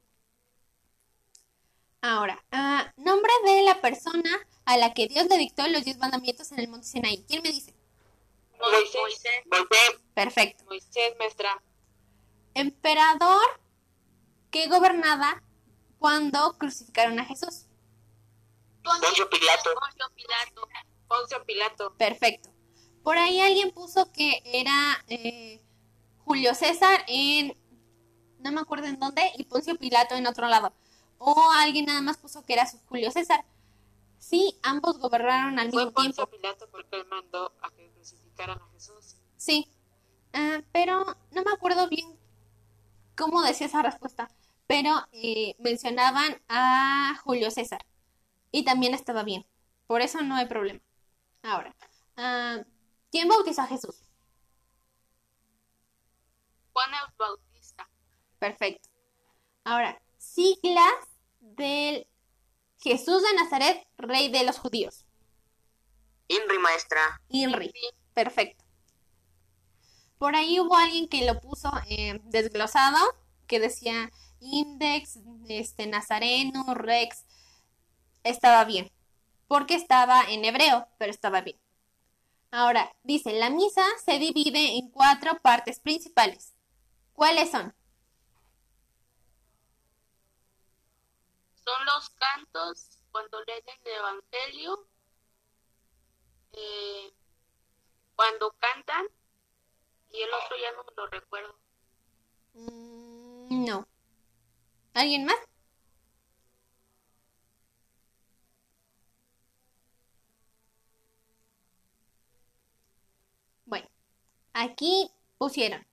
Ahora, 2.01 2.43
ah, 2.51 2.95
nombre 2.97 3.33
de 3.45 3.61
la 3.63 3.83
persona 3.83 4.31
a 4.65 4.79
la 4.79 4.95
que 4.95 5.07
Dios 5.07 5.27
le 5.27 5.37
dictó 5.37 5.69
los 5.69 5.85
diez 5.85 5.99
mandamientos 5.99 6.51
en 6.53 6.61
el 6.61 6.69
monte 6.69 6.87
Sinaí. 6.87 7.25
¿Quién 7.29 7.43
me 7.43 7.51
dice? 7.53 7.76
Moisés. 8.61 9.45
Moisés. 9.51 10.01
Perfecto. 10.15 10.65
Moisés, 10.65 11.15
maestra. 11.19 11.63
Emperador 12.55 13.61
que 14.51 14.69
gobernaba 14.69 15.43
cuando 15.99 16.57
crucificaron 16.59 17.19
a 17.19 17.25
Jesús. 17.25 17.67
Poncio 18.83 19.29
Pilato. 19.29 19.71
Poncio 19.75 20.07
Pilato. 20.15 20.69
Poncio 21.09 21.45
Pilato. 21.45 21.95
Perfecto. 21.97 22.51
Por 23.03 23.19
ahí 23.19 23.41
alguien 23.41 23.71
puso 23.71 24.11
que 24.13 24.43
era 24.45 25.05
eh, 25.09 25.61
Julio 26.25 26.55
César 26.55 27.05
en, 27.07 27.57
no 28.41 28.53
me 28.53 28.61
acuerdo 28.61 28.87
en 28.87 28.99
dónde, 28.99 29.33
y 29.37 29.45
Poncio 29.45 29.77
Pilato 29.77 30.15
en 30.15 30.27
otro 30.27 30.49
lado. 30.49 30.73
O 31.19 31.51
alguien 31.53 31.87
nada 31.87 32.01
más 32.01 32.19
puso 32.19 32.45
que 32.45 32.55
era 32.55 32.67
su 32.67 32.79
Julio 32.87 33.11
César. 33.11 33.45
Sí, 34.19 34.59
ambos 34.63 34.99
gobernaron 34.99 35.59
al 35.59 35.71
Fue 35.71 35.85
mismo 35.85 35.93
Poncio 35.93 36.27
tiempo. 36.27 36.37
Pilato 36.37 36.69
porque 36.71 36.97
él 36.97 37.07
mandó 37.07 37.53
a 37.63 37.71
que 37.71 37.91
crucificaran 38.37 38.59
a 38.61 38.73
Jesús. 38.73 39.17
Sí. 39.37 39.69
Ah, 40.33 40.61
pero 40.73 41.05
no 41.33 41.43
me 41.43 41.53
acuerdo 41.53 41.89
bien 41.89 42.19
cómo 43.17 43.43
decía 43.43 43.67
esa 43.67 43.83
respuesta. 43.83 44.29
Pero 44.67 44.95
eh, 45.13 45.55
mencionaban 45.59 46.43
a 46.49 47.19
Julio 47.25 47.51
César. 47.51 47.85
Y 48.51 48.65
también 48.65 48.95
estaba 48.95 49.23
bien. 49.23 49.47
Por 49.87 50.01
eso 50.01 50.21
no 50.23 50.37
hay 50.37 50.47
problema. 50.47 50.81
Ahora, 51.43 51.75
ah, 52.17 52.59
¿quién 53.11 53.29
bautizó 53.29 53.63
a 53.63 53.67
Jesús? 53.67 54.03
Juan 56.73 56.91
el 56.91 57.15
Bautista. 57.17 57.89
Perfecto. 58.39 58.89
Ahora, 59.65 60.01
siglas 60.19 60.95
del 61.41 62.07
Jesús 62.79 63.23
de 63.23 63.35
Nazaret, 63.35 63.87
rey 63.97 64.31
de 64.31 64.45
los 64.45 64.59
judíos. 64.59 65.07
Inri, 66.29 66.59
maestra. 66.59 67.21
INRI. 67.29 67.73
Perfecto. 68.17 68.65
Por 70.17 70.37
ahí 70.37 70.59
hubo 70.59 70.75
alguien 70.75 71.07
que 71.07 71.27
lo 71.27 71.39
puso 71.39 71.71
eh, 71.87 72.19
desglosado, 72.25 72.97
que 73.47 73.61
decía 73.61 74.11
Index, 74.41 75.19
este, 75.51 75.87
Nazareno, 75.87 76.65
Rex. 76.73 77.27
Estaba 78.25 78.65
bien, 78.65 78.91
porque 79.49 79.75
estaba 79.75 80.23
en 80.31 80.47
hebreo, 80.47 80.89
pero 80.97 81.11
estaba 81.11 81.43
bien. 81.43 81.61
Ahora, 82.51 82.91
dice, 83.03 83.39
la 83.39 83.51
misa 83.51 83.85
se 84.03 84.19
divide 84.19 84.79
en 84.79 84.91
cuatro 84.91 85.39
partes 85.43 85.79
principales. 85.79 86.55
¿Cuáles 87.13 87.51
son? 87.51 87.75
Son 91.63 91.85
los 91.85 92.09
cantos 92.09 92.99
cuando 93.13 93.45
leen 93.45 93.63
el 93.85 93.93
Evangelio, 93.93 94.89
eh, 96.53 97.13
cuando 98.17 98.53
cantan, 98.59 99.07
y 100.11 100.23
el 100.23 100.31
otro 100.33 100.57
ya 100.57 100.73
no 100.73 100.85
me 100.85 100.93
lo 100.97 101.07
recuerdo. 101.07 101.55
Mm, 102.55 103.65
no. 103.67 103.87
¿Alguien 104.95 105.27
más? 105.27 105.37
Bueno, 113.67 113.87
aquí 114.55 115.11
pusieron 115.39 115.87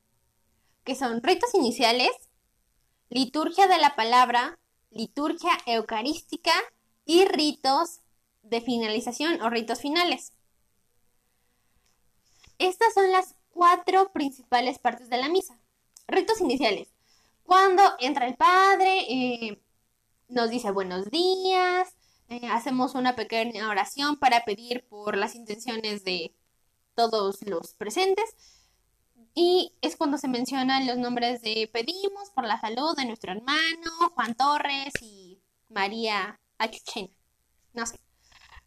que 0.86 0.96
son 0.96 1.22
ritos 1.22 1.54
iniciales, 1.54 2.12
liturgia 3.10 3.68
de 3.68 3.78
la 3.78 3.96
palabra, 3.96 4.60
liturgia 4.90 5.52
eucarística 5.66 6.52
y 7.06 7.26
ritos 7.26 8.00
de 8.44 8.62
finalización 8.62 9.42
o 9.42 9.50
ritos 9.50 9.82
finales. 9.82 10.34
Estas 12.64 12.94
son 12.94 13.12
las 13.12 13.36
cuatro 13.50 14.14
principales 14.14 14.80
partes 14.80 15.10
de 15.10 15.18
la 15.18 15.28
misa. 15.28 15.60
Ritos 16.08 16.40
iniciales. 16.40 16.88
Cuando 17.44 17.84
entra 18.00 18.26
el 18.26 18.36
padre, 18.36 19.02
eh, 19.10 19.62
nos 20.30 20.50
dice 20.50 20.72
buenos 20.72 21.12
días, 21.12 21.94
eh, 22.30 22.48
hacemos 22.48 22.96
una 22.96 23.18
pequeña 23.18 23.68
oración 23.70 24.16
para 24.16 24.46
pedir 24.46 24.88
por 24.88 25.18
las 25.18 25.36
intenciones 25.36 26.06
de 26.06 26.34
todos 26.96 27.42
los 27.42 27.74
presentes. 27.74 28.34
Y 29.36 29.74
es 29.82 29.98
cuando 29.98 30.18
se 30.18 30.30
mencionan 30.30 30.88
los 30.88 30.96
nombres 30.98 31.42
de 31.42 31.70
pedimos 31.74 32.30
por 32.34 32.46
la 32.46 32.62
salud 32.62 32.96
de 32.96 33.04
nuestro 33.04 33.34
hermano 33.34 33.92
Juan 34.16 34.36
Torres 34.36 34.94
y 35.02 35.42
María 35.68 36.40
Achuchena. 36.60 37.10
No 37.74 37.86
sé. 37.86 38.00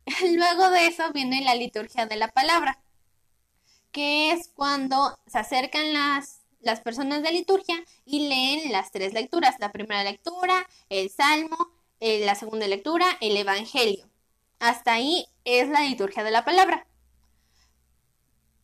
Luego 0.34 0.68
de 0.68 0.86
eso 0.86 1.10
viene 1.14 1.40
la 1.40 1.54
liturgia 1.54 2.04
de 2.04 2.16
la 2.16 2.28
palabra, 2.28 2.78
que 3.96 4.30
es 4.30 4.50
cuando 4.54 5.18
se 5.26 5.38
acercan 5.38 5.94
las, 5.94 6.42
las 6.60 6.82
personas 6.82 7.22
de 7.22 7.32
liturgia 7.32 7.82
y 8.04 8.28
leen 8.28 8.70
las 8.70 8.90
tres 8.90 9.14
lecturas. 9.14 9.56
La 9.58 9.72
primera 9.72 10.04
lectura, 10.04 10.68
el 10.90 11.08
salmo, 11.08 11.56
eh, 12.00 12.22
la 12.26 12.34
segunda 12.34 12.66
lectura, 12.66 13.06
el 13.22 13.38
evangelio. 13.38 14.06
Hasta 14.58 14.92
ahí 14.92 15.26
es 15.44 15.70
la 15.70 15.80
liturgia 15.80 16.24
de 16.24 16.30
la 16.30 16.44
palabra. 16.44 16.86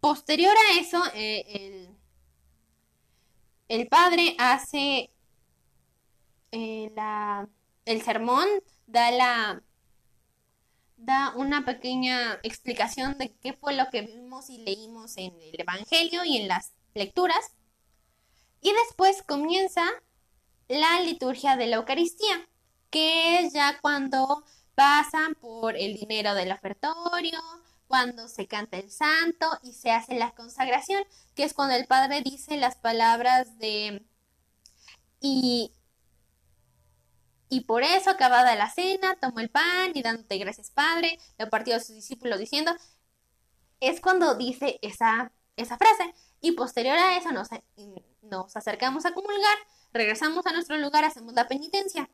Posterior 0.01 0.55
a 0.55 0.79
eso, 0.79 1.03
eh, 1.15 1.47
el, 1.49 1.89
el 3.69 3.89
padre 3.89 4.37
hace 4.39 5.09
eh, 6.51 6.93
la, 6.95 7.49
el 7.87 8.03
sermón, 8.03 8.47
da 8.87 9.11
la 9.11 9.63
da 11.05 11.33
una 11.37 11.65
pequeña 11.65 12.39
explicación 12.43 13.19
de 13.19 13.35
qué 13.37 13.53
fue 13.53 13.75
lo 13.75 13.91
que 13.91 14.03
vimos 14.03 14.51
y 14.51 14.59
leímos 14.59 15.17
en 15.17 15.35
el 15.41 15.61
Evangelio 15.61 16.25
y 16.25 16.37
en 16.39 16.49
las 16.49 16.73
lecturas. 16.95 17.53
Y 18.61 18.73
después 18.73 19.23
comienza 19.23 19.85
la 20.69 21.01
liturgia 21.01 21.57
de 21.57 21.67
la 21.67 21.77
Eucaristía, 21.77 22.49
que 22.91 23.41
es 23.41 23.53
ya 23.53 23.79
cuando 23.81 24.45
pasan 24.75 25.35
por 25.35 25.77
el 25.77 25.95
dinero 25.97 26.35
del 26.35 26.53
ofertorio, 26.53 27.41
cuando 27.89 28.29
se 28.29 28.47
canta 28.47 28.79
el 28.79 28.91
santo 28.91 29.47
y 29.63 29.73
se 29.73 29.91
hace 29.91 30.15
la 30.15 30.31
consagración, 30.31 31.05
que 31.35 31.45
es 31.45 31.53
cuando 31.53 31.75
el 31.75 31.87
padre 31.87 32.23
dice 32.23 32.57
las 32.57 32.77
palabras 32.77 33.59
de 33.59 34.03
y 35.21 35.73
y 37.53 37.61
por 37.61 37.83
eso, 37.83 38.09
acabada 38.09 38.57
la 38.57 38.71
cena, 38.71 39.15
tomó 39.17 39.41
el 39.41 39.51
pan 39.51 39.93
y 39.93 40.01
dándote 40.01 40.39
gracias, 40.39 40.71
Padre, 40.71 41.19
lo 41.37 41.51
partió 41.51 41.77
a 41.77 41.81
sus 41.81 41.95
discípulos 41.95 42.39
diciendo, 42.39 42.75
es 43.79 44.01
cuando 44.01 44.35
dice 44.37 44.79
esa, 44.81 45.33
esa 45.57 45.77
frase. 45.77 46.15
Y 46.41 46.53
posterior 46.53 46.97
a 46.97 47.19
eso 47.19 47.31
nos, 47.31 47.49
nos 48.23 48.57
acercamos 48.57 49.05
a 49.05 49.13
comulgar, 49.13 49.59
regresamos 49.93 50.47
a 50.47 50.55
nuestro 50.55 50.79
lugar, 50.79 51.05
hacemos 51.05 51.35
la 51.35 51.47
penitencia. 51.47 52.09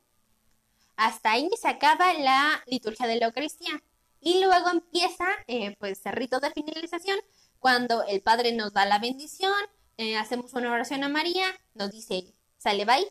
Hasta 0.97 1.31
ahí 1.31 1.49
se 1.57 1.69
acaba 1.69 2.13
la 2.15 2.61
liturgia 2.65 3.07
de 3.07 3.15
la 3.15 3.27
Eucaristía. 3.27 3.81
Y 4.19 4.43
luego 4.43 4.69
empieza 4.69 5.25
eh, 5.47 5.77
pues 5.79 6.05
el 6.05 6.17
rito 6.17 6.41
de 6.41 6.51
finalización, 6.51 7.17
cuando 7.59 8.03
el 8.03 8.21
Padre 8.21 8.51
nos 8.51 8.73
da 8.73 8.85
la 8.85 8.99
bendición, 8.99 9.53
eh, 9.95 10.17
hacemos 10.17 10.53
una 10.53 10.69
oración 10.69 11.01
a 11.05 11.07
María, 11.07 11.47
nos 11.75 11.91
dice, 11.91 12.35
sale, 12.57 12.83
bye, 12.83 13.09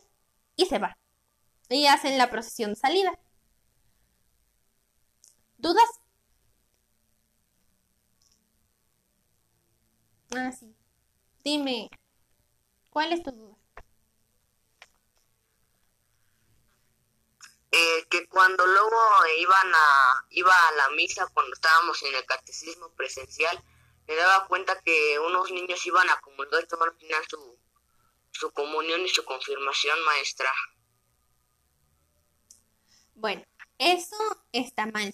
y 0.55 0.67
se 0.67 0.77
va 0.77 0.95
y 1.69 1.87
hacen 1.87 2.17
la 2.17 2.29
procesión 2.29 2.71
de 2.71 2.75
salida. 2.79 3.17
¿Dudas? 5.57 5.89
Ah, 10.35 10.51
sí. 10.51 10.75
Dime, 11.43 11.89
¿cuál 12.89 13.13
es 13.13 13.23
tu 13.23 13.31
duda? 13.31 13.55
Eh, 17.71 18.07
que 18.09 18.27
cuando 18.27 18.65
luego 18.65 18.97
iban 19.37 19.71
a, 19.75 20.25
iba 20.31 20.53
a 20.67 20.71
la 20.71 20.89
misa 20.91 21.27
cuando 21.33 21.53
estábamos 21.53 22.01
en 22.03 22.15
el 22.15 22.25
catecismo 22.25 22.89
presencial, 22.95 23.63
me 24.07 24.15
daba 24.15 24.47
cuenta 24.47 24.81
que 24.81 25.19
unos 25.19 25.51
niños 25.51 25.85
iban 25.85 26.09
a 26.09 26.19
comulgar 26.21 26.63
y 26.63 26.67
tomaron 26.67 26.97
su, 27.29 27.59
su 28.31 28.51
comunión 28.53 29.01
y 29.01 29.09
su 29.09 29.23
confirmación 29.23 30.03
maestra. 30.03 30.51
Bueno, 33.19 33.43
eso 33.77 34.15
está 34.53 34.85
mal. 34.85 35.13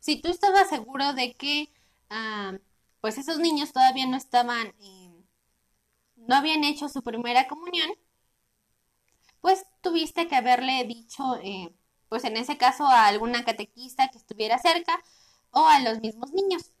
Si 0.00 0.20
tú 0.20 0.28
estabas 0.28 0.68
seguro 0.68 1.12
de 1.14 1.34
que, 1.34 1.70
ah, 2.10 2.58
pues 3.00 3.16
esos 3.18 3.38
niños 3.38 3.72
todavía 3.72 4.06
no 4.06 4.16
estaban, 4.16 4.74
no 6.16 6.34
habían 6.34 6.64
hecho 6.64 6.88
su 6.88 7.02
primera 7.02 7.46
comunión, 7.46 7.90
pues 9.40 9.64
tuviste 9.82 10.26
que 10.26 10.34
haberle 10.36 10.84
dicho, 10.84 11.36
eh, 11.42 11.72
pues 12.08 12.24
en 12.24 12.36
ese 12.36 12.56
caso 12.56 12.86
a 12.86 13.06
alguna 13.06 13.44
catequista 13.44 14.08
que 14.08 14.18
estuviera 14.18 14.58
cerca 14.58 15.00
o 15.50 15.66
a 15.66 15.80
los 15.80 16.00
mismos 16.00 16.32
niños, 16.32 16.72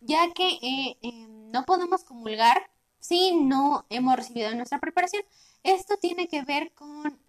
ya 0.00 0.32
que 0.32 0.58
eh, 0.62 0.96
no 1.52 1.64
podemos 1.64 2.04
comulgar 2.04 2.70
si 2.98 3.36
no 3.36 3.86
hemos 3.90 4.16
recibido 4.16 4.52
nuestra 4.54 4.80
preparación. 4.80 5.22
Esto 5.62 5.96
tiene 5.98 6.28
que 6.28 6.42
ver 6.42 6.72
con 6.74 7.20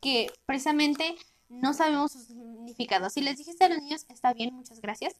que 0.00 0.30
precisamente 0.46 1.16
no 1.48 1.74
sabemos 1.74 2.12
su 2.12 2.20
significado. 2.20 3.10
Si 3.10 3.20
les 3.20 3.38
dijiste 3.38 3.64
a 3.64 3.68
los 3.68 3.78
niños, 3.78 4.06
está 4.08 4.32
bien, 4.34 4.54
muchas 4.54 4.80
gracias. 4.80 5.16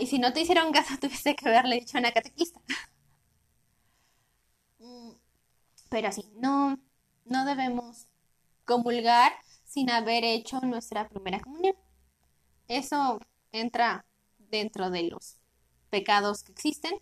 y 0.00 0.06
si 0.06 0.18
no 0.18 0.32
te 0.32 0.40
hicieron 0.40 0.72
caso, 0.72 0.94
tuviste 1.00 1.34
que 1.36 1.48
haberle 1.48 1.76
dicho 1.76 1.96
a 1.98 2.00
una 2.00 2.12
catequista. 2.12 2.60
Mm, 4.78 5.12
pero 5.90 6.12
sí, 6.12 6.24
no, 6.36 6.78
no 7.26 7.44
debemos 7.44 8.06
comulgar 8.64 9.32
sin 9.64 9.90
haber 9.90 10.24
hecho 10.24 10.60
nuestra 10.62 11.08
primera 11.08 11.40
comunión. 11.40 11.76
Eso 12.68 13.20
entra 13.52 14.06
dentro 14.38 14.90
de 14.90 15.04
los 15.04 15.38
pecados 15.90 16.42
que 16.44 16.52
existen. 16.52 17.00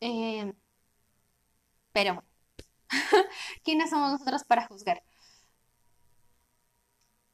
Eh, 0.00 0.52
pero, 1.92 2.24
¿quiénes 3.64 3.90
somos 3.90 4.12
nosotros 4.12 4.44
para 4.44 4.66
juzgar? 4.66 5.02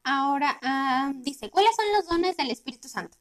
Ahora 0.09 0.57
ah, 0.63 1.11
dice, 1.17 1.51
¿cuáles 1.51 1.75
son 1.75 1.87
los 1.93 2.07
dones 2.07 2.37
del 2.37 2.53
Espíritu 2.53 2.87
Santo? 2.87 3.19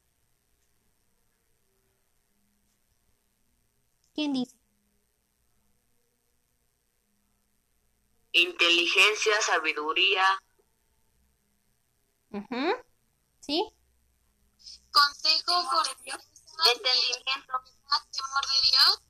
¿Quién 4.13 4.33
dice? 4.33 4.55
Inteligencia, 8.33 9.33
sabiduría. 9.41 10.25
¿Sí? 13.39 13.73
Consejo, 14.91 15.53
entendimiento, 16.71 17.53
temor 18.11 18.45
de 18.45 18.61
Dios. 18.69 19.01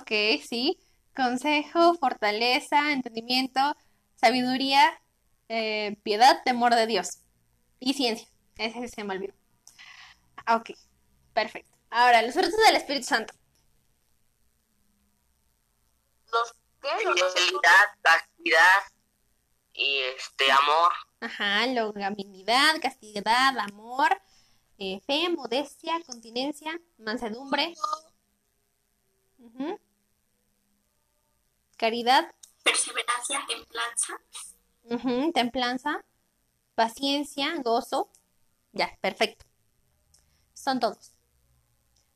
Ok, 0.00 0.42
sí. 0.48 0.78
Consejo, 1.14 1.92
fortaleza, 1.96 2.92
entendimiento, 2.92 3.76
sabiduría 4.16 5.02
eh, 5.48 5.96
piedad, 6.02 6.42
temor 6.44 6.74
de 6.74 6.86
Dios 6.86 7.18
y 7.78 7.94
ciencia. 7.94 8.28
Ese 8.56 8.88
se 8.88 9.04
me 9.04 9.14
olvidó. 9.14 9.34
Ah, 10.46 10.56
ok, 10.56 10.70
perfecto. 11.32 11.70
Ahora, 11.90 12.22
los 12.22 12.34
frutos 12.34 12.56
del 12.66 12.76
Espíritu 12.76 13.06
Santo. 13.06 13.34
Los? 16.30 16.54
Fidelidad, 16.80 17.86
castidad 18.02 18.80
y 19.72 19.98
este 20.16 20.50
amor. 20.50 20.92
Ajá, 21.20 21.66
longanimidad, 21.68 22.80
castidad, 22.80 23.56
amor, 23.58 24.20
eh, 24.78 25.00
fe, 25.06 25.28
modestia, 25.28 26.02
continencia, 26.04 26.80
mansedumbre. 26.98 27.74
Caridad. 31.76 32.32
Perseverancia, 32.64 33.44
templanza 33.46 34.20
templanza, 35.34 36.04
paciencia, 36.74 37.54
gozo. 37.62 38.10
Ya, 38.72 38.96
perfecto. 39.00 39.44
Son 40.54 40.80
todos. 40.80 41.12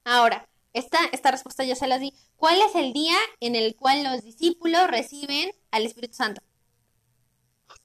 Ahora, 0.04 0.48
esta, 0.72 0.98
esta 1.12 1.30
respuesta 1.30 1.64
ya 1.64 1.74
se 1.74 1.86
las 1.86 2.00
di. 2.00 2.14
¿Cuál 2.36 2.60
es 2.60 2.74
el 2.74 2.92
día 2.92 3.16
en 3.40 3.56
el 3.56 3.74
cual 3.76 4.04
los 4.04 4.22
discípulos 4.22 4.88
reciben 4.88 5.50
al 5.70 5.86
Espíritu 5.86 6.14
Santo? 6.14 6.42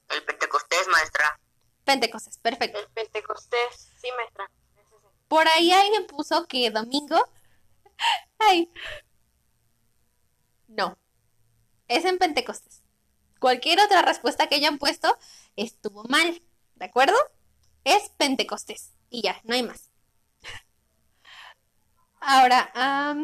El 0.10 0.24
Pentecostés, 0.24 0.88
maestra. 0.90 1.40
Pentecostés, 1.86 2.38
perfecto. 2.38 2.80
El 2.80 2.88
Pentecostés, 2.90 3.92
sí, 4.00 4.08
maestra. 4.18 4.52
Por 5.28 5.48
ahí 5.48 5.72
alguien 5.72 6.06
puso 6.08 6.46
que 6.48 6.70
domingo. 6.70 7.18
Ay. 8.40 8.70
No. 10.68 10.98
Es 11.88 12.04
en 12.06 12.18
Pentecostés. 12.18 12.81
Cualquier 13.42 13.80
otra 13.80 14.04
respuesta 14.04 14.46
que 14.46 14.54
hayan 14.54 14.78
puesto 14.78 15.18
estuvo 15.56 16.04
mal, 16.04 16.44
¿de 16.76 16.86
acuerdo? 16.86 17.18
Es 17.84 18.12
Pentecostés 18.12 18.92
y 19.10 19.24
ya, 19.24 19.42
no 19.46 19.56
hay 19.56 19.64
más. 19.64 19.90
Ahora, 22.20 22.72
ah, 22.76 23.16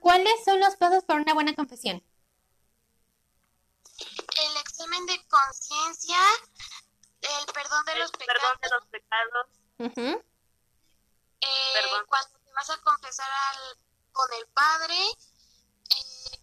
¿cuáles 0.00 0.44
son 0.44 0.60
los 0.60 0.76
pasos 0.76 1.02
para 1.02 1.20
una 1.20 1.34
buena 1.34 1.56
confesión? 1.56 2.00
El 3.98 4.56
examen 4.60 5.06
de 5.06 5.20
conciencia, 5.26 6.18
el 7.20 7.46
perdón 7.52 7.84
de 7.86 7.96
los 7.96 8.12
pecados. 8.12 8.42
Perdón 8.42 8.60
de 8.62 8.70
los 8.70 8.86
pecados. 8.86 9.48
Eh, 11.40 12.04
cuando 12.06 12.38
te 12.38 12.52
vas 12.52 12.70
a 12.70 12.80
confesar 12.80 13.28
al, 13.28 13.76
con 14.12 14.32
el 14.38 14.46
Padre, 14.54 14.98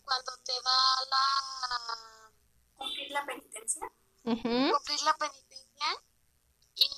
cuando 0.04 0.32
te 0.44 0.52
da 0.52 0.80
la... 1.10 2.32
Cumplir 2.76 3.12
la 3.12 3.26
penitencia. 3.26 3.92
Cumplir 4.24 5.02
la 5.04 5.14
penitencia. 5.20 5.86
Y 6.76 6.90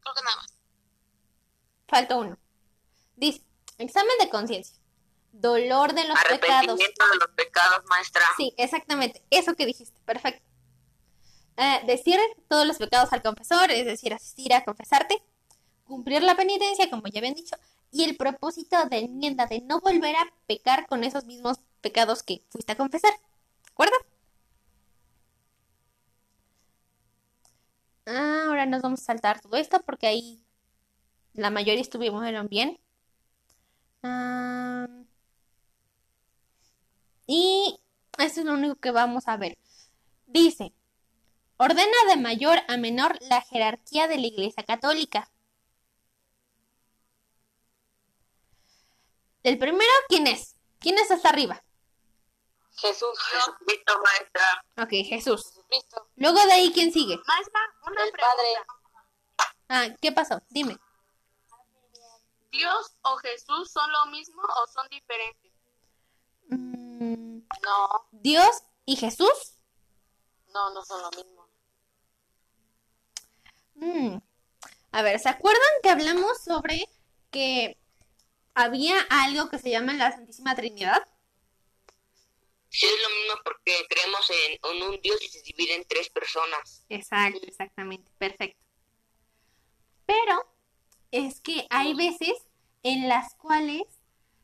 creo 0.00 0.14
que 0.14 0.22
nada 0.22 0.36
más. 0.36 0.52
Falta 1.88 2.16
uno. 2.16 2.38
Dice, 3.16 3.42
examen 3.78 4.16
de 4.18 4.30
conciencia. 4.30 4.76
Dolor 5.32 5.92
de 5.92 6.08
los 6.08 6.18
pecados. 6.24 6.78
de 6.78 6.86
los 7.18 7.28
pecados, 7.36 7.84
maestra. 7.86 8.24
Sí, 8.36 8.54
exactamente. 8.56 9.22
Eso 9.30 9.54
que 9.54 9.66
dijiste. 9.66 9.98
Perfecto. 10.04 10.42
Eh, 11.58 11.82
decir 11.86 12.18
todos 12.48 12.66
los 12.66 12.78
pecados 12.78 13.12
al 13.12 13.22
confesor, 13.22 13.70
es 13.70 13.84
decir, 13.84 14.14
asistir 14.14 14.54
a 14.54 14.64
confesarte. 14.64 15.22
Cumplir 15.84 16.22
la 16.22 16.34
penitencia, 16.34 16.90
como 16.90 17.06
ya 17.06 17.20
habían 17.20 17.34
dicho 17.34 17.56
y 17.96 18.04
el 18.04 18.16
propósito 18.16 18.76
de 18.90 18.98
enmienda 18.98 19.46
de 19.46 19.60
no 19.60 19.80
volver 19.80 20.16
a 20.16 20.32
pecar 20.46 20.86
con 20.86 21.04
esos 21.04 21.24
mismos 21.24 21.58
pecados 21.86 22.22
que 22.24 22.42
fuiste 22.50 22.72
a 22.72 22.76
confesar. 22.76 23.12
¿De 23.12 23.70
acuerdo? 23.70 23.94
ahora 28.06 28.66
nos 28.66 28.82
vamos 28.82 29.02
a 29.02 29.04
saltar 29.04 29.40
todo 29.40 29.56
esto 29.56 29.80
porque 29.84 30.06
ahí 30.06 30.44
la 31.34 31.50
mayoría 31.50 31.80
estuvimos 31.80 32.24
bien. 32.48 32.78
y 37.26 37.78
eso 38.18 38.40
es 38.40 38.46
lo 38.46 38.54
único 38.54 38.76
que 38.76 38.90
vamos 38.90 39.28
a 39.28 39.36
ver. 39.36 39.56
Dice, 40.26 40.72
Ordena 41.58 41.98
de 42.08 42.16
mayor 42.16 42.58
a 42.68 42.76
menor 42.76 43.16
la 43.22 43.40
jerarquía 43.42 44.08
de 44.08 44.18
la 44.18 44.26
Iglesia 44.26 44.64
Católica. 44.64 45.30
El 49.42 49.58
primero, 49.58 49.92
¿quién 50.08 50.26
es? 50.26 50.56
¿Quién 50.78 50.98
es 50.98 51.10
hasta 51.10 51.28
arriba? 51.30 51.62
Jesús, 52.78 53.18
Jesucristo, 53.30 54.00
maestra. 54.04 54.64
Ok, 54.82 54.90
Jesús. 55.08 55.44
Jesucristo, 55.46 56.08
Luego 56.16 56.44
de 56.44 56.52
ahí, 56.52 56.72
¿quién 56.72 56.92
sigue? 56.92 57.18
Maestra, 57.26 57.60
una 57.86 58.04
el 58.04 58.12
pregunta. 58.12 58.36
Padre, 58.36 58.48
Ah, 59.68 59.96
¿qué 60.00 60.12
pasó? 60.12 60.40
Dime. 60.50 60.76
¿Dios 62.52 62.92
o 63.02 63.16
Jesús 63.18 63.70
son 63.70 63.90
lo 63.92 64.06
mismo 64.06 64.42
o 64.42 64.66
son 64.72 64.86
diferentes? 64.90 65.52
Mm, 66.48 67.38
no, 67.62 68.08
Dios 68.12 68.62
y 68.84 68.96
Jesús. 68.96 69.58
no, 70.54 70.70
no 70.70 70.82
son 70.84 71.02
lo 71.02 71.10
mismo. 71.10 71.48
Mm, 73.74 74.18
A 74.92 75.02
ver, 75.02 75.18
¿se 75.20 75.28
acuerdan 75.28 75.62
que 75.82 75.90
hablamos 75.90 76.38
sobre 76.42 76.88
que 77.30 77.76
había 78.54 78.96
algo 79.10 79.50
que 79.50 79.58
se 79.58 79.70
llama 79.70 79.92
la 79.92 80.12
Santísima 80.12 80.54
Trinidad? 80.54 81.06
Sí, 82.76 82.84
es 82.84 83.02
lo 83.02 83.08
mismo 83.08 83.40
porque 83.42 83.86
creemos 83.88 84.28
en, 84.28 84.58
en 84.70 84.82
un 84.82 85.00
Dios 85.00 85.16
y 85.24 85.28
se 85.28 85.40
divide 85.40 85.76
en 85.76 85.84
tres 85.88 86.10
personas. 86.10 86.84
Exacto, 86.90 87.40
exactamente, 87.46 88.10
perfecto. 88.18 88.62
Pero 90.04 90.46
es 91.10 91.40
que 91.40 91.66
hay 91.70 91.94
veces 91.94 92.34
en 92.82 93.08
las 93.08 93.34
cuales 93.36 93.84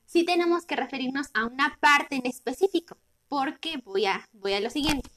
sí 0.07 0.24
tenemos 0.24 0.64
que 0.64 0.76
referirnos 0.76 1.26
a 1.35 1.45
una 1.45 1.76
parte 1.78 2.16
en 2.16 2.24
específico. 2.24 2.97
Porque 3.28 3.76
voy 3.85 4.07
a, 4.07 4.26
voy 4.33 4.55
a 4.55 4.61
lo 4.61 4.70
siguiente. 4.70 5.11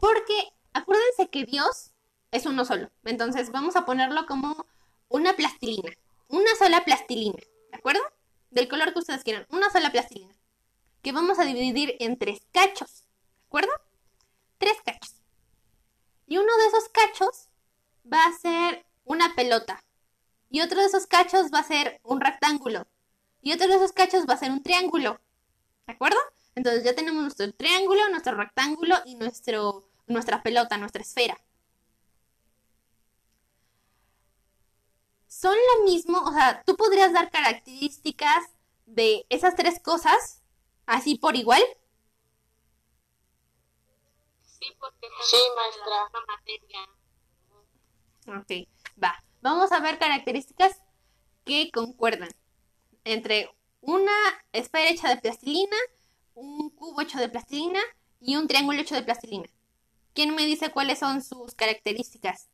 Porque 0.00 0.48
acuérdense 0.72 1.28
que 1.30 1.44
Dios 1.44 1.92
es 2.32 2.46
uno 2.46 2.64
solo. 2.64 2.90
Entonces 3.04 3.52
vamos 3.52 3.76
a 3.76 3.84
ponerlo 3.84 4.26
como 4.26 4.66
una 5.08 5.36
plastilina. 5.36 5.92
Una 6.26 6.52
sola 6.58 6.84
plastilina. 6.84 7.38
¿De 7.70 7.78
acuerdo? 7.78 8.02
Del 8.50 8.66
color 8.66 8.92
que 8.92 8.98
ustedes 8.98 9.22
quieran. 9.22 9.46
Una 9.50 9.70
sola 9.70 9.92
plastilina. 9.92 10.35
Que 11.06 11.12
vamos 11.12 11.38
a 11.38 11.44
dividir 11.44 11.94
en 12.00 12.18
tres 12.18 12.40
cachos. 12.50 13.04
¿De 13.38 13.46
acuerdo? 13.46 13.70
Tres 14.58 14.76
cachos. 14.84 15.14
Y 16.26 16.38
uno 16.38 16.52
de 16.56 16.66
esos 16.66 16.88
cachos 16.88 17.48
va 18.12 18.24
a 18.24 18.32
ser 18.32 18.84
una 19.04 19.36
pelota. 19.36 19.84
Y 20.50 20.62
otro 20.62 20.80
de 20.80 20.86
esos 20.86 21.06
cachos 21.06 21.52
va 21.54 21.60
a 21.60 21.62
ser 21.62 22.00
un 22.02 22.20
rectángulo. 22.20 22.88
Y 23.40 23.52
otro 23.52 23.68
de 23.68 23.76
esos 23.76 23.92
cachos 23.92 24.26
va 24.28 24.34
a 24.34 24.38
ser 24.38 24.50
un 24.50 24.64
triángulo. 24.64 25.20
¿De 25.86 25.92
acuerdo? 25.92 26.18
Entonces 26.56 26.82
ya 26.82 26.96
tenemos 26.96 27.22
nuestro 27.22 27.54
triángulo, 27.54 28.08
nuestro 28.08 28.34
rectángulo 28.34 28.96
y 29.04 29.14
nuestro, 29.14 29.88
nuestra 30.08 30.42
pelota, 30.42 30.76
nuestra 30.76 31.02
esfera. 31.02 31.40
Son 35.28 35.54
lo 35.54 35.84
mismo, 35.84 36.18
o 36.18 36.32
sea, 36.32 36.64
tú 36.66 36.76
podrías 36.76 37.12
dar 37.12 37.30
características 37.30 38.46
de 38.86 39.24
esas 39.28 39.54
tres 39.54 39.78
cosas 39.78 40.35
así 40.86 41.16
por 41.16 41.36
igual. 41.36 41.62
Sí, 44.42 44.66
porque 44.80 45.06
Sí, 45.24 45.36
maestra. 45.56 46.10
Ok, 48.40 48.68
va. 49.02 49.22
Vamos 49.40 49.70
a 49.72 49.80
ver 49.80 49.98
características 49.98 50.82
que 51.44 51.70
concuerdan 51.70 52.30
entre 53.04 53.50
una 53.80 54.12
esfera 54.52 54.90
hecha 54.90 55.08
de 55.08 55.20
plastilina, 55.20 55.76
un 56.34 56.70
cubo 56.70 57.00
hecho 57.00 57.18
de 57.18 57.28
plastilina 57.28 57.80
y 58.20 58.36
un 58.36 58.48
triángulo 58.48 58.80
hecho 58.80 58.96
de 58.96 59.02
plastilina. 59.04 59.48
¿Quién 60.14 60.34
me 60.34 60.46
dice 60.46 60.70
cuáles 60.70 60.98
son 60.98 61.22
sus 61.22 61.54
características? 61.54 62.48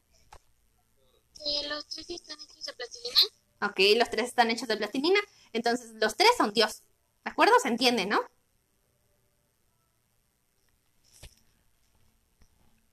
Eh, 1.44 1.68
los 1.68 1.86
tres 1.86 2.10
están 2.10 2.38
hechos 2.40 2.64
de 2.64 2.72
plastilina. 2.74 3.20
Ok, 3.62 3.80
los 3.96 4.10
tres 4.10 4.26
están 4.26 4.50
hechos 4.50 4.68
de 4.68 4.76
plastilina, 4.76 5.20
entonces 5.52 5.92
los 5.94 6.16
tres 6.16 6.30
son 6.36 6.52
Dios. 6.52 6.82
¿De 7.24 7.30
acuerdo? 7.30 7.54
Se 7.60 7.68
entiende, 7.68 8.06
¿no? 8.06 8.20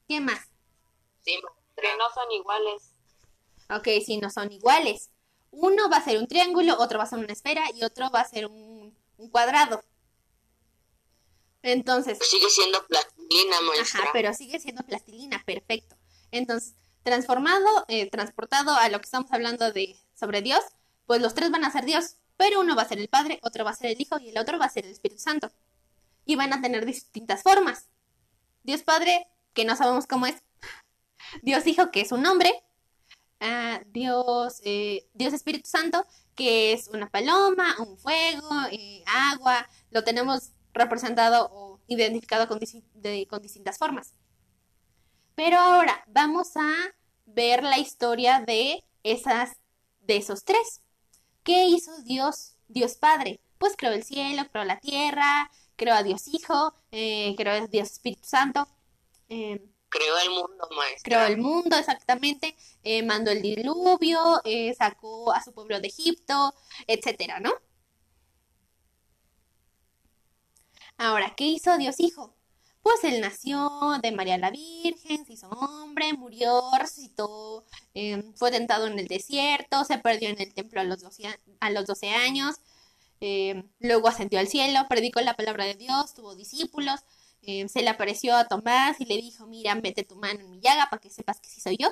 ¿Qué 0.08 0.20
más? 0.22 0.48
Sí, 1.24 1.40
Que 1.76 1.98
no 1.98 2.06
son 2.14 2.32
iguales. 2.32 2.94
Ok, 3.70 3.88
sí, 4.06 4.18
no 4.18 4.30
son 4.30 4.52
iguales. 4.52 5.12
Uno 5.52 5.90
va 5.90 5.98
a 5.98 6.04
ser 6.04 6.18
un 6.18 6.28
triángulo, 6.28 6.76
otro 6.80 6.98
va 6.98 7.04
a 7.06 7.08
ser 7.08 7.20
una 7.20 7.34
esfera 7.34 7.64
y 7.74 7.84
otro 7.84 8.10
va 8.10 8.22
a 8.22 8.28
ser 8.28 8.48
un, 8.48 8.96
un 9.18 9.30
cuadrado. 9.30 9.84
Entonces, 11.62 12.18
Sigue 12.22 12.50
siendo 12.50 12.86
plastilina, 12.88 13.62
maestra. 13.62 14.02
ajá, 14.02 14.10
pero 14.14 14.34
sigue 14.34 14.60
siendo 14.60 14.84
plastilina, 14.84 15.44
perfecto. 15.46 15.98
Entonces, 16.32 16.76
transformado, 17.04 17.86
eh, 17.90 18.10
transportado 18.10 18.74
a 18.76 18.88
lo 18.90 19.00
que 19.00 19.06
estamos 19.06 19.32
hablando 19.32 19.72
de 19.72 19.98
sobre 20.16 20.42
Dios, 20.42 20.62
pues 21.06 21.22
los 21.22 21.34
tres 21.34 21.52
van 21.52 21.66
a 21.66 21.72
ser 21.72 21.86
Dios, 21.86 22.16
pero 22.40 22.62
uno 22.62 22.74
va 22.74 22.84
a 22.84 22.88
ser 22.88 23.00
el 23.00 23.10
Padre, 23.10 23.38
otro 23.44 23.66
va 23.66 23.72
a 23.72 23.76
ser 23.76 23.92
el 23.92 24.00
Hijo 24.00 24.18
y 24.18 24.30
el 24.30 24.38
otro 24.38 24.58
va 24.58 24.64
a 24.64 24.70
ser 24.70 24.86
el 24.86 24.94
Espíritu 24.94 25.22
Santo. 25.22 25.52
Y 26.26 26.38
van 26.38 26.54
a 26.54 26.62
tener 26.62 26.86
distintas 26.86 27.44
formas. 27.44 27.90
Dios 28.64 28.82
Padre, 28.82 29.28
que 29.54 29.66
no 29.66 29.76
sabemos 29.76 30.08
cómo 30.08 30.26
es. 30.26 30.42
Dios 31.42 31.68
Hijo, 31.68 31.92
que 31.92 32.00
es 32.00 32.14
un 32.14 32.22
nombre. 32.22 32.50
Ah, 33.42 33.82
Dios, 33.88 34.62
eh, 34.64 35.06
Dios 35.14 35.34
Espíritu 35.34 35.70
Santo, 35.70 36.06
que 36.34 36.72
es 36.72 36.88
una 36.88 37.10
paloma, 37.10 37.76
un 37.80 37.98
fuego, 37.98 38.50
eh, 38.72 39.04
agua. 39.34 39.68
Lo 39.92 40.06
tenemos 40.06 40.52
representado 40.74 41.50
o 41.52 41.82
identificado 41.88 42.48
con, 42.48 42.62
con 43.28 43.42
distintas 43.42 43.78
formas. 43.78 44.14
Pero 45.36 45.58
ahora 45.58 46.06
vamos 46.08 46.56
a 46.56 46.72
ver 47.26 47.64
la 47.64 47.80
historia 47.80 48.40
de 48.40 48.86
esas, 49.04 49.58
de 50.00 50.16
esos 50.16 50.46
tres. 50.46 50.84
¿Qué 51.44 51.66
hizo 51.66 51.92
Dios, 52.04 52.56
Dios 52.68 52.96
Padre? 52.96 53.42
Pues 53.58 53.76
creó 53.78 53.94
el 53.94 54.04
cielo, 54.04 54.44
creó 54.52 54.64
la 54.66 54.80
tierra, 54.80 55.52
creó 55.76 55.96
a 55.96 56.04
Dios 56.04 56.28
Hijo, 56.28 56.76
eh, 56.92 57.36
creó 57.38 57.54
a 57.64 57.68
Dios 57.68 57.92
Espíritu 57.92 58.28
Santo. 58.28 58.68
eh, 59.30 59.62
Creó 59.90 60.18
el 60.20 60.30
mundo, 60.32 60.68
maestra. 60.76 61.02
creó 61.02 61.26
el 61.26 61.38
mundo 61.38 61.78
exactamente, 61.78 62.56
eh, 62.84 63.04
mandó 63.04 63.32
el 63.32 63.42
diluvio, 63.42 64.42
eh, 64.46 64.74
sacó 64.76 65.32
a 65.34 65.44
su 65.44 65.54
pueblo 65.54 65.80
de 65.82 65.88
Egipto, 65.88 66.54
etcétera, 66.88 67.40
¿no? 67.40 67.52
Ahora, 71.00 71.34
¿qué 71.36 71.46
hizo 71.46 71.78
Dios 71.80 72.00
Hijo? 72.00 72.36
Pues 72.90 73.04
él 73.14 73.22
nació 73.22 73.70
de 74.02 74.12
María 74.12 74.38
la 74.40 74.50
Virgen, 74.50 75.24
se 75.26 75.34
hizo 75.34 75.48
hombre, 75.50 76.14
murió, 76.14 76.62
resucitó, 76.80 77.64
eh, 77.94 78.24
fue 78.36 78.50
tentado 78.52 78.88
en 78.88 78.98
el 78.98 79.08
desierto, 79.08 79.84
se 79.86 80.00
perdió 80.00 80.30
en 80.30 80.42
el 80.42 80.54
templo 80.56 80.82
a 80.82 80.84
los 80.84 81.00
12, 81.02 81.28
a- 81.28 81.40
a 81.60 81.70
los 81.70 81.86
12 81.86 82.10
años, 82.10 82.56
eh, 83.22 83.64
luego 83.80 84.08
ascendió 84.08 84.40
al 84.40 84.48
cielo, 84.48 84.82
predicó 84.90 85.22
la 85.22 85.36
palabra 85.36 85.66
de 85.66 85.76
Dios, 85.76 86.14
tuvo 86.16 86.36
discípulos, 86.36 87.02
eh, 87.44 87.68
se 87.70 87.82
le 87.84 87.90
apareció 87.90 88.36
a 88.36 88.48
Tomás 88.48 89.00
y 89.00 89.06
le 89.06 89.18
dijo, 89.18 89.46
mira, 89.48 89.76
mete 89.76 90.04
tu 90.04 90.16
mano 90.16 90.40
en 90.42 90.50
mi 90.52 90.60
llaga 90.60 90.88
para 90.90 91.02
que 91.02 91.10
sepas 91.12 91.40
que 91.40 91.50
sí 91.50 91.62
soy 91.62 91.78
yo. 91.80 91.90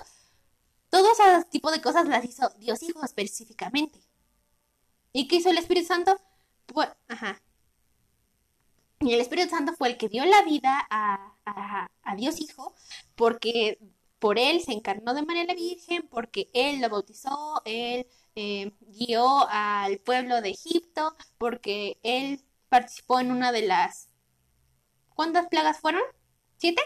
Todo 0.89 1.11
ese 1.13 1.45
tipo 1.51 1.71
de 1.71 1.81
cosas 1.81 2.07
las 2.07 2.25
hizo 2.25 2.49
Dios 2.59 2.83
Hijo 2.83 3.03
específicamente. 3.05 3.99
¿Y 5.11 5.27
qué 5.27 5.37
hizo 5.37 5.49
el 5.49 5.57
Espíritu 5.57 5.87
Santo? 5.87 6.17
Pues, 6.67 6.87
ajá. 7.09 7.41
Y 8.99 9.13
el 9.13 9.21
Espíritu 9.21 9.49
Santo 9.51 9.73
fue 9.73 9.89
el 9.89 9.97
que 9.97 10.09
dio 10.09 10.25
la 10.25 10.41
vida 10.43 10.87
a, 10.89 11.33
a- 11.45 11.87
a 12.03 12.15
Dios 12.15 12.39
Hijo, 12.41 12.73
porque 13.15 13.79
por 14.19 14.39
él 14.39 14.61
se 14.61 14.73
encarnó 14.73 15.13
de 15.13 15.23
María 15.23 15.45
la 15.45 15.53
Virgen, 15.55 16.07
porque 16.09 16.49
él 16.53 16.81
lo 16.81 16.89
bautizó, 16.89 17.61
él 17.65 18.07
eh, 18.35 18.71
guió 18.81 19.47
al 19.49 19.99
pueblo 19.99 20.41
de 20.41 20.49
Egipto, 20.51 21.15
porque 21.37 21.99
él 22.03 22.43
participó 22.69 23.19
en 23.19 23.31
una 23.31 23.51
de 23.51 23.67
las... 23.67 24.09
¿Cuántas 25.15 25.47
plagas 25.47 25.79
fueron? 25.81 26.01
¿Siete? 26.55 26.81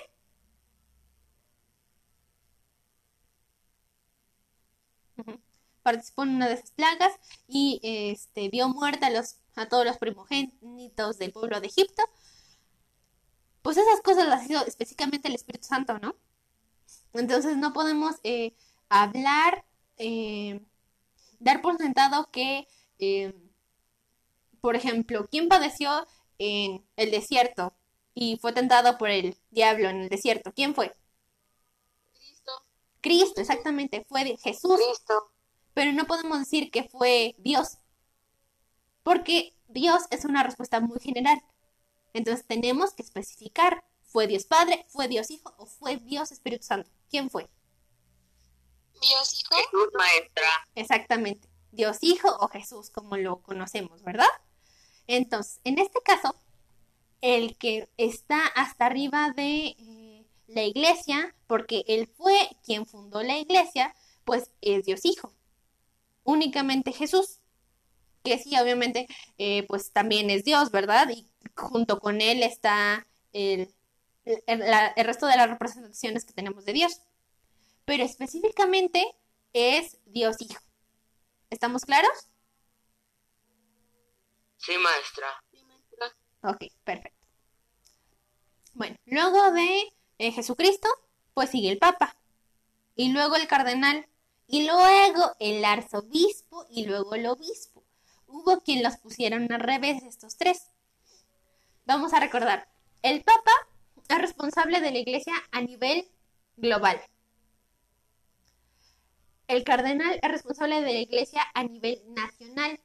Participó 5.83 6.23
en 6.23 6.29
una 6.35 6.47
de 6.47 6.53
esas 6.55 6.71
plagas 6.71 7.11
y 7.47 7.79
este, 7.83 8.49
vio 8.49 8.69
muerta 8.69 9.07
a, 9.07 9.09
los, 9.09 9.37
a 9.55 9.67
todos 9.67 9.85
los 9.85 9.97
primogénitos 9.97 11.17
del 11.17 11.31
pueblo 11.31 11.59
de 11.59 11.67
Egipto. 11.67 12.03
Pues 13.61 13.77
esas 13.77 14.01
cosas 14.01 14.27
las 14.27 14.49
hizo 14.49 14.65
específicamente 14.65 15.27
el 15.27 15.35
Espíritu 15.35 15.67
Santo, 15.67 15.99
¿no? 15.99 16.15
Entonces 17.13 17.57
no 17.57 17.73
podemos 17.73 18.15
eh, 18.23 18.53
hablar, 18.89 19.65
eh, 19.97 20.61
dar 21.39 21.61
por 21.61 21.77
sentado 21.77 22.29
que, 22.31 22.67
eh, 22.99 23.33
por 24.61 24.75
ejemplo, 24.75 25.27
¿quién 25.29 25.47
padeció 25.47 26.07
en 26.37 26.83
el 26.95 27.11
desierto 27.11 27.73
y 28.13 28.37
fue 28.37 28.53
tentado 28.53 28.97
por 28.97 29.09
el 29.09 29.37
diablo 29.51 29.89
en 29.89 30.01
el 30.01 30.09
desierto? 30.09 30.53
¿Quién 30.53 30.73
fue? 30.73 30.93
Cristo. 32.13 32.51
Cristo, 33.01 33.41
exactamente, 33.41 34.05
fue 34.07 34.37
Jesús. 34.37 34.75
Cristo. 34.75 35.31
pero 35.73 35.91
no 35.93 36.05
podemos 36.05 36.39
decir 36.39 36.71
que 36.71 36.83
fue 36.83 37.35
Dios, 37.37 37.77
porque 39.03 39.53
Dios 39.67 40.03
es 40.09 40.25
una 40.25 40.43
respuesta 40.43 40.79
muy 40.79 40.99
general. 40.99 41.41
Entonces 42.13 42.45
tenemos 42.45 42.93
que 42.93 43.03
especificar 43.03 43.83
¿Fue 44.11 44.27
Dios 44.27 44.43
Padre? 44.43 44.85
¿Fue 44.89 45.07
Dios 45.07 45.31
Hijo? 45.31 45.53
¿O 45.57 45.65
fue 45.65 45.95
Dios 45.95 46.33
Espíritu 46.33 46.65
Santo? 46.65 46.89
¿Quién 47.09 47.29
fue? 47.29 47.49
Dios 49.01 49.39
Hijo. 49.39 49.55
Jesús, 49.55 49.87
maestra. 49.97 50.47
Exactamente. 50.75 51.47
Dios 51.71 51.99
Hijo 52.01 52.27
o 52.41 52.49
Jesús, 52.49 52.89
como 52.89 53.15
lo 53.15 53.41
conocemos, 53.41 54.03
¿verdad? 54.03 54.27
Entonces, 55.07 55.61
en 55.63 55.79
este 55.79 56.01
caso, 56.01 56.35
el 57.21 57.57
que 57.57 57.87
está 57.95 58.45
hasta 58.47 58.85
arriba 58.85 59.31
de 59.31 59.77
eh, 59.77 60.25
la 60.47 60.63
iglesia, 60.63 61.33
porque 61.47 61.85
él 61.87 62.07
fue 62.07 62.49
quien 62.65 62.85
fundó 62.85 63.23
la 63.23 63.37
iglesia, 63.37 63.95
pues 64.25 64.51
es 64.59 64.83
Dios 64.83 65.05
Hijo. 65.05 65.31
Únicamente 66.25 66.91
Jesús, 66.91 67.39
que 68.23 68.37
sí, 68.39 68.57
obviamente, 68.59 69.07
eh, 69.37 69.65
pues 69.67 69.91
también 69.91 70.29
es 70.29 70.43
Dios, 70.43 70.71
¿verdad? 70.71 71.09
Y 71.09 71.27
junto 71.55 71.99
con 71.99 72.21
él 72.21 72.43
está 72.43 73.07
el, 73.33 73.73
el- 74.47 74.59
la- 74.59 74.87
el 74.89 75.05
resto 75.05 75.27
de 75.27 75.37
las 75.37 75.49
representaciones 75.49 76.25
que 76.25 76.33
tenemos 76.33 76.65
de 76.65 76.73
Dios. 76.73 77.01
Pero 77.85 78.03
específicamente 78.03 79.05
es 79.53 79.99
Dios 80.05 80.37
Hijo. 80.41 80.61
¿Estamos 81.51 81.85
claros? 81.85 82.29
Sí, 84.57 84.77
maestra. 84.77 85.27
Sí, 85.51 85.61
maestra. 85.65 86.07
Ok, 86.43 86.71
perfecto. 86.85 87.19
Bueno, 88.73 88.95
luego 89.05 89.51
de 89.51 89.93
eh, 90.17 90.31
Jesucristo, 90.31 90.87
pues 91.33 91.49
sigue 91.49 91.69
el 91.69 91.77
Papa, 91.77 92.15
y 92.95 93.11
luego 93.11 93.35
el 93.35 93.47
cardenal, 93.47 94.07
y 94.47 94.65
luego 94.67 95.31
el 95.39 95.65
arzobispo, 95.65 96.67
y 96.69 96.85
luego 96.85 97.15
el 97.15 97.27
obispo. 97.27 97.70
Hubo 98.31 98.61
quien 98.61 98.81
los 98.81 98.97
pusieron 98.97 99.51
al 99.51 99.59
revés 99.59 100.01
estos 100.03 100.37
tres. 100.37 100.71
Vamos 101.85 102.13
a 102.13 102.19
recordar, 102.19 102.67
el 103.01 103.23
Papa 103.23 103.51
es 104.07 104.17
responsable 104.17 104.79
de 104.79 104.91
la 104.91 104.99
iglesia 104.99 105.33
a 105.51 105.61
nivel 105.61 106.07
global. 106.55 107.01
El 109.47 109.65
cardenal 109.65 110.17
es 110.21 110.31
responsable 110.31 110.81
de 110.81 110.93
la 110.93 110.99
iglesia 110.99 111.41
a 111.53 111.63
nivel 111.63 112.01
nacional. 112.13 112.79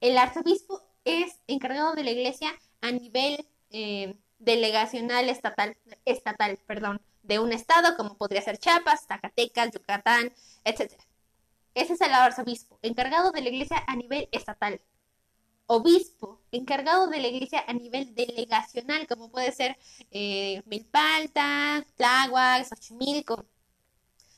El 0.00 0.18
arzobispo 0.18 0.82
es 1.04 1.38
encargado 1.46 1.94
de 1.94 2.02
la 2.02 2.10
iglesia 2.10 2.52
a 2.80 2.90
nivel 2.90 3.46
eh, 3.70 4.16
delegacional 4.38 5.28
estatal, 5.28 5.76
estatal, 6.04 6.58
perdón, 6.66 7.00
de 7.22 7.38
un 7.38 7.52
estado 7.52 7.96
como 7.96 8.16
podría 8.16 8.42
ser 8.42 8.58
Chiapas, 8.58 9.06
Zacatecas, 9.06 9.70
Yucatán, 9.70 10.32
etc. 10.64 10.92
Ese 11.78 11.92
es 11.92 12.00
el 12.00 12.12
arzobispo, 12.12 12.76
encargado 12.82 13.30
de 13.30 13.40
la 13.40 13.50
iglesia 13.50 13.84
a 13.86 13.94
nivel 13.94 14.28
estatal. 14.32 14.80
Obispo, 15.66 16.40
encargado 16.50 17.06
de 17.06 17.20
la 17.20 17.28
iglesia 17.28 17.62
a 17.68 17.72
nivel 17.72 18.16
delegacional, 18.16 19.06
como 19.06 19.30
puede 19.30 19.52
ser 19.52 19.78
eh, 20.10 20.60
Milpalta, 20.66 21.86
Tláhuac, 21.94 22.64
Xochimilco. 22.64 23.46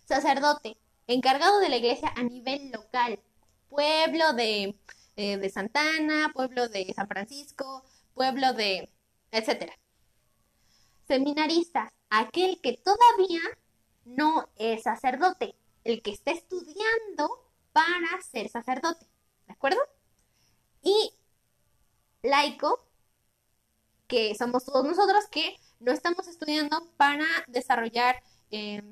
Sacerdote, 0.04 0.76
encargado 1.06 1.60
de 1.60 1.70
la 1.70 1.78
iglesia 1.78 2.12
a 2.14 2.22
nivel 2.24 2.70
local. 2.72 3.18
Pueblo 3.70 4.34
de, 4.34 4.76
eh, 5.16 5.38
de 5.38 5.48
Santana, 5.48 6.32
pueblo 6.34 6.68
de 6.68 6.92
San 6.92 7.08
Francisco, 7.08 7.84
pueblo 8.12 8.52
de, 8.52 8.90
etcétera. 9.30 9.72
Seminarista, 11.08 11.90
aquel 12.10 12.60
que 12.60 12.74
todavía 12.76 13.40
no 14.04 14.46
es 14.56 14.82
sacerdote, 14.82 15.54
el 15.84 16.02
que 16.02 16.10
está 16.12 16.32
estudiando 16.32 17.30
para 17.72 18.20
ser 18.30 18.48
sacerdote, 18.48 19.06
¿de 19.46 19.52
acuerdo? 19.54 19.80
Y 20.82 21.12
laico, 22.22 22.70
que 24.06 24.34
somos 24.34 24.64
todos 24.64 24.84
nosotros 24.84 25.24
que 25.30 25.56
no 25.78 25.92
estamos 25.92 26.26
estudiando 26.28 26.90
para 26.96 27.24
desarrollar 27.48 28.22
eh, 28.50 28.82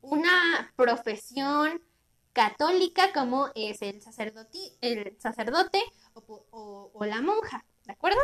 una 0.00 0.72
profesión 0.76 1.82
católica 2.32 3.12
como 3.12 3.48
es 3.54 3.82
el, 3.82 4.00
sacerdoti- 4.02 4.76
el 4.80 5.16
sacerdote 5.20 5.82
o, 6.14 6.44
o- 6.50 6.90
o 6.94 7.04
la 7.04 7.20
monja, 7.20 7.64
¿de 7.84 7.92
acuerdo? 7.92 8.20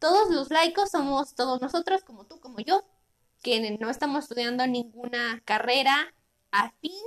Todos 0.00 0.30
los 0.30 0.50
laicos 0.50 0.90
somos 0.90 1.34
todos 1.34 1.60
nosotros, 1.60 2.04
como 2.04 2.26
tú, 2.26 2.40
como 2.40 2.60
yo, 2.60 2.84
que 3.42 3.78
no 3.80 3.90
estamos 3.90 4.24
estudiando 4.24 4.66
ninguna 4.66 5.42
carrera 5.44 6.14
afín 6.52 7.02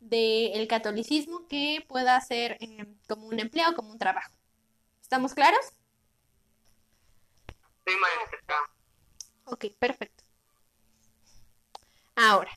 del 0.00 0.68
catolicismo 0.68 1.46
que 1.48 1.84
pueda 1.88 2.20
ser 2.20 2.58
eh, 2.60 2.86
como 3.08 3.26
un 3.26 3.40
empleo, 3.40 3.74
como 3.74 3.90
un 3.92 3.98
trabajo. 3.98 4.32
¿Estamos 5.02 5.34
claros? 5.34 5.60
Sí, 7.86 7.92
maestra. 8.00 8.56
Ok, 9.46 9.66
perfecto. 9.78 10.24
Ahora, 12.16 12.50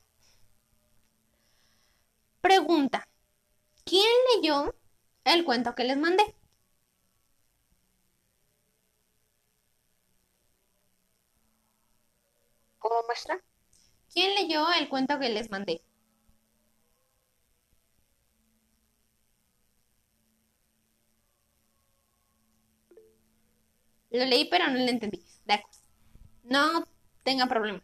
pregunta. 2.41 3.07
¿Quién 3.85 4.05
leyó 4.35 4.75
el 5.25 5.45
cuento 5.45 5.75
que 5.75 5.83
les 5.85 5.97
mandé? 5.97 6.23
¿Cómo 12.79 13.03
maestra? 13.07 13.39
¿Quién 14.13 14.35
leyó 14.35 14.71
el 14.73 14.89
cuento 14.89 15.19
que 15.19 15.29
les 15.29 15.51
mandé? 15.51 15.81
Lo 24.10 24.26
leí, 24.26 24.45
pero 24.49 24.68
no 24.68 24.74
lo 24.80 24.89
entendí. 24.89 25.26
De 25.45 25.53
acuerdo. 25.55 25.80
No 26.43 26.88
tenga 27.24 27.45
problema. 27.47 27.80
Es 27.80 27.84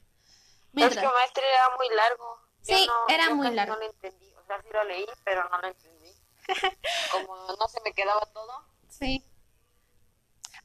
Mientras- 0.73 1.03
que 1.05 1.11
maestra 1.13 1.43
era 1.47 1.75
muy 1.77 1.89
largo. 1.95 2.37
Yo 2.65 2.77
Sí, 2.77 2.87
no- 2.87 3.13
era 3.13 3.25
yo 3.29 3.35
muy 3.35 3.45
casi 3.45 3.55
largo. 3.57 3.73
No 3.75 3.79
lo 3.81 3.85
entendí. 3.87 4.33
O 4.35 4.45
sea, 4.45 4.61
sí 4.61 4.67
lo 4.71 4.83
leí, 4.85 5.05
pero 5.23 5.49
no 5.49 5.57
lo 5.59 5.67
entendí. 5.67 6.11
Como 7.11 7.35
no 7.59 7.67
se 7.67 7.81
me 7.81 7.93
quedaba 7.93 8.21
todo. 8.33 8.65
Sí. 8.89 9.23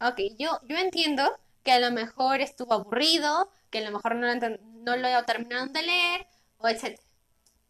Ok, 0.00 0.20
yo, 0.38 0.60
yo 0.64 0.76
entiendo 0.78 1.38
que 1.64 1.72
a 1.72 1.80
lo 1.80 1.90
mejor 1.90 2.40
estuvo 2.40 2.72
aburrido, 2.72 3.50
que 3.70 3.78
a 3.78 3.82
lo 3.82 3.90
mejor 3.90 4.14
no 4.14 4.26
lo, 4.32 4.58
no 4.60 4.96
lo 4.96 5.24
terminaron 5.24 5.72
de 5.72 5.82
leer, 5.82 6.26
o 6.58 6.68
etc. 6.68 7.00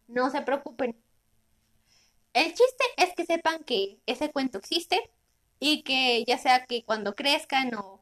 No 0.08 0.30
se 0.30 0.42
preocupen. 0.42 1.02
El 2.34 2.54
chiste 2.54 2.84
es 2.98 3.14
que 3.14 3.24
sepan 3.24 3.64
que 3.64 3.98
ese 4.06 4.30
cuento 4.30 4.58
existe 4.58 5.10
y 5.60 5.82
que 5.82 6.24
ya 6.26 6.38
sea 6.38 6.66
que 6.66 6.84
cuando 6.84 7.14
crezcan 7.14 7.74
o 7.74 8.00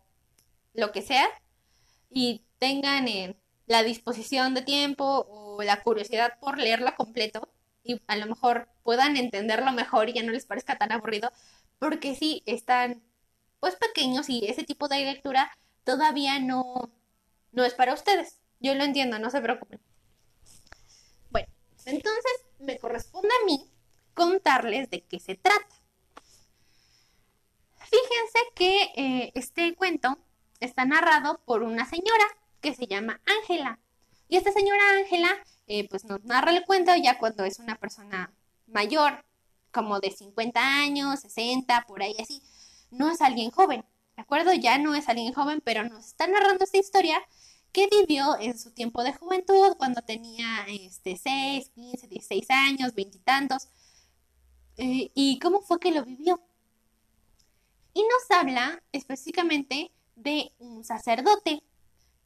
lo 0.75 0.93
que 0.93 1.03
sea, 1.03 1.29
y 2.11 2.43
tengan 2.59 3.09
eh, 3.09 3.37
la 3.67 3.83
disposición 3.83 4.55
de 4.55 4.63
tiempo 4.63 5.27
o 5.29 5.63
la 5.63 5.83
curiosidad 5.83 6.39
por 6.41 6.59
leerlo 6.59 6.95
completo 6.97 7.49
y 7.83 8.01
a 8.07 8.17
lo 8.17 8.27
mejor 8.27 8.69
puedan 8.83 9.17
entenderlo 9.17 9.73
mejor 9.73 10.09
y 10.09 10.15
ya 10.15 10.23
no 10.23 10.33
les 10.33 10.47
parezca 10.47 10.77
tan 10.77 10.93
aburrido, 10.93 11.31
porque 11.79 12.15
sí 12.15 12.43
están 12.47 13.03
pues 13.61 13.77
pequeños 13.77 14.29
y 14.29 14.47
ese 14.47 14.65
tipo 14.65 14.89
de 14.89 15.05
lectura 15.05 15.51
todavía 15.85 16.39
no, 16.41 16.91
no 17.53 17.65
es 17.65 17.75
para 17.75 17.95
ustedes. 17.95 18.39
Yo 18.61 18.75
lo 18.75 18.85
entiendo, 18.85 19.19
no 19.19 19.31
se 19.31 19.41
preocupen. 19.41 19.81
Bueno, 21.31 21.49
entonces 21.85 22.33
me 22.59 22.79
corresponde 22.79 23.29
a 23.43 23.47
mí 23.47 23.71
contarles 24.15 24.91
de 24.91 25.03
qué 25.03 25.21
se 25.21 25.37
trata. 25.37 25.76
Fíjense 27.91 28.39
que 28.55 28.83
eh, 28.97 29.33
este 29.35 29.75
cuento 29.75 30.19
está 30.61 30.85
narrado 30.85 31.41
por 31.45 31.63
una 31.63 31.87
señora 31.87 32.25
que 32.61 32.75
se 32.75 32.87
llama 32.87 33.21
Ángela. 33.27 33.79
Y 34.29 34.37
esta 34.37 34.53
señora 34.53 34.83
Ángela, 34.99 35.29
eh, 35.67 35.89
pues 35.89 36.05
nos 36.05 36.25
narra 36.25 36.51
el 36.51 36.65
cuento 36.65 36.93
ya 36.97 37.19
cuando 37.19 37.45
es 37.45 37.59
una 37.59 37.77
persona 37.77 38.33
mayor, 38.67 39.25
como 39.71 40.01
de 40.01 40.11
50 40.11 40.61
años, 40.61 41.21
60, 41.21 41.85
por 41.87 42.03
ahí 42.03 42.17
así. 42.19 42.43
No 42.91 43.11
es 43.11 43.21
alguien 43.21 43.51
joven, 43.51 43.85
¿de 44.17 44.23
acuerdo? 44.23 44.53
Ya 44.53 44.79
no 44.79 44.95
es 44.95 45.09
alguien 45.09 45.33
joven, 45.33 45.61
pero 45.65 45.85
nos 45.85 46.07
está 46.07 46.27
narrando 46.27 46.65
esta 46.65 46.79
historia 46.79 47.23
que 47.73 47.89
vivió 47.89 48.39
en 48.41 48.59
su 48.59 48.71
tiempo 48.73 49.03
de 49.05 49.13
juventud, 49.13 49.77
cuando 49.77 50.01
tenía 50.03 50.65
este, 50.69 51.17
6, 51.17 51.71
15, 51.75 52.09
16 52.09 52.51
años, 52.51 52.95
veintitantos. 52.95 53.69
Eh, 54.79 55.11
¿Y 55.15 55.39
cómo 55.41 55.61
fue 55.61 55.79
que 55.79 55.93
lo 55.93 56.05
vivió? 56.05 56.41
Y 57.97 58.03
nos 58.03 58.31
habla 58.31 58.83
específicamente 58.93 59.91
de 60.17 60.53
un 60.59 60.85
sacerdote 60.85 61.63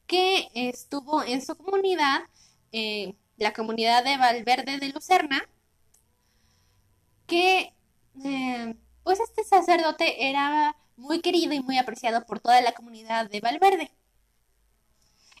que 0.05 0.49
estuvo 0.53 1.23
en 1.23 1.41
su 1.41 1.55
comunidad, 1.55 2.23
eh, 2.73 3.15
la 3.37 3.53
comunidad 3.53 4.03
de 4.03 4.17
Valverde 4.17 4.79
de 4.79 4.89
Lucerna, 4.89 5.47
que 7.25 7.73
eh, 8.25 8.75
pues 9.03 9.21
este 9.21 9.45
sacerdote 9.45 10.27
era 10.27 10.75
muy 10.97 11.21
querido 11.21 11.53
y 11.53 11.61
muy 11.61 11.77
apreciado 11.77 12.25
por 12.25 12.41
toda 12.41 12.59
la 12.59 12.73
comunidad 12.73 13.29
de 13.29 13.39
Valverde. 13.39 13.91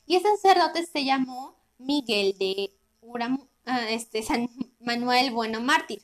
Y 0.05 0.15
ese 0.15 0.29
sacerdote 0.37 0.85
se 0.85 1.03
llamó 1.03 1.57
Miguel 1.77 2.37
de 2.39 2.71
Uram, 3.01 3.49
ah, 3.65 3.81
este, 3.89 4.23
San 4.23 4.49
Manuel 4.79 5.31
Bueno 5.31 5.59
Mártir. 5.59 6.01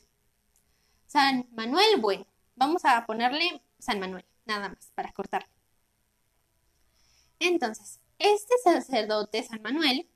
San 1.06 1.46
Manuel 1.52 1.98
Bueno. 1.98 2.26
Vamos 2.56 2.84
a 2.84 3.06
ponerle 3.06 3.62
San 3.78 4.00
Manuel, 4.00 4.24
nada 4.46 4.68
más, 4.68 4.90
para 4.94 5.12
cortarlo. 5.12 5.48
Entonces, 7.38 8.00
este 8.18 8.54
sacerdote, 8.62 9.42
San 9.42 9.62
Manuel, 9.62 10.08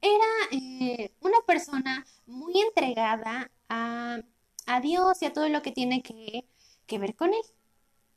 era 0.00 0.24
eh, 0.52 1.12
una 1.20 1.38
persona 1.46 2.06
muy 2.26 2.60
entregada 2.60 3.50
a, 3.68 4.20
a, 4.66 4.80
Dios 4.80 5.20
y 5.22 5.26
a 5.26 5.32
todo 5.32 5.48
lo 5.48 5.62
que 5.62 5.72
tiene 5.72 6.02
que, 6.02 6.46
que, 6.86 6.98
ver 6.98 7.16
con 7.16 7.34
él. 7.34 7.42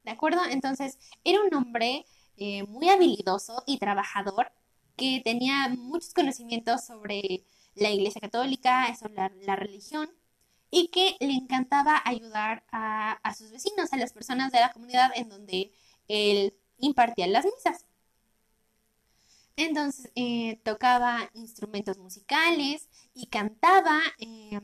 ¿De 0.03 0.11
acuerdo? 0.11 0.41
Entonces, 0.49 0.99
era 1.23 1.41
un 1.41 1.53
hombre 1.55 2.05
eh, 2.37 2.63
muy 2.63 2.89
habilidoso 2.89 3.63
y 3.65 3.79
trabajador 3.79 4.51
que 4.95 5.21
tenía 5.23 5.69
muchos 5.69 6.13
conocimientos 6.13 6.85
sobre 6.85 7.43
la 7.75 7.89
Iglesia 7.89 8.21
Católica, 8.21 8.95
sobre 8.95 9.15
la, 9.15 9.31
la 9.41 9.55
religión, 9.55 10.09
y 10.71 10.87
que 10.87 11.17
le 11.19 11.33
encantaba 11.33 12.01
ayudar 12.05 12.63
a, 12.71 13.11
a, 13.11 13.33
sus 13.35 13.51
vecinos, 13.51 13.91
a 13.93 13.97
las 13.97 14.13
personas 14.13 14.51
de 14.51 14.61
la 14.61 14.71
comunidad 14.71 15.11
en 15.15 15.29
donde 15.29 15.71
él 16.07 16.55
impartía 16.79 17.27
las 17.27 17.45
misas. 17.45 17.85
Entonces 19.55 20.11
eh, 20.15 20.59
tocaba 20.63 21.29
instrumentos 21.33 21.97
musicales 21.97 22.87
y 23.13 23.27
cantaba, 23.27 24.01
eh, 24.17 24.59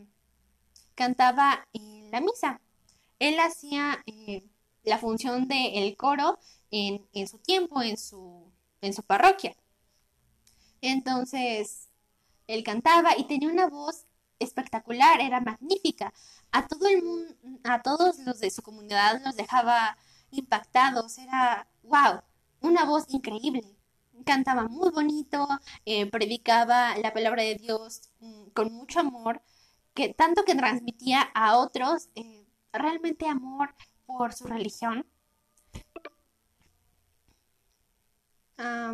cantaba 0.95 1.68
en 1.74 2.10
la 2.10 2.22
misa. 2.22 2.62
Él 3.20 3.39
hacía 3.39 4.03
eh, 4.08 4.43
la 4.84 4.97
función 4.97 5.47
del 5.47 5.95
coro 5.97 6.39
en, 6.72 7.05
en, 7.14 7.28
su 7.28 7.38
tiempo, 7.39 7.82
en 7.82 7.97
su, 7.97 8.51
en 8.82 8.93
su 8.93 9.03
parroquia. 9.03 9.55
Entonces, 10.82 11.89
él 12.47 12.64
cantaba 12.64 13.18
y 13.18 13.26
tenía 13.26 13.49
una 13.49 13.68
voz 13.68 14.07
espectacular, 14.40 15.22
era 15.22 15.42
magnífica. 15.42 16.14
A 16.52 16.68
todo 16.68 16.88
el 16.88 17.04
mundo, 17.04 17.34
a 17.64 17.82
todos 17.82 18.20
los 18.20 18.40
de 18.40 18.52
su 18.52 18.62
comunidad 18.62 19.22
los 19.24 19.36
dejaba 19.36 19.98
impactados, 20.32 21.18
era 21.18 21.68
wow, 21.84 22.22
una 22.62 22.86
voz 22.86 23.06
increíble 23.10 23.78
cantaba 24.26 24.68
muy 24.68 24.90
bonito, 24.92 25.48
eh, 25.86 26.06
predicaba 26.12 26.98
la 26.98 27.14
palabra 27.14 27.44
de 27.44 27.56
Dios 27.56 28.10
mm, 28.20 28.50
con 28.54 28.72
mucho 28.74 29.00
amor, 29.00 29.42
que 29.94 30.14
tanto 30.14 30.44
que 30.46 30.56
transmitía 30.56 31.22
a 31.34 31.58
otros 31.58 32.10
eh, 32.16 32.46
realmente 32.74 33.28
amor 33.28 33.76
por 34.06 34.34
su 34.34 34.46
religión. 34.48 35.06
Ah, 38.58 38.94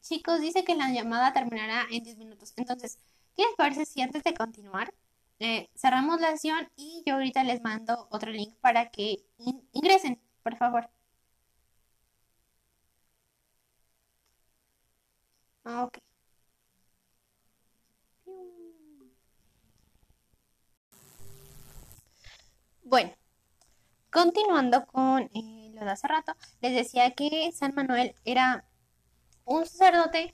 chicos, 0.00 0.40
dice 0.40 0.64
que 0.64 0.74
la 0.74 0.90
llamada 0.90 1.32
terminará 1.32 1.86
en 1.90 2.02
10 2.02 2.18
minutos. 2.18 2.52
Entonces, 2.56 2.98
¿qué 3.38 3.44
les 3.44 3.56
parece 3.56 3.86
si 3.86 4.02
antes 4.02 4.24
de 4.24 4.34
continuar 4.34 4.92
eh, 5.38 5.70
cerramos 5.76 6.20
la 6.20 6.32
sesión 6.32 6.68
y 6.76 7.04
yo 7.06 7.14
ahorita 7.14 7.44
les 7.44 7.62
mando 7.62 8.08
otro 8.10 8.32
link 8.32 8.54
para 8.60 8.90
que 8.90 9.24
ingresen, 9.72 10.20
por 10.42 10.56
favor? 10.56 10.90
Ah, 15.64 15.84
ok. 15.84 15.98
Bueno, 22.82 23.12
continuando 24.10 24.86
con 24.86 25.22
eh, 25.34 25.70
lo 25.74 25.84
de 25.84 25.90
hace 25.90 26.08
rato, 26.08 26.34
les 26.60 26.74
decía 26.74 27.12
que 27.12 27.50
San 27.52 27.74
Manuel 27.74 28.14
era 28.24 28.64
un 29.46 29.66
sacerdote 29.66 30.32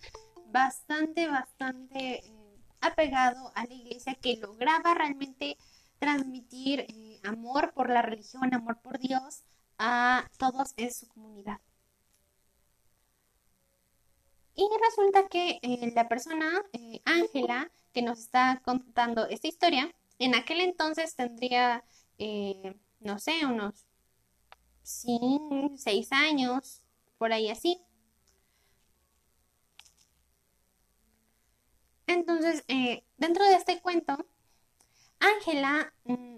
bastante, 0.49 1.29
bastante 1.29 2.27
eh, 2.27 2.44
apegado 2.87 3.53
a 3.55 3.65
la 3.65 3.75
iglesia 3.75 4.15
que 4.15 4.37
lograba 4.37 4.95
realmente 4.95 5.57
transmitir 5.99 6.81
eh, 6.81 7.21
amor 7.25 7.73
por 7.75 7.91
la 7.91 8.03
religión, 8.03 8.53
amor 8.55 8.81
por 8.83 8.99
Dios 8.99 9.43
a 9.79 10.29
todos 10.39 10.75
en 10.77 10.93
su 10.93 11.09
comunidad. 11.09 11.61
Y 14.57 14.69
resulta 14.89 15.27
que 15.29 15.59
eh, 15.63 15.93
la 15.95 16.09
persona, 16.09 16.63
eh, 16.73 17.01
Ángela, 17.05 17.71
que 17.93 18.03
nos 18.03 18.21
está 18.21 18.61
contando 18.65 19.27
esta 19.27 19.49
historia, 19.49 19.93
en 20.19 20.35
aquel 20.35 20.61
entonces 20.61 21.17
tendría, 21.17 21.85
no 23.01 23.19
sé, 23.19 23.45
unos 23.45 23.85
5, 24.83 25.73
6 25.77 26.13
años, 26.13 26.83
por 27.19 27.33
ahí 27.33 27.49
así. 27.49 27.81
Entonces, 32.07 32.65
dentro 33.17 33.45
de 33.45 33.55
este 33.55 33.81
cuento, 33.81 34.27
Ángela 35.21 35.93
mm, 36.05 36.37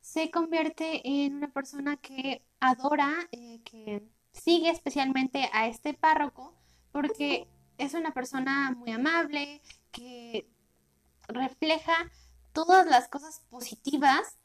se 0.00 0.30
convierte 0.30 1.00
en 1.04 1.36
una 1.36 1.52
persona 1.52 1.96
que 1.96 2.42
adora, 2.60 3.28
que 3.64 4.02
sigue 4.32 4.70
especialmente 4.70 5.48
a 5.52 5.66
este 5.66 5.94
párroco, 5.94 6.54
porque 6.92 7.48
es 7.78 7.94
una 7.94 8.12
persona 8.12 8.72
muy 8.72 8.92
amable, 8.92 9.62
que 9.92 10.48
refleja 11.28 12.10
todas 12.52 12.86
las 12.86 13.08
cosas 13.08 13.42
positivas 13.50 14.38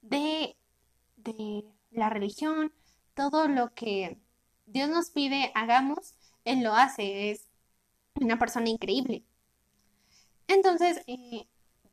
de, 0.00 0.56
de 1.16 1.64
la 1.90 2.10
religión, 2.10 2.72
todo 3.14 3.48
lo 3.48 3.72
que 3.74 4.18
Dios 4.66 4.88
nos 4.88 5.10
pide 5.10 5.52
hagamos, 5.54 6.14
Él 6.44 6.62
lo 6.62 6.74
hace, 6.74 7.30
es 7.30 7.48
una 8.14 8.38
persona 8.38 8.68
increíble. 8.68 9.24
Entonces, 10.52 11.02
eh, 11.06 11.46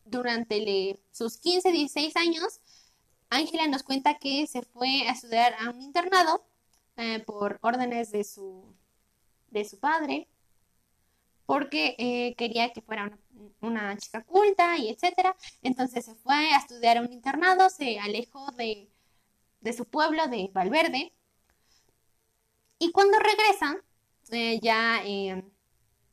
durante 0.06 1.00
sus 1.12 1.38
15, 1.38 1.72
16 1.72 2.16
años, 2.18 2.60
Ángela 3.30 3.68
nos 3.68 3.84
cuenta 3.84 4.18
que 4.18 4.48
se 4.48 4.64
fue 4.64 5.08
a 5.08 5.12
estudiar 5.14 5.54
a 5.60 5.70
un 5.70 5.82
internado 5.82 6.46
eh, 6.98 7.20
por 7.20 7.60
órdenes 7.62 8.12
de 8.12 8.24
su 8.24 8.76
de 9.52 9.66
su 9.66 9.80
padre, 9.80 10.28
porque 11.46 11.96
eh, 11.98 12.36
quería 12.38 12.72
que 12.72 12.82
fuera 12.82 13.18
una, 13.62 13.98
chica 13.98 14.24
culta 14.24 14.78
y 14.78 14.90
etcétera. 14.90 15.36
Entonces 15.64 16.06
se 16.06 16.16
fue 16.16 16.36
a 16.36 16.58
estudiar 16.58 16.98
a 16.98 17.02
un 17.02 17.12
internado, 17.12 17.70
se 17.70 18.00
alejó 18.00 18.52
de, 18.52 18.90
de 19.62 19.74
su 19.74 19.86
pueblo, 19.86 20.28
de 20.28 20.50
Valverde. 20.54 21.14
Y 22.78 22.92
cuando 22.92 23.18
regresa, 23.20 23.84
ya 24.62 25.02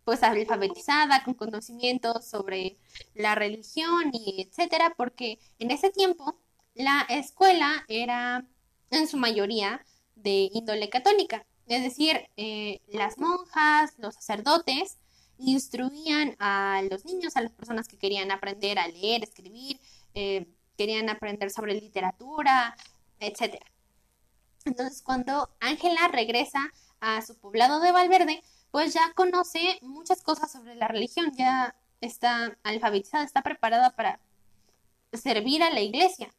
pues 0.07 0.23
alfabetizada, 0.23 1.25
con 1.25 1.35
conocimientos 1.35 2.25
sobre 2.27 2.79
la 3.15 3.35
religión 3.35 4.13
y 4.13 4.41
etcétera, 4.41 4.95
porque 4.97 5.41
en 5.59 5.73
ese 5.73 5.91
tiempo 5.91 6.39
la 6.75 7.05
escuela 7.09 7.85
era 7.89 8.47
en 8.91 9.09
su 9.09 9.17
mayoría 9.17 9.85
de 10.15 10.49
índole 10.53 10.89
católica. 10.91 11.45
Es 11.67 11.83
decir, 11.83 12.31
eh, 12.37 12.83
las 12.87 13.19
monjas, 13.19 13.95
los 13.99 14.15
sacerdotes, 14.15 14.99
instruían 15.39 16.37
a 16.39 16.83
los 16.89 17.05
niños, 17.05 17.37
a 17.37 17.41
las 17.41 17.51
personas 17.51 17.89
que 17.89 17.99
querían 17.99 18.31
aprender 18.31 18.79
a 18.79 18.87
leer, 18.87 19.25
escribir, 19.25 19.81
eh, 20.15 20.47
querían 20.79 21.09
aprender 21.09 21.51
sobre 21.51 21.75
literatura, 21.75 22.77
etc. 23.19 23.57
Entonces, 24.65 25.03
cuando 25.03 25.51
Ángela 25.59 26.07
regresa 26.13 26.73
a 27.01 27.23
su 27.23 27.37
poblado 27.37 27.81
de 27.81 27.91
Valverde, 27.91 28.45
pues 28.77 28.93
ya 28.93 29.11
conoce 29.15 29.79
muchas 29.81 30.21
cosas 30.21 30.53
sobre 30.53 30.75
la 30.75 30.87
religión, 30.87 31.33
ya 31.35 31.75
está 32.03 32.59
alfabetizada, 32.63 33.25
está 33.25 33.41
preparada 33.41 33.97
para 33.97 34.21
servir 35.15 35.63
a 35.63 35.71
la 35.71 35.81
iglesia. 35.81 36.31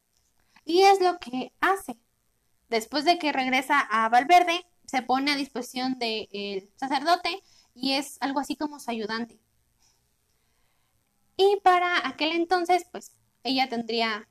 Y 0.63 0.83
es 0.83 1.01
lo 1.01 1.17
que 1.17 1.51
hace. 1.61 1.97
Después 2.69 3.05
de 3.05 3.17
que 3.17 3.31
regresa 3.31 3.79
a 3.79 4.07
Valverde, 4.09 4.67
se 4.85 5.01
pone 5.01 5.31
a 5.31 5.35
disposición 5.35 5.97
del 5.97 6.69
sacerdote 6.75 7.41
y 7.73 7.93
es 7.93 8.17
algo 8.21 8.39
así 8.39 8.55
como 8.55 8.79
su 8.79 8.91
ayudante. 8.91 9.39
Y 11.37 11.59
para 11.63 12.07
aquel 12.07 12.33
entonces, 12.33 12.85
pues 12.91 13.13
ella 13.41 13.67
tendría, 13.67 14.29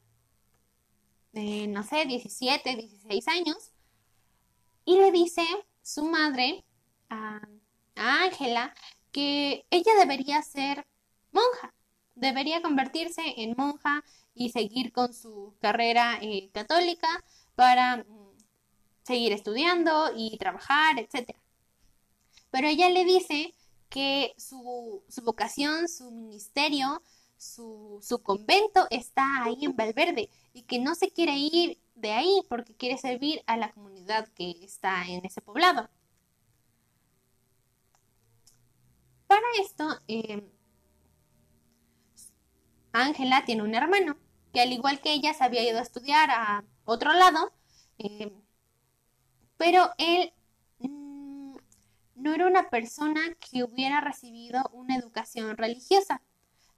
eh, 1.32 1.66
no 1.66 1.82
sé, 1.82 2.04
17, 2.04 2.76
16 2.76 3.26
años. 3.26 3.72
Y 4.84 4.94
le 4.94 5.10
dice 5.10 5.44
su 5.82 6.04
madre 6.04 6.64
a 7.10 7.40
Ángela 7.96 8.74
que 9.12 9.66
ella 9.70 9.92
debería 9.98 10.42
ser 10.42 10.86
monja, 11.32 11.74
debería 12.14 12.62
convertirse 12.62 13.22
en 13.38 13.54
monja 13.56 14.04
y 14.34 14.50
seguir 14.50 14.92
con 14.92 15.14
su 15.14 15.54
carrera 15.60 16.18
eh, 16.20 16.50
católica 16.52 17.08
para 17.54 18.04
seguir 19.02 19.32
estudiando 19.32 20.10
y 20.16 20.36
trabajar, 20.38 20.98
etc. 20.98 21.36
Pero 22.50 22.68
ella 22.68 22.90
le 22.90 23.04
dice 23.04 23.54
que 23.88 24.34
su, 24.36 25.02
vocación, 25.22 25.88
su 25.88 26.10
ministerio, 26.10 27.02
su, 27.38 27.98
su, 28.02 28.22
convento 28.22 28.86
está 28.90 29.44
ahí 29.44 29.58
en 29.64 29.76
Valverde 29.76 30.28
y 30.52 30.62
que 30.62 30.78
no 30.78 30.94
se 30.94 31.10
quiere 31.10 31.36
ir 31.36 31.78
de 31.94 32.12
ahí 32.12 32.42
porque 32.48 32.74
quiere 32.74 32.98
servir 32.98 33.42
a 33.46 33.56
la 33.56 33.72
comunidad 33.72 34.28
que 34.34 34.50
está 34.62 35.06
en 35.06 35.24
ese 35.24 35.40
poblado. 35.40 35.88
Para 39.26 39.42
esto, 39.60 40.00
em, 40.08 40.42
Ángela 42.92 43.44
tiene 43.44 43.62
un 43.62 43.74
hermano 43.74 44.16
que 44.52 44.60
al 44.60 44.72
igual 44.72 45.00
que 45.00 45.12
ella 45.12 45.34
se 45.34 45.44
había 45.44 45.68
ido 45.68 45.78
a 45.78 45.82
estudiar 45.82 46.30
a 46.30 46.64
otro 46.84 47.12
lado, 47.12 47.52
em, 47.98 48.32
pero 49.56 49.90
él 49.98 50.32
mm, 50.78 51.56
no 52.14 52.34
era 52.34 52.46
una 52.46 52.70
persona 52.70 53.20
que 53.38 53.64
hubiera 53.64 54.00
recibido 54.00 54.62
una 54.72 54.96
educación 54.96 55.56
religiosa. 55.56 56.22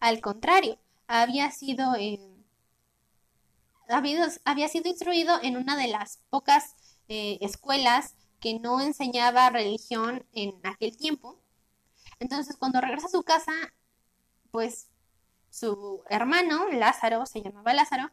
Al 0.01 0.21
contrario, 0.21 0.79
había 1.07 1.51
sido, 1.51 1.95
había, 3.89 4.29
había 4.45 4.69
sido 4.69 4.89
instruido 4.89 5.39
en 5.43 5.57
una 5.57 5.77
de 5.77 5.89
las 5.89 6.19
pocas 6.31 6.75
eh, 7.09 7.39
escuelas 7.41 8.15
que 8.41 8.59
no 8.61 8.81
enseñaba 8.81 9.51
religión 9.51 10.25
en 10.33 10.55
aquel 10.65 10.97
tiempo. 10.97 11.39
Entonces, 12.21 12.57
cuando 12.57 12.81
regresa 12.81 13.07
a 13.07 13.11
su 13.11 13.23
casa, 13.23 13.53
pues 14.51 14.89
su 15.51 16.03
hermano, 16.11 16.69
Lázaro, 16.73 17.27
se 17.27 17.43
llamaba 17.43 17.73
Lázaro, 17.75 18.11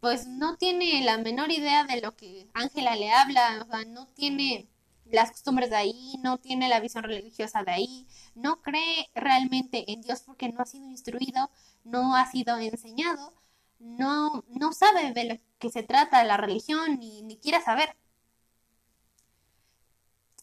pues 0.00 0.26
no 0.26 0.56
tiene 0.56 1.02
la 1.04 1.18
menor 1.18 1.50
idea 1.50 1.84
de 1.84 2.00
lo 2.00 2.16
que 2.16 2.48
Ángela 2.54 2.96
le 2.96 3.10
habla, 3.12 3.64
o 3.66 3.70
sea, 3.70 3.84
no 3.84 4.08
tiene 4.08 4.68
las 5.06 5.30
costumbres 5.30 5.70
de 5.70 5.76
ahí, 5.76 6.16
no 6.22 6.38
tiene 6.38 6.68
la 6.68 6.80
visión 6.80 7.04
religiosa 7.04 7.62
de 7.64 7.72
ahí, 7.72 8.06
no 8.34 8.60
cree 8.62 9.08
realmente 9.14 9.90
en 9.92 10.02
Dios 10.02 10.22
porque 10.22 10.48
no 10.50 10.60
ha 10.62 10.66
sido 10.66 10.88
instruido, 10.88 11.50
no 11.84 12.16
ha 12.16 12.30
sido 12.30 12.58
enseñado, 12.58 13.32
no, 13.78 14.44
no 14.48 14.72
sabe 14.72 15.12
de 15.12 15.24
lo 15.24 15.36
que 15.58 15.70
se 15.70 15.82
trata 15.82 16.24
la 16.24 16.36
religión 16.36 16.98
ni, 16.98 17.22
ni 17.22 17.36
quiere 17.38 17.60
saber. 17.62 17.96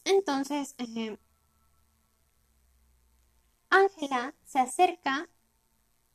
Entonces, 0.04 0.74
eh, 0.78 1.18
Ángela 3.74 4.34
se 4.44 4.58
acerca 4.60 5.28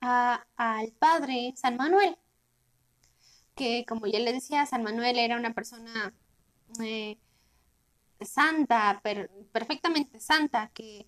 al 0.01 0.91
padre 0.93 1.53
San 1.55 1.77
Manuel, 1.77 2.17
que 3.55 3.85
como 3.87 4.07
ya 4.07 4.19
le 4.19 4.33
decía, 4.33 4.65
San 4.65 4.83
Manuel 4.83 5.17
era 5.19 5.37
una 5.37 5.53
persona 5.53 6.13
eh, 6.83 7.17
santa, 8.21 8.99
per- 9.03 9.29
perfectamente 9.51 10.19
santa, 10.19 10.71
que, 10.73 11.07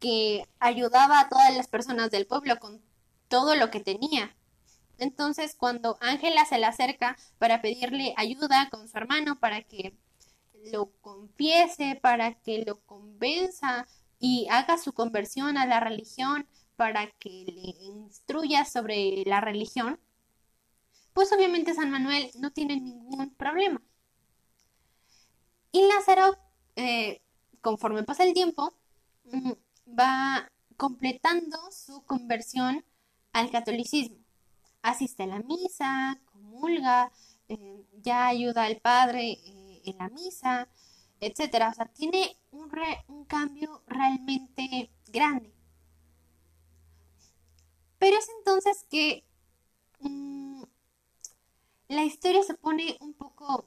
que 0.00 0.46
ayudaba 0.60 1.20
a 1.20 1.28
todas 1.28 1.56
las 1.56 1.68
personas 1.68 2.10
del 2.10 2.26
pueblo 2.26 2.58
con 2.58 2.82
todo 3.28 3.56
lo 3.56 3.70
que 3.70 3.80
tenía. 3.80 4.36
Entonces, 4.98 5.56
cuando 5.56 5.98
Ángela 6.00 6.44
se 6.46 6.58
le 6.58 6.66
acerca 6.66 7.16
para 7.38 7.62
pedirle 7.62 8.14
ayuda 8.16 8.68
con 8.70 8.88
su 8.88 8.96
hermano 8.98 9.38
para 9.40 9.62
que 9.62 9.94
lo 10.72 10.90
confiese, 11.00 11.98
para 12.00 12.34
que 12.34 12.64
lo 12.66 12.80
convenza 12.86 13.86
y 14.26 14.46
haga 14.48 14.78
su 14.78 14.94
conversión 14.94 15.58
a 15.58 15.66
la 15.66 15.80
religión, 15.80 16.48
para 16.76 17.10
que 17.18 17.28
le 17.28 17.76
instruya 17.84 18.64
sobre 18.64 19.22
la 19.26 19.42
religión, 19.42 20.00
pues 21.12 21.30
obviamente 21.30 21.74
San 21.74 21.90
Manuel 21.90 22.30
no 22.38 22.50
tiene 22.50 22.80
ningún 22.80 23.34
problema. 23.34 23.82
Y 25.72 25.86
Lázaro, 25.88 26.38
eh, 26.76 27.20
conforme 27.60 28.02
pasa 28.02 28.24
el 28.24 28.32
tiempo, 28.32 28.72
mm, 29.24 29.52
va 30.00 30.50
completando 30.78 31.58
su 31.70 32.02
conversión 32.06 32.82
al 33.34 33.50
catolicismo. 33.50 34.16
Asiste 34.80 35.24
a 35.24 35.26
la 35.26 35.40
misa, 35.40 36.18
comulga, 36.32 37.12
eh, 37.48 37.84
ya 38.00 38.28
ayuda 38.28 38.64
al 38.64 38.78
padre 38.78 39.32
eh, 39.32 39.82
en 39.84 39.98
la 39.98 40.08
misa, 40.08 40.66
etcétera. 41.26 41.70
O 41.70 41.74
sea, 41.74 41.86
tiene 41.86 42.36
un, 42.52 42.70
re- 42.70 43.04
un 43.08 43.24
cambio 43.24 43.82
realmente 43.86 44.90
grande. 45.08 45.52
Pero 47.98 48.16
es 48.16 48.28
entonces 48.38 48.86
que 48.88 49.24
mm, 50.00 50.62
la 51.88 52.04
historia 52.04 52.42
se 52.42 52.52
pone 52.52 52.98
un 53.00 53.14
poco 53.14 53.64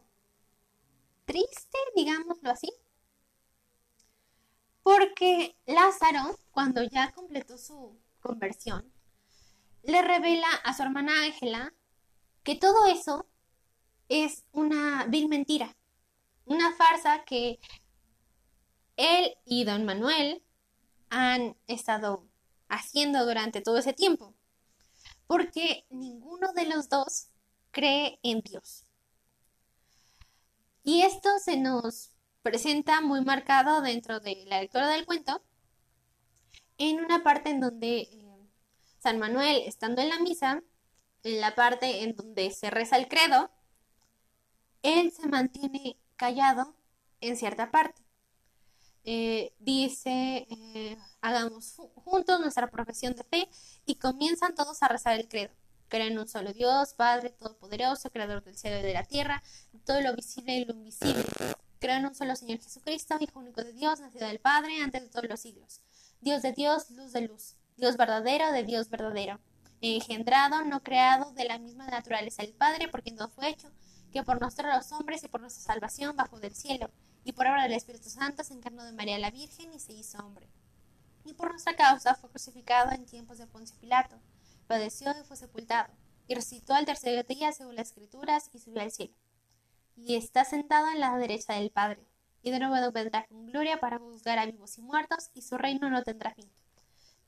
triste, 1.25 1.77
digámoslo 1.95 2.49
así. 2.49 2.69
Porque 4.83 5.55
Lázaro, 5.65 6.39
cuando 6.51 6.81
ya 6.83 7.11
completó 7.11 7.57
su 7.57 7.95
conversión, 8.21 8.91
le 9.83 10.01
revela 10.01 10.47
a 10.63 10.73
su 10.75 10.83
hermana 10.83 11.23
Ángela 11.23 11.73
que 12.43 12.55
todo 12.55 12.87
eso 12.87 13.27
es 14.09 14.45
una 14.53 15.05
vil 15.07 15.29
mentira, 15.29 15.75
una 16.47 16.73
farsa 16.73 17.23
que 17.25 17.59
él 18.95 19.37
y 19.45 19.63
don 19.63 19.85
Manuel 19.85 20.43
han 21.09 21.55
estado 21.67 22.27
haciendo 22.69 23.25
durante 23.25 23.61
todo 23.61 23.77
ese 23.77 23.93
tiempo, 23.93 24.33
porque 25.27 25.85
ninguno 25.89 26.51
de 26.53 26.65
los 26.65 26.89
dos 26.89 27.27
cree 27.71 28.19
en 28.23 28.41
Dios. 28.41 28.85
Y 30.83 31.01
esto 31.01 31.29
se 31.39 31.57
nos 31.57 32.11
presenta 32.41 33.01
muy 33.01 33.23
marcado 33.23 33.81
dentro 33.81 34.19
de 34.19 34.45
la 34.47 34.61
lectura 34.61 34.87
del 34.87 35.05
cuento, 35.05 35.43
en 36.77 37.03
una 37.03 37.23
parte 37.23 37.49
en 37.49 37.59
donde 37.59 37.99
eh, 37.99 38.49
San 38.99 39.19
Manuel, 39.19 39.63
estando 39.65 40.01
en 40.01 40.09
la 40.09 40.19
misa, 40.19 40.63
en 41.23 41.41
la 41.41 41.55
parte 41.55 42.03
en 42.03 42.15
donde 42.15 42.51
se 42.51 42.69
reza 42.69 42.97
el 42.97 43.07
credo, 43.07 43.51
él 44.81 45.11
se 45.11 45.27
mantiene 45.27 45.97
callado 46.17 46.75
en 47.21 47.37
cierta 47.37 47.71
parte. 47.71 48.01
Eh, 49.05 49.53
dice, 49.59 50.45
eh, 50.49 50.97
hagamos 51.21 51.77
ju- 51.77 51.89
juntos 51.95 52.41
nuestra 52.41 52.69
profesión 52.69 53.15
de 53.15 53.23
fe 53.23 53.49
y 53.85 53.95
comienzan 53.95 54.53
todos 54.53 54.83
a 54.83 54.89
rezar 54.89 55.17
el 55.17 55.29
credo. 55.29 55.53
Creo 55.87 56.07
en 56.07 56.19
un 56.19 56.27
solo 56.27 56.51
Dios, 56.51 56.93
Padre 56.93 57.29
Todopoderoso, 57.29 58.09
Creador 58.09 58.43
del 58.43 58.57
cielo 58.57 58.79
y 58.79 58.81
de 58.81 58.93
la 58.93 59.05
tierra, 59.05 59.41
todo 59.85 60.01
lo 60.01 60.13
visible 60.13 60.57
y 60.57 60.65
lo 60.65 60.73
invisible. 60.73 61.23
Creo 61.79 61.95
en 61.95 62.05
un 62.07 62.15
solo 62.15 62.35
Señor 62.35 62.59
Jesucristo, 62.59 63.15
Hijo 63.21 63.39
único 63.39 63.63
de 63.63 63.71
Dios, 63.71 64.01
nacido 64.01 64.27
del 64.27 64.39
Padre, 64.39 64.81
antes 64.81 65.03
de 65.03 65.07
todos 65.09 65.29
los 65.29 65.39
siglos. 65.39 65.79
Dios 66.19 66.41
de 66.41 66.51
Dios, 66.51 66.89
luz 66.89 67.13
de 67.13 67.21
luz. 67.21 67.55
Dios 67.77 67.95
verdadero 67.95 68.51
de 68.51 68.63
Dios 68.63 68.89
verdadero. 68.89 69.39
Engendrado, 69.79 70.65
no 70.65 70.83
creado, 70.83 71.31
de 71.31 71.45
la 71.45 71.59
misma 71.59 71.87
naturaleza 71.87 72.41
del 72.41 72.53
Padre, 72.53 72.89
por 72.89 73.03
quien 73.03 73.15
todo 73.15 73.29
fue 73.29 73.47
hecho, 73.49 73.71
por 74.23 74.41
nosotros 74.41 74.73
los 74.75 74.91
hombres 74.91 75.23
y 75.23 75.27
por 75.27 75.41
nuestra 75.41 75.73
salvación 75.73 76.15
bajo 76.15 76.39
del 76.39 76.55
cielo, 76.55 76.89
y 77.23 77.33
por 77.33 77.47
obra 77.47 77.63
del 77.63 77.73
Espíritu 77.73 78.09
Santo 78.09 78.43
se 78.43 78.53
encarnó 78.53 78.83
de 78.83 78.93
María 78.93 79.19
la 79.19 79.31
Virgen 79.31 79.73
y 79.73 79.79
se 79.79 79.93
hizo 79.93 80.17
hombre. 80.19 80.49
Y 81.25 81.33
por 81.33 81.51
nuestra 81.51 81.75
causa 81.75 82.15
fue 82.15 82.29
crucificado 82.29 82.91
en 82.91 83.05
tiempos 83.05 83.37
de 83.37 83.47
Poncio 83.47 83.75
Pilato, 83.79 84.17
padeció 84.67 85.11
y 85.11 85.23
fue 85.25 85.35
sepultado, 85.35 85.93
y 86.27 86.35
resucitó 86.35 86.73
al 86.73 86.85
tercer 86.85 87.25
día 87.27 87.51
según 87.51 87.75
las 87.75 87.89
Escrituras 87.89 88.49
y 88.53 88.59
subió 88.59 88.81
al 88.81 88.91
cielo. 88.91 89.13
Y 89.95 90.15
está 90.15 90.45
sentado 90.45 90.89
en 90.89 90.99
la 90.99 91.17
derecha 91.17 91.53
del 91.53 91.71
Padre, 91.71 92.07
y 92.41 92.51
de 92.51 92.59
nuevo 92.59 92.91
vendrá 92.91 93.25
con 93.27 93.45
gloria 93.47 93.79
para 93.79 93.99
juzgar 93.99 94.39
a 94.39 94.45
vivos 94.45 94.77
y 94.77 94.81
muertos, 94.81 95.31
y 95.33 95.41
su 95.41 95.57
reino 95.57 95.89
no 95.89 96.03
tendrá 96.03 96.33
fin. 96.33 96.49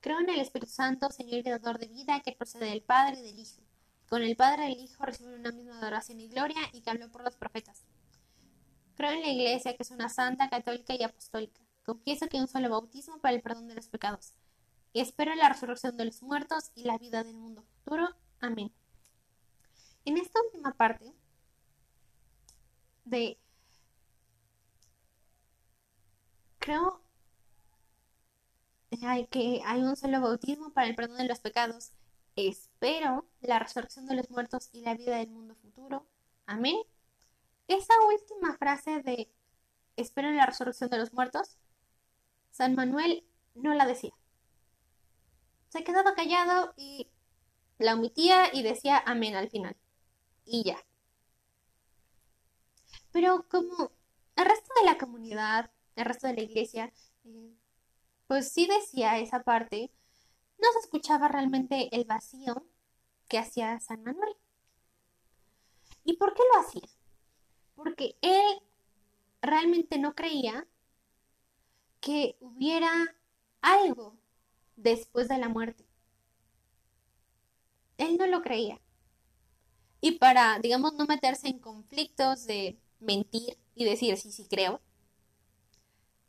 Creo 0.02 0.20
en 0.20 0.30
el 0.30 0.40
Espíritu 0.40 0.72
Santo, 0.72 1.10
Señor 1.10 1.40
y 1.40 1.44
dador 1.44 1.78
de 1.78 1.88
vida, 1.88 2.22
que 2.22 2.32
procede 2.32 2.68
del 2.68 2.82
Padre 2.82 3.20
y 3.20 3.24
del 3.24 3.40
Hijo. 3.40 3.62
Con 4.10 4.24
el 4.24 4.36
Padre 4.36 4.72
el 4.72 4.80
Hijo 4.80 5.06
reciben 5.06 5.40
una 5.40 5.52
misma 5.52 5.78
adoración 5.78 6.20
y 6.20 6.28
gloria, 6.28 6.60
y 6.74 6.82
que 6.82 6.90
habló 6.90 7.10
por 7.12 7.24
los 7.24 7.36
profetas. 7.36 7.84
Creo 8.96 9.12
en 9.12 9.22
la 9.22 9.30
Iglesia, 9.30 9.76
que 9.78 9.84
es 9.84 9.92
una 9.92 10.10
santa, 10.10 10.50
católica 10.50 10.96
y 10.96 11.04
apostólica. 11.04 11.62
Confieso 11.86 12.28
que 12.28 12.38
hay 12.38 12.42
un 12.42 12.48
solo 12.48 12.70
bautismo 12.70 13.20
para 13.20 13.36
el 13.36 13.42
perdón 13.42 13.68
de 13.68 13.76
los 13.76 13.88
pecados. 13.88 14.34
Espero 14.94 15.36
la 15.36 15.50
resurrección 15.50 15.96
de 15.96 16.06
los 16.06 16.24
muertos 16.24 16.72
y 16.76 16.84
la 16.84 16.98
vida 16.98 17.24
del 17.24 17.38
mundo 17.38 17.64
futuro. 17.64 18.10
Amén. 18.42 18.72
En 20.06 20.18
esta 20.18 20.42
última 20.42 20.74
parte 20.74 21.14
de... 23.06 23.38
Creo 26.60 27.02
que 29.30 29.62
hay 29.66 29.82
un 29.82 29.96
solo 29.96 30.20
bautismo 30.22 30.72
para 30.72 30.88
el 30.88 30.96
perdón 30.96 31.18
de 31.18 31.28
los 31.28 31.40
pecados. 31.40 31.92
Espero 32.36 33.26
la 33.42 33.60
resurrección 33.60 34.06
de 34.06 34.16
los 34.16 34.30
muertos 34.30 34.70
y 34.72 34.82
la 34.82 34.96
vida 34.96 35.18
del 35.18 35.30
mundo 35.30 35.56
futuro. 35.56 36.06
Amén. 36.46 36.78
Esa 37.68 37.94
última 38.08 38.58
frase 38.58 39.02
de 39.02 39.30
espero 39.96 40.32
la 40.32 40.46
resurrección 40.46 40.90
de 40.90 40.98
los 40.98 41.14
muertos, 41.14 41.58
San 42.52 42.76
Manuel 42.76 43.26
no 43.56 43.74
la 43.74 43.86
decía. 43.86 44.14
Se 45.70 45.84
quedaba 45.84 46.16
callado 46.16 46.74
y 46.76 47.10
la 47.78 47.94
omitía 47.94 48.54
y 48.54 48.64
decía 48.64 49.02
amén 49.06 49.36
al 49.36 49.50
final. 49.50 49.76
Y 50.46 50.64
ya. 50.64 50.84
Pero 53.12 53.48
como 53.50 53.92
el 54.36 54.46
resto 54.46 54.74
de 54.80 54.86
la 54.86 54.98
comunidad, 54.98 55.72
el 55.96 56.06
resto 56.06 56.28
de 56.28 56.34
la 56.34 56.42
iglesia, 56.42 56.92
eh, 57.26 57.54
pues 58.28 58.52
sí 58.52 58.68
decía 58.68 59.18
esa 59.20 59.44
parte, 59.44 59.92
no 60.62 60.72
se 60.74 60.80
escuchaba 60.80 61.28
realmente 61.28 61.96
el 61.96 62.06
vacío 62.06 62.66
que 63.28 63.38
hacía 63.38 63.80
San 63.80 64.04
Manuel. 64.04 64.36
¿Y 66.04 66.18
por 66.18 66.34
qué 66.34 66.42
lo 66.54 66.62
hacía? 66.62 66.90
Porque 67.76 68.18
él 68.22 68.62
realmente 69.42 70.00
no 70.00 70.16
creía 70.16 70.68
que 72.02 72.38
hubiera 72.40 72.92
algo 73.62 74.18
después 74.76 75.28
de 75.28 75.38
la 75.38 75.50
muerte. 75.50 75.86
Él 77.98 78.18
no 78.18 78.28
lo 78.28 78.42
creía. 78.42 78.82
Y 80.02 80.12
para, 80.12 80.60
digamos, 80.60 80.94
no 80.94 81.06
meterse 81.06 81.50
en 81.50 81.60
conflictos 81.60 82.46
de 82.46 82.80
mentir 83.00 83.58
y 83.76 83.86
decir 83.86 84.18
sí, 84.18 84.32
sí 84.32 84.48
creo, 84.50 84.82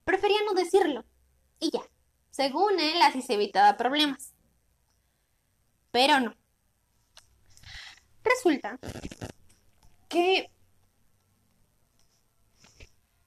prefería 0.05 0.39
no 0.45 0.55
decirlo. 0.55 1.05
Y 1.61 1.71
ya, 1.71 1.83
según 2.31 2.79
él, 2.81 3.01
así 3.03 3.23
se 3.23 3.35
evitaba 3.35 3.77
problemas. 3.77 4.35
Pero 5.91 6.21
no. 6.21 6.35
Resulta 8.23 8.79
que 10.09 10.51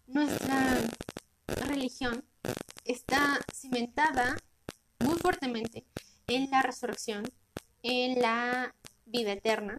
nuestra 0.07 0.79
religión 1.47 2.23
está 2.85 3.39
cimentada 3.53 4.37
muy 4.99 5.15
fuertemente 5.15 5.85
en 6.27 6.49
la 6.51 6.61
resurrección, 6.61 7.23
en 7.81 8.21
la 8.21 8.75
vida 9.05 9.33
eterna. 9.33 9.77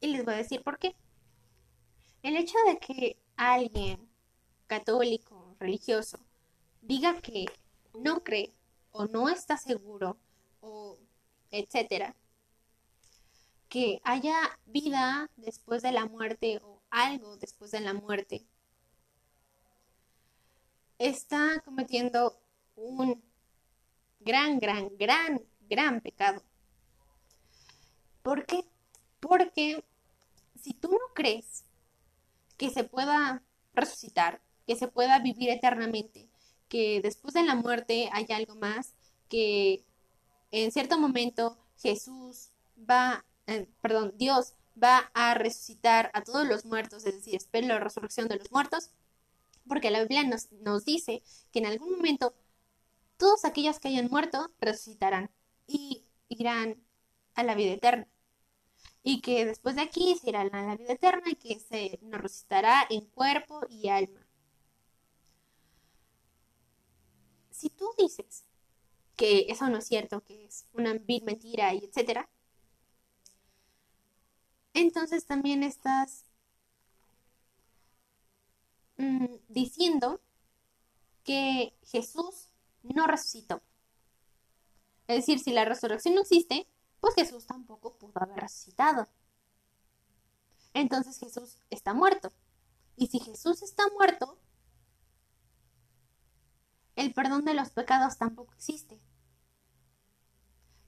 Y 0.00 0.08
les 0.08 0.24
voy 0.24 0.34
a 0.34 0.38
decir 0.38 0.62
por 0.62 0.78
qué. 0.78 0.96
El 2.22 2.36
hecho 2.36 2.56
de 2.66 2.78
que 2.78 3.22
alguien 3.36 4.08
católico, 4.66 5.56
religioso, 5.60 6.18
diga 6.82 7.20
que 7.20 7.46
no 7.94 8.22
cree 8.22 8.52
o 8.92 9.06
no 9.06 9.28
está 9.28 9.56
seguro 9.56 10.16
o 10.60 10.98
etcétera, 11.50 12.14
que 13.68 14.00
haya 14.04 14.36
vida 14.66 15.30
después 15.36 15.82
de 15.82 15.92
la 15.92 16.06
muerte 16.06 16.60
o 16.62 16.82
algo 16.90 17.36
después 17.36 17.70
de 17.70 17.80
la 17.80 17.92
muerte, 17.92 18.46
está 20.98 21.60
cometiendo 21.64 22.40
un 22.76 23.22
gran, 24.20 24.58
gran, 24.58 24.88
gran, 24.96 25.42
gran 25.68 26.00
pecado. 26.00 26.42
¿Por 28.22 28.46
qué? 28.46 28.64
Porque 29.20 29.84
si 30.60 30.74
tú 30.74 30.90
no 30.90 31.14
crees 31.14 31.64
que 32.56 32.70
se 32.70 32.84
pueda 32.84 33.42
resucitar, 33.74 34.40
que 34.66 34.76
se 34.76 34.88
pueda 34.88 35.18
vivir 35.20 35.50
eternamente, 35.50 36.27
que 36.68 37.00
después 37.02 37.34
de 37.34 37.44
la 37.44 37.54
muerte 37.54 38.10
hay 38.12 38.26
algo 38.30 38.54
más, 38.56 38.94
que 39.28 39.84
en 40.50 40.72
cierto 40.72 40.98
momento 40.98 41.58
Jesús 41.78 42.50
va, 42.78 43.24
eh, 43.46 43.66
perdón, 43.80 44.14
Dios 44.16 44.54
va 44.82 45.10
a 45.14 45.34
resucitar 45.34 46.10
a 46.14 46.22
todos 46.22 46.46
los 46.46 46.64
muertos, 46.64 47.04
es 47.06 47.14
decir, 47.14 47.34
espera 47.34 47.66
la 47.66 47.80
resurrección 47.80 48.28
de 48.28 48.36
los 48.36 48.50
muertos, 48.52 48.90
porque 49.66 49.90
la 49.90 50.00
Biblia 50.00 50.24
nos, 50.24 50.50
nos 50.52 50.84
dice 50.84 51.22
que 51.52 51.58
en 51.58 51.66
algún 51.66 51.92
momento 51.92 52.34
todos 53.16 53.44
aquellos 53.44 53.80
que 53.80 53.88
hayan 53.88 54.08
muerto 54.08 54.50
resucitarán 54.60 55.30
y 55.66 56.04
irán 56.28 56.76
a 57.34 57.42
la 57.42 57.54
vida 57.54 57.72
eterna. 57.72 58.08
Y 59.02 59.20
que 59.20 59.44
después 59.44 59.76
de 59.76 59.82
aquí 59.82 60.16
se 60.16 60.30
irán 60.30 60.54
a 60.54 60.64
la 60.64 60.76
vida 60.76 60.92
eterna 60.92 61.30
y 61.30 61.36
que 61.36 61.58
se 61.60 61.98
nos 62.02 62.20
resucitará 62.20 62.86
en 62.90 63.06
cuerpo 63.06 63.60
y 63.68 63.88
alma. 63.88 64.27
Si 67.58 67.70
tú 67.70 67.90
dices 67.98 68.44
que 69.16 69.46
eso 69.48 69.68
no 69.68 69.78
es 69.78 69.86
cierto, 69.88 70.22
que 70.22 70.44
es 70.44 70.64
una 70.74 70.94
vil 70.94 71.24
mentira 71.24 71.74
y 71.74 71.78
etcétera, 71.78 72.28
entonces 74.74 75.26
también 75.26 75.64
estás 75.64 76.24
mm, 78.96 79.26
diciendo 79.48 80.20
que 81.24 81.74
Jesús 81.82 82.52
no 82.84 83.08
resucitó. 83.08 83.60
Es 85.08 85.16
decir, 85.16 85.40
si 85.40 85.50
la 85.50 85.64
resurrección 85.64 86.14
no 86.14 86.20
existe, 86.20 86.68
pues 87.00 87.16
Jesús 87.16 87.44
tampoco 87.44 87.98
pudo 87.98 88.12
haber 88.22 88.38
resucitado. 88.38 89.08
Entonces 90.74 91.18
Jesús 91.18 91.58
está 91.70 91.92
muerto. 91.92 92.30
Y 92.94 93.08
si 93.08 93.18
Jesús 93.18 93.62
está 93.62 93.82
muerto, 93.96 94.38
el 96.98 97.14
perdón 97.14 97.44
de 97.44 97.54
los 97.54 97.70
pecados 97.70 98.18
tampoco 98.18 98.52
existe. 98.54 99.00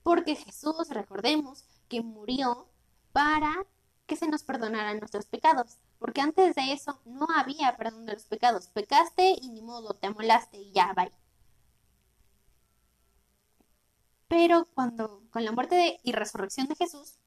Porque 0.03 0.35
Jesús, 0.35 0.89
recordemos, 0.89 1.63
que 1.87 2.01
murió 2.01 2.69
para 3.13 3.65
que 4.07 4.17
se 4.17 4.27
nos 4.27 4.43
perdonaran 4.43 4.99
nuestros 4.99 5.25
pecados. 5.27 5.77
Porque 5.99 6.19
antes 6.19 6.53
de 6.55 6.73
eso 6.73 7.01
no 7.05 7.27
había 7.33 7.77
perdón 7.77 8.05
de 8.05 8.13
los 8.13 8.25
pecados. 8.25 8.67
Pecaste 8.67 9.37
y 9.41 9.49
ni 9.49 9.61
modo, 9.61 9.93
te 9.93 10.07
amolaste 10.07 10.57
y 10.57 10.73
ya, 10.73 10.91
bye. 10.93 11.13
Pero 14.27 14.67
cuando, 14.73 15.23
con 15.29 15.45
la 15.45 15.53
muerte 15.53 16.01
y 16.03 16.11
resurrección 16.11 16.67
de 16.67 16.75
Jesús, 16.75 17.19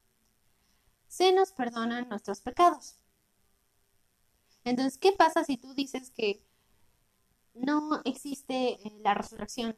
se 1.07 1.31
nos 1.31 1.51
perdonan 1.53 2.07
nuestros 2.09 2.41
pecados. 2.41 2.99
Entonces, 4.63 4.99
¿qué 4.99 5.11
pasa 5.11 5.43
si 5.43 5.57
tú 5.57 5.73
dices 5.73 6.11
que 6.11 6.44
no 7.55 8.01
existe 8.05 8.73
eh, 8.73 8.97
la 9.01 9.13
resurrección? 9.13 9.75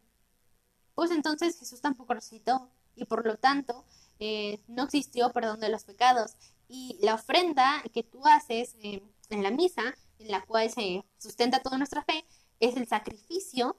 Pues 0.95 1.11
entonces 1.11 1.57
Jesús 1.59 1.82
tampoco 1.82 2.13
resucitó 2.13 2.69
y 2.95 3.05
por 3.05 3.25
lo 3.25 3.38
tanto 3.38 3.86
eh, 4.19 4.59
no 4.67 4.84
existió 4.84 5.32
perdón 5.32 5.59
de 5.59 5.69
los 5.69 5.84
pecados. 5.84 6.36
Y 6.67 6.97
la 7.01 7.15
ofrenda 7.15 7.84
que 7.93 8.03
tú 8.03 8.25
haces 8.25 8.75
eh, 8.82 9.01
en 9.30 9.43
la 9.43 9.51
misa, 9.51 9.95
en 10.19 10.30
la 10.30 10.43
cual 10.43 10.69
se 10.69 11.05
sustenta 11.17 11.61
toda 11.61 11.78
nuestra 11.78 12.03
fe, 12.03 12.25
es 12.59 12.75
el 12.75 12.88
sacrificio 12.88 13.78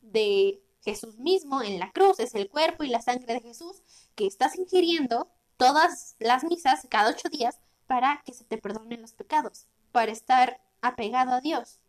de 0.00 0.62
Jesús 0.82 1.18
mismo 1.18 1.62
en 1.62 1.78
la 1.78 1.90
cruz, 1.90 2.20
es 2.20 2.34
el 2.34 2.48
cuerpo 2.48 2.84
y 2.84 2.88
la 2.88 3.02
sangre 3.02 3.34
de 3.34 3.40
Jesús 3.40 3.82
que 4.14 4.26
estás 4.26 4.56
ingiriendo 4.56 5.28
todas 5.56 6.16
las 6.18 6.44
misas 6.44 6.86
cada 6.88 7.10
ocho 7.10 7.28
días 7.28 7.58
para 7.86 8.22
que 8.24 8.32
se 8.32 8.44
te 8.44 8.56
perdonen 8.56 9.02
los 9.02 9.12
pecados, 9.12 9.66
para 9.92 10.12
estar 10.12 10.60
apegado 10.80 11.32
a 11.32 11.40
Dios. 11.40 11.80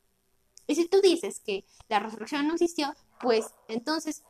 Y 0.72 0.76
si 0.76 0.88
tú 0.88 1.02
dices 1.02 1.42
que 1.42 1.66
la 1.90 2.00
resurrección 2.00 2.48
no 2.48 2.54
existió, 2.54 2.96
pues 3.20 3.54
entonces 3.68 4.24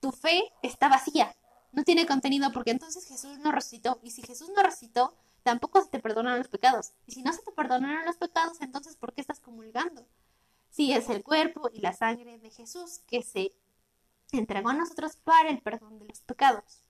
tu 0.00 0.10
fe 0.10 0.50
está 0.62 0.88
vacía, 0.88 1.36
no 1.72 1.84
tiene 1.84 2.06
contenido 2.06 2.50
porque 2.52 2.70
entonces 2.70 3.04
Jesús 3.04 3.36
no 3.38 3.52
resucitó. 3.52 4.00
Y 4.02 4.12
si 4.12 4.22
Jesús 4.22 4.48
no 4.56 4.62
resucitó, 4.62 5.14
tampoco 5.42 5.82
se 5.82 5.90
te 5.90 6.00
perdonan 6.00 6.38
los 6.38 6.48
pecados. 6.48 6.94
Y 7.06 7.12
si 7.12 7.22
no 7.22 7.34
se 7.34 7.42
te 7.42 7.52
perdonaron 7.52 8.06
los 8.06 8.16
pecados, 8.16 8.62
entonces 8.62 8.96
¿por 8.96 9.12
qué 9.12 9.20
estás 9.20 9.40
comulgando? 9.40 10.06
Si 10.70 10.94
es 10.94 11.10
el 11.10 11.22
cuerpo 11.22 11.68
y 11.70 11.80
la 11.80 11.92
sangre 11.92 12.38
de 12.38 12.48
Jesús 12.48 13.00
que 13.06 13.22
se 13.22 13.52
entregó 14.32 14.70
a 14.70 14.72
nosotros 14.72 15.16
para 15.16 15.50
el 15.50 15.60
perdón 15.60 15.98
de 15.98 16.06
los 16.06 16.22
pecados. 16.22 16.82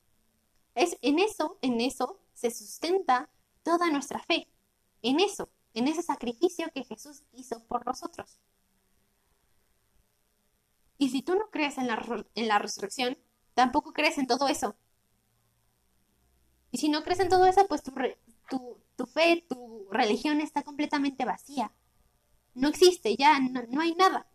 Es 0.77 0.97
en 1.03 1.19
eso, 1.19 1.59
en 1.63 1.81
eso 1.81 2.21
se 2.33 2.53
sustenta 2.53 3.29
toda 3.65 3.91
nuestra 3.91 4.21
fe. 4.21 4.47
En 5.03 5.19
eso, 5.19 5.49
en 5.75 5.89
ese 5.89 6.03
sacrificio 6.03 6.71
que 6.73 6.85
Jesús 6.85 7.25
hizo 7.33 7.59
por 7.65 7.85
nosotros. 7.85 8.39
Y 11.03 11.09
si 11.11 11.21
tú 11.23 11.35
no 11.35 11.51
crees 11.51 11.77
en 11.79 11.89
la, 11.89 12.25
en 12.37 12.49
la 12.49 12.59
resurrección, 12.61 13.19
tampoco 13.55 13.93
crees 13.93 14.17
en 14.19 14.27
todo 14.29 14.47
eso. 14.49 14.77
Y 16.73 16.79
si 16.79 16.89
no 16.89 17.03
crees 17.05 17.21
en 17.21 17.29
todo 17.29 17.47
eso, 17.47 17.67
pues 17.69 17.83
tu, 17.85 17.93
tu, 18.51 18.79
tu 18.97 19.07
fe, 19.07 19.45
tu 19.49 19.87
religión 19.91 20.41
está 20.41 20.63
completamente 20.63 21.25
vacía. 21.25 21.73
No 22.55 22.69
existe, 22.69 23.17
ya 23.17 23.39
no 23.41 23.81
hay 23.83 23.95
nada. 23.95 24.27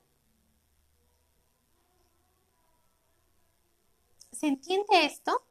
¿Se 4.32 4.48
entiende 4.48 5.04
esto? 5.04 5.44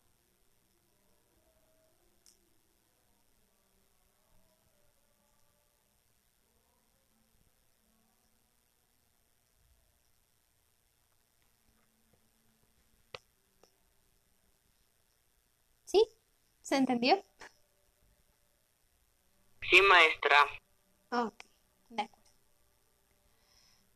¿Sí? 15.85 15.99
¿Se 16.67 16.75
entendió? 16.75 17.25
Sí, 19.71 19.81
maestra. 19.89 20.37
Ok, 21.13 21.45
de 21.91 22.03
acuerdo. 22.03 22.31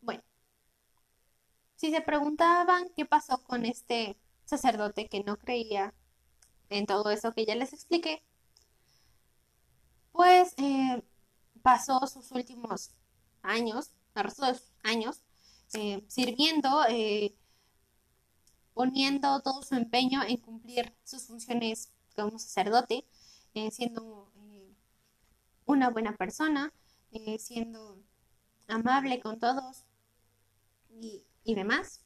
Bueno, 0.03 0.23
si 1.75 1.91
se 1.91 2.01
preguntaban 2.01 2.89
qué 2.95 3.05
pasó 3.07 3.43
con 3.43 3.67
este 3.67 4.17
sacerdote 4.45 5.09
que 5.09 5.25
no 5.25 5.37
creía 5.37 5.93
en 6.69 6.87
todo 6.87 7.11
eso 7.11 7.33
que 7.33 7.45
ya 7.45 7.57
les 7.57 7.73
expliqué, 7.73 8.23
pues 10.13 10.55
eh, 10.59 11.03
pasó 11.63 12.07
sus 12.07 12.31
últimos 12.31 12.93
años, 13.43 13.91
el 14.15 14.23
resto 14.23 14.47
de 14.47 14.55
sus 14.55 14.71
años, 14.85 15.25
eh, 15.75 16.05
sirviendo, 16.07 16.85
eh, 16.89 17.35
poniendo 18.75 19.41
todo 19.41 19.61
su 19.65 19.75
empeño 19.75 20.23
en 20.23 20.37
cumplir 20.37 20.95
sus 21.03 21.27
funciones 21.27 21.91
como 22.17 22.39
sacerdote, 22.39 23.05
siendo 23.71 24.31
una 25.67 25.91
buena 25.91 26.17
persona, 26.17 26.73
siendo 27.39 27.99
amable 28.69 29.21
con 29.21 29.39
todos 29.39 29.85
y, 30.91 31.25
demás. 31.55 32.01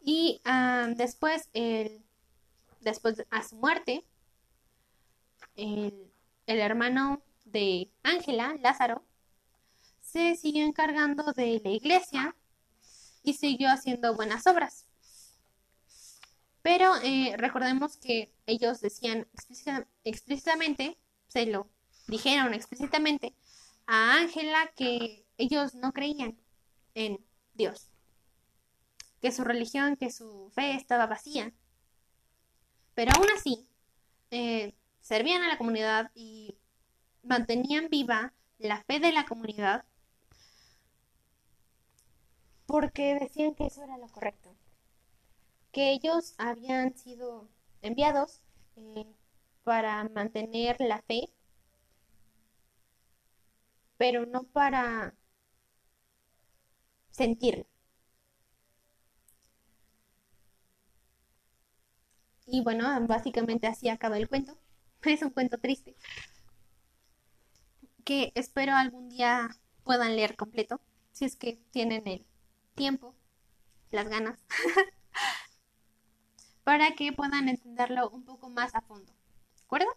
Y 0.00 0.40
después, 0.96 1.48
el, 1.52 2.02
después 2.80 3.24
a 3.30 3.42
su 3.42 3.56
muerte, 3.56 4.04
el, 5.56 6.10
hermano 6.46 7.22
de 7.44 7.90
Ángela, 8.02 8.56
Lázaro, 8.60 9.04
se 10.00 10.36
siguió 10.36 10.64
encargando 10.64 11.32
de 11.32 11.60
la 11.62 11.70
iglesia 11.70 12.34
y 13.22 13.34
siguió 13.34 13.68
haciendo 13.68 14.14
buenas 14.14 14.46
obras. 14.46 14.87
Pero 16.68 16.96
eh, 17.02 17.34
recordemos 17.38 17.96
que 17.96 18.30
ellos 18.44 18.82
decían 18.82 19.26
explícitamente, 20.04 20.98
se 21.26 21.46
lo 21.46 21.66
dijeron 22.08 22.52
explícitamente 22.52 23.34
a 23.86 24.18
Ángela 24.18 24.70
que 24.76 25.24
ellos 25.38 25.74
no 25.74 25.94
creían 25.94 26.36
en 26.92 27.24
Dios, 27.54 27.88
que 29.22 29.32
su 29.32 29.44
religión, 29.44 29.96
que 29.96 30.10
su 30.10 30.50
fe 30.54 30.74
estaba 30.74 31.06
vacía. 31.06 31.54
Pero 32.94 33.12
aún 33.16 33.28
así, 33.34 33.66
eh, 34.30 34.74
servían 35.00 35.40
a 35.44 35.48
la 35.48 35.56
comunidad 35.56 36.10
y 36.14 36.58
mantenían 37.22 37.88
viva 37.88 38.34
la 38.58 38.82
fe 38.82 39.00
de 39.00 39.12
la 39.12 39.24
comunidad 39.24 39.86
porque 42.66 43.14
decían 43.14 43.54
que 43.54 43.64
eso 43.64 43.82
era 43.82 43.96
lo 43.96 44.08
correcto, 44.08 44.54
que 45.78 45.92
ellos 45.92 46.34
habían 46.38 46.96
sido 46.96 47.48
enviados 47.82 48.40
eh, 48.74 49.06
para 49.62 50.02
mantener 50.08 50.76
la 50.80 51.00
fe, 51.02 51.30
pero 53.98 54.24
no 54.26 54.44
para 54.44 55.14
sentirla. 57.10 57.66
Y 62.46 62.62
bueno, 62.62 62.84
básicamente 63.06 63.68
así 63.68 63.88
acaba 63.88 64.16
el 64.18 64.28
cuento. 64.28 64.58
Es 65.04 65.22
un 65.22 65.30
cuento 65.30 65.58
triste. 65.58 65.94
Que 68.04 68.32
espero 68.34 68.74
algún 68.74 69.08
día 69.08 69.50
puedan 69.84 70.16
leer 70.16 70.34
completo. 70.36 70.80
Si 71.12 71.24
es 71.24 71.36
que 71.36 71.60
tienen 71.70 72.06
el 72.08 72.26
tiempo, 72.74 73.14
las 73.90 74.08
ganas, 74.08 74.40
para 76.68 76.90
que 76.90 77.14
puedan 77.14 77.48
entenderlo 77.48 78.10
un 78.10 78.26
poco 78.26 78.50
más 78.50 78.74
a 78.74 78.82
fondo. 78.82 79.10
¿De 79.56 79.62
acuerdo? 79.64 79.88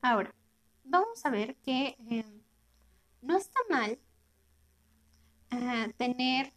Ahora, 0.00 0.34
vamos 0.82 1.26
a 1.26 1.28
ver 1.28 1.56
que 1.56 1.94
em, 2.08 2.40
no 3.20 3.36
está 3.36 3.60
mal 3.68 3.98
eh, 5.50 5.92
tener 5.98 6.54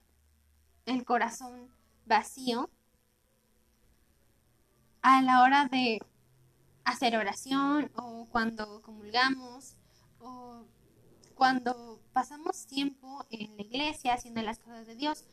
el 0.85 1.03
corazón 1.03 1.67
vacío 2.05 2.69
a 5.01 5.21
la 5.21 5.43
hora 5.43 5.65
de 5.65 5.99
hacer 6.85 7.17
oración 7.17 7.91
o 7.97 8.29
cuando 8.31 8.81
comulgamos 8.81 9.75
o 10.21 10.63
cuando 11.35 11.99
pasamos 12.13 12.65
tiempo 12.65 13.25
en 13.29 13.57
la 13.57 13.63
iglesia 13.63 14.13
haciendo 14.13 14.41
las 14.41 14.59
cosas 14.59 14.87
de 14.87 14.95
Dios, 14.95 15.25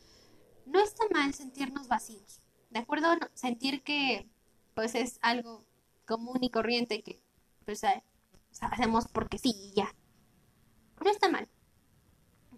no 0.69 0.81
está 0.81 1.05
mal 1.13 1.35
sentirnos 1.35 1.89
vacíos, 1.89 2.41
¿de 2.71 2.79
acuerdo? 2.79 3.09
sentir 3.35 3.83
que 3.83 4.29
pues 4.75 4.95
es 4.95 5.19
algo 5.23 5.65
común 6.07 6.39
y 6.43 6.51
corriente 6.51 7.03
que 7.03 7.21
pues 7.65 7.83
hacemos 8.61 9.09
porque 9.09 9.39
sí 9.39 9.53
y 9.55 9.73
ya. 9.75 9.95
No 11.05 11.11
está 11.11 11.29
mal. 11.29 11.49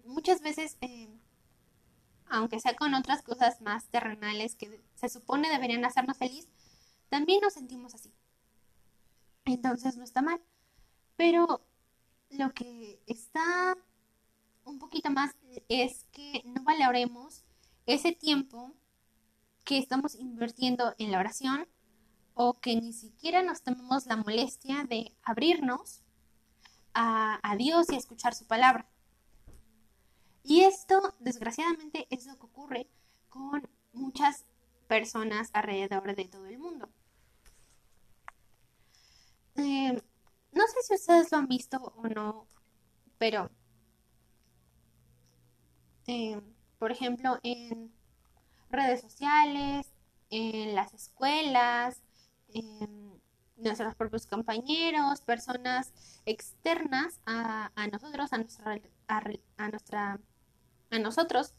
Muchas 0.05 0.41
veces, 0.41 0.77
eh, 0.81 1.09
aunque 2.27 2.59
sea 2.59 2.75
con 2.75 2.93
otras 2.93 3.21
cosas 3.21 3.61
más 3.61 3.85
terrenales 3.87 4.55
que 4.55 4.81
se 4.95 5.09
supone 5.09 5.49
deberían 5.49 5.83
hacernos 5.85 6.17
feliz, 6.17 6.47
también 7.09 7.41
nos 7.41 7.53
sentimos 7.53 7.93
así. 7.93 8.13
Entonces 9.45 9.97
no 9.97 10.03
está 10.03 10.21
mal. 10.21 10.41
Pero 11.17 11.61
lo 12.29 12.53
que 12.53 13.01
está 13.05 13.77
un 14.63 14.79
poquito 14.79 15.09
más 15.11 15.35
es 15.67 16.05
que 16.11 16.41
no 16.45 16.63
valoremos 16.63 17.43
ese 17.85 18.11
tiempo 18.11 18.73
que 19.63 19.77
estamos 19.77 20.15
invirtiendo 20.15 20.95
en 20.97 21.11
la 21.11 21.19
oración 21.19 21.67
o 22.33 22.59
que 22.59 22.75
ni 22.75 22.93
siquiera 22.93 23.43
nos 23.43 23.61
tomemos 23.61 24.05
la 24.05 24.17
molestia 24.17 24.83
de 24.85 25.15
abrirnos 25.23 26.01
a, 26.93 27.39
a, 27.43 27.55
Dios 27.55 27.89
y 27.89 27.95
a 27.95 27.97
escuchar 27.97 28.33
su 28.33 28.45
palabra. 28.45 28.87
Y 30.43 30.61
esto, 30.61 31.15
desgraciadamente, 31.19 32.07
es 32.09 32.25
lo 32.25 32.35
que 32.37 32.45
ocurre 32.45 32.87
con 33.29 33.67
muchas 33.93 34.45
personas 34.87 35.49
alrededor 35.53 36.15
de 36.15 36.25
todo 36.25 36.45
el 36.47 36.57
mundo. 36.57 36.89
Eh, 39.55 40.01
no 40.51 40.63
sé 40.67 40.81
si 40.83 40.95
ustedes 40.95 41.31
lo 41.31 41.37
han 41.37 41.47
visto 41.47 41.77
o 41.77 42.07
no, 42.07 42.47
pero, 43.17 43.49
eh, 46.07 46.41
por 46.81 46.91
ejemplo, 46.91 47.37
en 47.43 47.93
redes 48.71 49.01
sociales, 49.01 49.93
en 50.31 50.73
las 50.73 50.95
escuelas, 50.95 52.01
en 52.55 53.21
nuestros 53.55 53.93
propios 53.93 54.25
compañeros, 54.25 55.21
personas 55.21 55.93
externas 56.25 57.19
a, 57.27 57.69
nosotros, 57.91 58.33
a 58.33 58.39
nuestra, 58.39 58.81
a, 59.57 59.69
nuestra, 59.69 60.19
a 60.89 60.97
nosotros, 60.97 61.53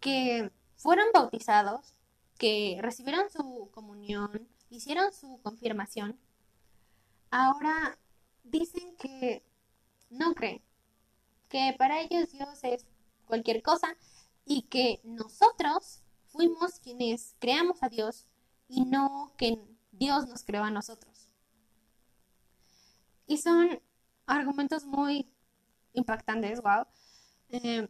que 0.00 0.50
fueron 0.76 1.08
bautizados, 1.12 1.92
que 2.38 2.78
recibieron 2.80 3.28
su 3.28 3.68
comunión, 3.74 4.48
hicieron 4.70 5.12
su 5.12 5.38
confirmación 5.42 6.18
ahora 7.30 7.98
dicen 8.42 8.96
que 8.96 9.44
no 10.08 10.34
creen, 10.34 10.62
que 11.50 11.74
para 11.76 12.00
ellos 12.00 12.32
Dios 12.32 12.58
es 12.62 12.86
cualquier 13.30 13.62
cosa 13.62 13.96
y 14.44 14.62
que 14.62 15.00
nosotros 15.04 16.02
fuimos 16.26 16.78
quienes 16.80 17.34
creamos 17.38 17.82
a 17.82 17.88
Dios 17.88 18.26
y 18.68 18.84
no 18.84 19.32
que 19.38 19.58
Dios 19.92 20.28
nos 20.28 20.44
creó 20.44 20.64
a 20.64 20.70
nosotros. 20.70 21.30
Y 23.26 23.38
son 23.38 23.80
argumentos 24.26 24.84
muy 24.84 25.30
impactantes, 25.92 26.60
wow. 26.60 26.84
Eh, 27.48 27.88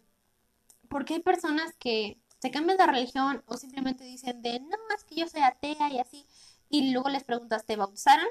porque 0.88 1.14
hay 1.14 1.20
personas 1.22 1.74
que 1.78 2.20
se 2.38 2.50
cambian 2.50 2.78
de 2.78 2.86
religión 2.86 3.42
o 3.46 3.56
simplemente 3.56 4.04
dicen 4.04 4.42
de 4.42 4.60
no, 4.60 4.76
es 4.96 5.04
que 5.04 5.16
yo 5.16 5.28
soy 5.28 5.42
atea 5.42 5.90
y 5.90 5.98
así. 5.98 6.26
Y 6.68 6.92
luego 6.92 7.08
les 7.08 7.24
preguntas, 7.24 7.66
¿te 7.66 7.76
bautizaron? 7.76 8.28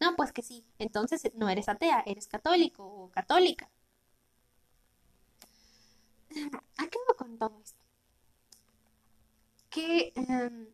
No, 0.00 0.16
pues 0.16 0.32
que 0.32 0.42
sí. 0.42 0.66
Entonces 0.78 1.22
no 1.34 1.48
eres 1.48 1.68
atea, 1.68 2.02
eres 2.06 2.28
católico 2.28 2.84
o 2.84 3.10
católica. 3.10 3.70
¿A 6.76 6.86
qué 6.86 6.98
voy 7.06 7.16
con 7.16 7.38
todo 7.38 7.60
esto? 7.62 7.78
Que 9.70 10.12
em, 10.16 10.68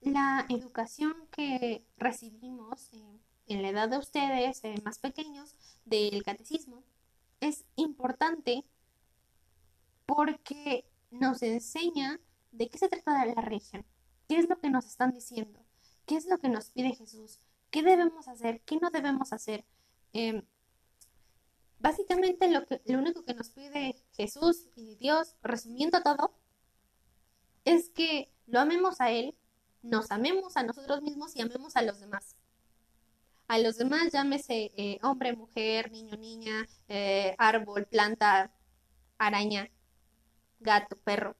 la 0.00 0.46
educación 0.48 1.14
que 1.30 1.84
recibimos 1.96 2.90
en 3.46 3.62
la 3.62 3.68
edad 3.68 3.88
de 3.88 3.98
ustedes, 3.98 4.62
más 4.84 4.98
pequeños, 4.98 5.54
del 5.84 6.22
catecismo, 6.22 6.82
es 7.40 7.64
importante 7.76 8.64
porque 10.06 10.84
nos 11.10 11.42
enseña 11.42 12.20
de 12.52 12.68
qué 12.68 12.78
se 12.78 12.88
trata 12.88 13.26
la 13.26 13.40
religión, 13.40 13.84
qué 14.28 14.38
es 14.38 14.48
lo 14.48 14.58
que 14.58 14.70
nos 14.70 14.86
están 14.86 15.12
diciendo, 15.12 15.64
qué 16.06 16.16
es 16.16 16.26
lo 16.26 16.38
que 16.38 16.48
nos 16.48 16.70
pide 16.70 16.94
Jesús, 16.94 17.40
qué 17.70 17.82
debemos 17.82 18.28
hacer, 18.28 18.60
qué 18.62 18.76
no 18.76 18.90
debemos 18.90 19.32
hacer. 19.32 19.64
Em, 20.12 20.44
básicamente 21.78 22.48
lo, 22.48 22.64
que, 22.66 22.80
lo 22.86 22.98
único 22.98 23.24
que 23.24 23.34
nos 23.34 23.50
pide 23.50 23.96
Jesús 24.16 24.68
y 24.76 24.96
Dios, 24.96 25.34
resumiendo 25.42 26.02
todo, 26.02 26.34
es 27.64 27.90
que 27.90 28.30
lo 28.46 28.60
amemos 28.60 29.00
a 29.00 29.10
Él, 29.10 29.34
nos 29.82 30.10
amemos 30.10 30.56
a 30.56 30.62
nosotros 30.62 31.02
mismos 31.02 31.36
y 31.36 31.42
amemos 31.42 31.76
a 31.76 31.82
los 31.82 32.00
demás. 32.00 32.36
A 33.46 33.58
los 33.58 33.76
demás, 33.76 34.12
llámese 34.12 34.72
eh, 34.76 34.98
hombre, 35.02 35.36
mujer, 35.36 35.90
niño, 35.90 36.16
niña, 36.16 36.66
eh, 36.88 37.34
árbol, 37.38 37.86
planta, 37.86 38.50
araña, 39.18 39.70
gato, 40.60 40.96
perro. 40.96 41.36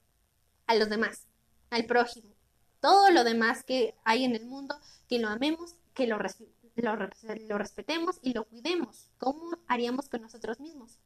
A 0.66 0.74
los 0.74 0.90
demás, 0.90 1.26
al 1.70 1.86
prójimo. 1.86 2.34
Todo 2.80 3.10
lo 3.10 3.24
demás 3.24 3.64
que 3.64 3.94
hay 4.04 4.24
en 4.24 4.34
el 4.34 4.44
mundo, 4.44 4.78
que 5.08 5.18
lo 5.18 5.28
amemos 5.28 5.76
que 5.94 6.06
lo, 6.06 6.18
lo, 6.18 7.58
respetemos 7.58 8.18
y 8.20 8.34
lo 8.34 8.44
cuidemos, 8.44 9.08
como 9.18 9.56
haríamos 9.68 10.08
con 10.08 10.20
nosotros 10.22 10.60
mismos. 10.60 10.98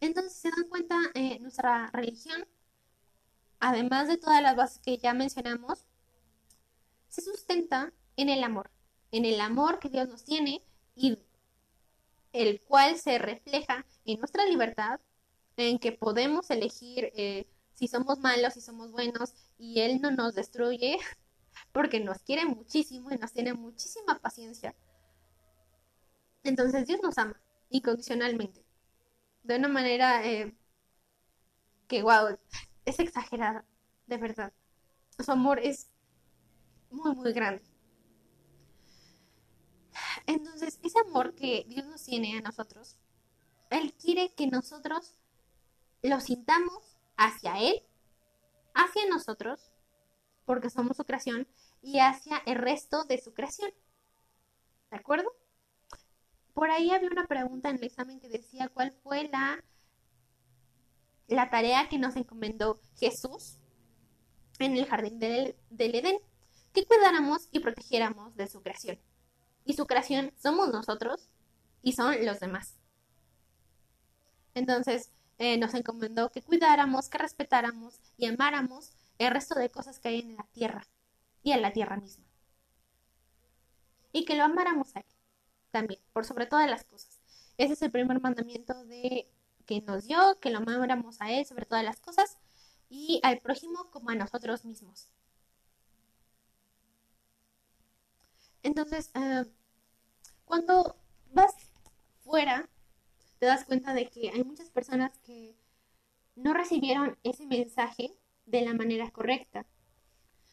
Entonces, 0.00 0.32
se 0.34 0.50
dan 0.50 0.68
cuenta, 0.68 0.96
eh, 1.14 1.38
nuestra 1.40 1.90
religión, 1.92 2.46
además 3.58 4.08
de 4.08 4.16
todas 4.16 4.42
las 4.42 4.56
bases 4.56 4.80
que 4.80 4.98
ya 4.98 5.14
mencionamos, 5.14 5.84
se 7.08 7.22
sustenta 7.22 7.92
en 8.16 8.28
el 8.28 8.42
amor, 8.44 8.70
en 9.12 9.24
el 9.24 9.40
amor 9.40 9.78
que 9.78 9.88
Dios 9.88 10.08
nos 10.08 10.24
tiene 10.24 10.62
y 10.94 11.18
el 12.32 12.60
cual 12.62 12.96
se 12.96 13.18
refleja 13.18 13.84
en 14.04 14.18
nuestra 14.18 14.44
libertad, 14.46 15.00
en 15.56 15.78
que 15.78 15.92
podemos 15.92 16.50
elegir 16.50 17.10
eh, 17.14 17.46
si 17.74 17.88
somos 17.88 18.18
malos, 18.20 18.54
si 18.54 18.60
somos 18.60 18.92
buenos, 18.92 19.34
y 19.58 19.80
Él 19.80 20.00
no 20.00 20.10
nos 20.10 20.34
destruye, 20.34 20.98
porque 21.72 22.00
nos 22.00 22.18
quiere 22.20 22.44
muchísimo 22.44 23.10
y 23.10 23.16
nos 23.16 23.32
tiene 23.32 23.54
muchísima 23.54 24.18
paciencia. 24.18 24.74
Entonces 26.42 26.86
Dios 26.86 27.00
nos 27.02 27.18
ama 27.18 27.40
incondicionalmente, 27.68 28.64
de 29.42 29.56
una 29.56 29.68
manera 29.68 30.24
eh, 30.26 30.54
que, 31.88 32.02
wow, 32.02 32.38
es 32.84 32.98
exagerada, 32.98 33.64
de 34.06 34.16
verdad. 34.16 34.52
Su 35.18 35.32
amor 35.32 35.58
es 35.58 35.90
muy, 36.90 37.14
muy 37.14 37.32
grande. 37.32 37.62
Entonces, 40.26 40.78
ese 40.82 40.98
amor 41.00 41.34
que 41.34 41.64
Dios 41.68 41.86
nos 41.86 42.04
tiene 42.04 42.38
a 42.38 42.40
nosotros, 42.40 42.96
Él 43.70 43.94
quiere 43.94 44.32
que 44.34 44.46
nosotros 44.46 45.14
lo 46.02 46.20
sintamos 46.20 46.98
hacia 47.16 47.58
Él, 47.58 47.82
hacia 48.74 49.08
nosotros, 49.08 49.72
porque 50.44 50.70
somos 50.70 50.96
su 50.96 51.04
creación, 51.04 51.46
y 51.82 51.98
hacia 51.98 52.38
el 52.46 52.56
resto 52.56 53.04
de 53.04 53.20
su 53.20 53.32
creación. 53.32 53.72
¿De 54.90 54.96
acuerdo? 54.96 55.30
Por 56.54 56.70
ahí 56.70 56.90
había 56.90 57.10
una 57.10 57.26
pregunta 57.26 57.70
en 57.70 57.76
el 57.76 57.84
examen 57.84 58.20
que 58.20 58.28
decía 58.28 58.68
cuál 58.68 58.92
fue 59.02 59.28
la, 59.28 59.62
la 61.28 61.50
tarea 61.50 61.88
que 61.88 61.98
nos 61.98 62.16
encomendó 62.16 62.80
Jesús 62.98 63.58
en 64.58 64.76
el 64.76 64.86
jardín 64.86 65.18
del, 65.18 65.56
del 65.70 65.94
Edén, 65.94 66.18
que 66.72 66.84
cuidáramos 66.84 67.48
y 67.52 67.60
protegiéramos 67.60 68.36
de 68.36 68.46
su 68.48 68.62
creación. 68.62 68.98
Y 69.64 69.74
su 69.74 69.86
creación 69.86 70.32
somos 70.36 70.70
nosotros 70.70 71.28
y 71.82 71.92
son 71.92 72.24
los 72.26 72.40
demás. 72.40 72.76
Entonces 74.54 75.12
eh, 75.38 75.56
nos 75.56 75.74
encomendó 75.74 76.30
que 76.30 76.42
cuidáramos, 76.42 77.08
que 77.08 77.18
respetáramos 77.18 78.00
y 78.16 78.26
amáramos 78.26 78.92
el 79.18 79.30
resto 79.30 79.58
de 79.58 79.70
cosas 79.70 79.98
que 80.00 80.08
hay 80.08 80.20
en 80.20 80.36
la 80.36 80.46
tierra 80.52 80.86
y 81.42 81.52
en 81.52 81.62
la 81.62 81.72
tierra 81.72 81.96
misma. 81.96 82.24
Y 84.12 84.24
que 84.24 84.36
lo 84.36 84.44
amáramos 84.44 84.94
a 84.96 85.00
Él 85.00 85.19
también, 85.70 86.00
por 86.12 86.24
sobre 86.24 86.46
todas 86.46 86.68
las 86.68 86.84
cosas. 86.84 87.20
Ese 87.56 87.74
es 87.74 87.82
el 87.82 87.90
primer 87.90 88.20
mandamiento 88.20 88.84
de 88.84 89.28
que 89.66 89.82
nos 89.82 90.06
dio, 90.06 90.38
que 90.40 90.50
lo 90.50 90.58
amáramos 90.58 91.20
a 91.20 91.30
Él 91.30 91.46
sobre 91.46 91.66
todas 91.66 91.84
las 91.84 92.00
cosas 92.00 92.38
y 92.88 93.20
al 93.22 93.38
prójimo 93.38 93.90
como 93.90 94.10
a 94.10 94.14
nosotros 94.14 94.64
mismos. 94.64 95.08
Entonces, 98.62 99.10
eh, 99.14 99.44
cuando 100.44 100.96
vas 101.32 101.54
fuera, 102.20 102.68
te 103.38 103.46
das 103.46 103.64
cuenta 103.64 103.94
de 103.94 104.08
que 104.08 104.30
hay 104.30 104.44
muchas 104.44 104.70
personas 104.70 105.16
que 105.18 105.56
no 106.36 106.52
recibieron 106.52 107.18
ese 107.22 107.46
mensaje 107.46 108.14
de 108.46 108.62
la 108.62 108.74
manera 108.74 109.10
correcta. 109.10 109.66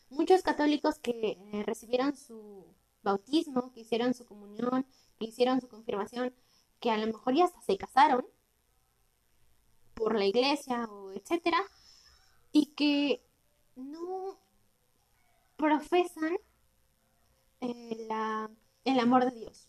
Muchos 0.09 0.41
católicos 0.41 0.99
que 0.99 1.38
eh, 1.51 1.63
recibieron 1.65 2.15
su 2.15 2.65
bautismo, 3.07 3.71
que 3.71 3.81
hicieron 3.81 4.13
su 4.13 4.25
comunión, 4.25 4.85
que 5.17 5.25
hicieron 5.25 5.61
su 5.61 5.67
confirmación, 5.67 6.33
que 6.79 6.91
a 6.91 6.97
lo 6.97 7.07
mejor 7.07 7.33
ya 7.35 7.45
hasta 7.45 7.61
se 7.61 7.77
casaron 7.77 8.25
por 9.95 10.15
la 10.15 10.25
iglesia 10.25 10.85
o 10.85 11.11
etcétera, 11.11 11.59
y 12.51 12.67
que 12.67 13.25
no 13.75 14.39
profesan 15.55 16.37
eh, 17.61 18.07
el 18.85 18.99
amor 18.99 19.25
de 19.25 19.31
Dios, 19.31 19.67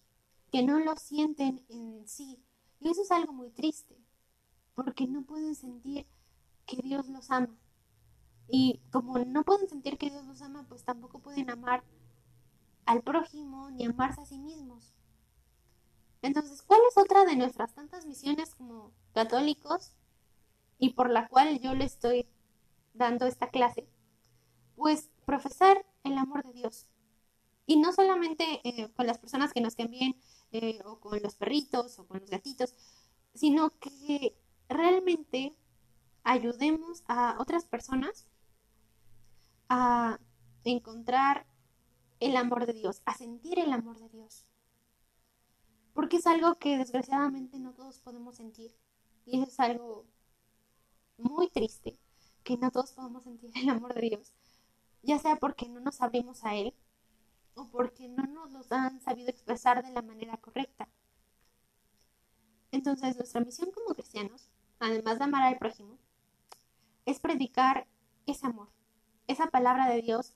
que 0.53 0.63
no 0.63 0.79
lo 0.81 0.97
sienten 0.97 1.65
en 1.69 2.07
sí. 2.07 2.43
Y 2.81 2.91
eso 2.91 3.03
es 3.03 3.11
algo 3.11 3.33
muy 3.33 3.51
triste, 3.51 3.97
porque 4.75 5.07
no 5.07 5.23
pueden 5.23 5.55
sentir 5.55 6.07
que 6.67 6.77
Dios 6.83 7.09
los 7.09 7.31
ama. 7.31 7.57
Y 8.49 8.81
como 8.91 9.19
no 9.19 9.45
pueden 9.45 9.69
sentir 9.69 9.99
que 9.99 10.11
Dios 10.11 10.25
los 10.25 10.41
ama, 10.43 10.65
pues 10.69 10.85
tampoco 10.85 11.19
pueden 11.19 11.51
amar 11.51 11.85
al 12.89 13.03
prójimo 13.03 13.71
ni 13.71 13.85
amarse 13.85 14.23
a 14.23 14.25
sí 14.25 14.39
mismos. 14.39 14.95
Entonces, 16.23 16.63
¿cuál 16.63 16.81
es 16.89 16.97
otra 16.97 17.27
de 17.27 17.37
nuestras 17.37 17.75
tantas 17.75 18.07
misiones 18.07 18.55
como 18.55 18.93
católicos 19.13 19.93
y 20.79 20.95
por 20.95 21.11
la 21.11 21.29
cual 21.29 21.61
yo 21.61 21.75
le 21.75 21.85
estoy 21.85 22.27
dando 22.95 23.27
esta 23.27 23.51
clase? 23.51 23.87
Pues 24.75 25.11
profesar 25.27 25.85
el 26.03 26.17
amor 26.17 26.47
de 26.47 26.55
Dios. 26.55 26.87
Y 27.67 27.77
no 27.77 27.93
solamente 27.93 28.63
eh, 28.65 28.91
con 28.95 29.07
las 29.07 29.19
personas 29.19 29.53
que 29.53 29.61
nos 29.61 29.75
queden 29.75 29.91
bien, 29.91 30.17
eh, 30.53 30.81
o 30.87 30.99
con 30.99 31.21
los 31.23 31.35
perritos, 31.35 31.99
o 31.99 32.07
con 32.07 32.21
los 32.21 32.31
gatitos, 32.31 32.75
sino 33.35 33.79
que 33.81 34.35
realmente 34.71 35.55
ayudemos 36.25 37.05
a 37.07 37.37
otras 37.39 37.67
personas 37.67 38.27
a 39.69 40.19
encontrar 40.65 41.47
el 42.21 42.37
amor 42.37 42.67
de 42.67 42.73
Dios, 42.73 43.03
a 43.05 43.15
sentir 43.15 43.59
el 43.59 43.73
amor 43.73 43.99
de 43.99 44.09
Dios. 44.09 44.45
Porque 45.95 46.19
es 46.19 46.27
algo 46.27 46.57
que 46.57 46.79
desgraciadamente 46.79 47.59
no 47.59 47.73
todos 47.73 48.01
podemos 48.01 48.37
sentir. 48.37 48.73
Y 49.27 49.43
es 49.43 49.59
algo 49.61 50.05
muy 51.17 51.49
triste, 51.49 51.99
que 52.45 52.57
no 52.57 52.71
todos 52.71 52.93
podemos 52.93 53.25
sentir 53.25 53.51
el 53.57 53.69
amor 53.69 53.95
de 53.95 54.03
Dios. 54.03 54.33
Ya 55.03 55.19
sea 55.19 55.37
porque 55.37 55.69
no 55.69 55.81
nos 55.81 56.01
abrimos 56.01 56.45
a 56.45 56.55
Él 56.55 56.75
o 57.55 57.69
porque 57.69 58.09
no 58.09 58.25
nos 58.27 58.53
los 58.53 58.71
han 58.73 59.01
sabido 59.01 59.31
expresar 59.31 59.85
de 59.85 59.93
la 59.93 60.03
manera 60.03 60.37
correcta. 60.37 60.89
Entonces, 62.71 63.17
nuestra 63.17 63.41
misión 63.41 63.71
como 63.71 63.95
cristianos, 63.95 64.49
además 64.79 65.19
de 65.19 65.25
amar 65.25 65.43
al 65.43 65.59
prójimo, 65.59 65.99
es 67.07 67.19
predicar 67.19 67.87
ese 68.27 68.47
amor, 68.47 68.69
esa 69.27 69.47
palabra 69.47 69.89
de 69.89 70.03
Dios 70.03 70.35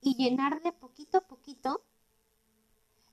y 0.00 0.16
llenar 0.16 0.62
de 0.62 0.72
poquito 0.72 1.18
a 1.18 1.20
poquito 1.22 1.84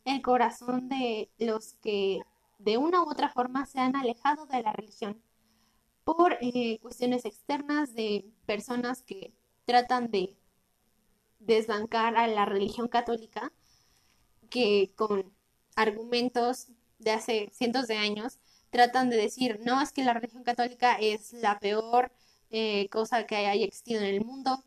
el 0.05 0.21
corazón 0.21 0.89
de 0.89 1.29
los 1.37 1.73
que 1.81 2.21
de 2.59 2.77
una 2.77 3.03
u 3.03 3.09
otra 3.09 3.29
forma 3.29 3.65
se 3.65 3.79
han 3.79 3.95
alejado 3.95 4.45
de 4.45 4.63
la 4.63 4.73
religión 4.73 5.21
por 6.03 6.37
eh, 6.41 6.79
cuestiones 6.81 7.25
externas 7.25 7.93
de 7.93 8.25
personas 8.45 9.01
que 9.01 9.33
tratan 9.65 10.09
de 10.09 10.37
desbancar 11.39 12.15
a 12.15 12.27
la 12.27 12.45
religión 12.45 12.87
católica 12.87 13.51
que 14.49 14.93
con 14.95 15.33
argumentos 15.75 16.69
de 16.99 17.11
hace 17.11 17.49
cientos 17.53 17.87
de 17.87 17.97
años 17.97 18.39
tratan 18.69 19.09
de 19.09 19.17
decir, 19.17 19.59
no, 19.63 19.81
es 19.81 19.91
que 19.91 20.03
la 20.03 20.13
religión 20.13 20.43
católica 20.43 20.95
es 20.95 21.33
la 21.33 21.59
peor 21.59 22.11
eh, 22.49 22.87
cosa 22.89 23.25
que 23.25 23.35
haya 23.35 23.65
existido 23.65 24.01
en 24.01 24.07
el 24.07 24.25
mundo, 24.25 24.63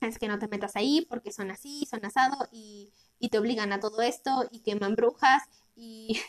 es 0.00 0.18
que 0.18 0.28
no 0.28 0.38
te 0.38 0.48
metas 0.48 0.76
ahí 0.76 1.06
porque 1.08 1.32
son 1.32 1.50
así, 1.50 1.86
son 1.88 2.04
asado 2.04 2.48
y, 2.52 2.92
y 3.18 3.28
te 3.28 3.38
obligan 3.38 3.72
a 3.72 3.80
todo 3.80 4.00
esto 4.02 4.48
y 4.50 4.60
queman 4.60 4.94
brujas 4.94 5.42
y, 5.76 6.20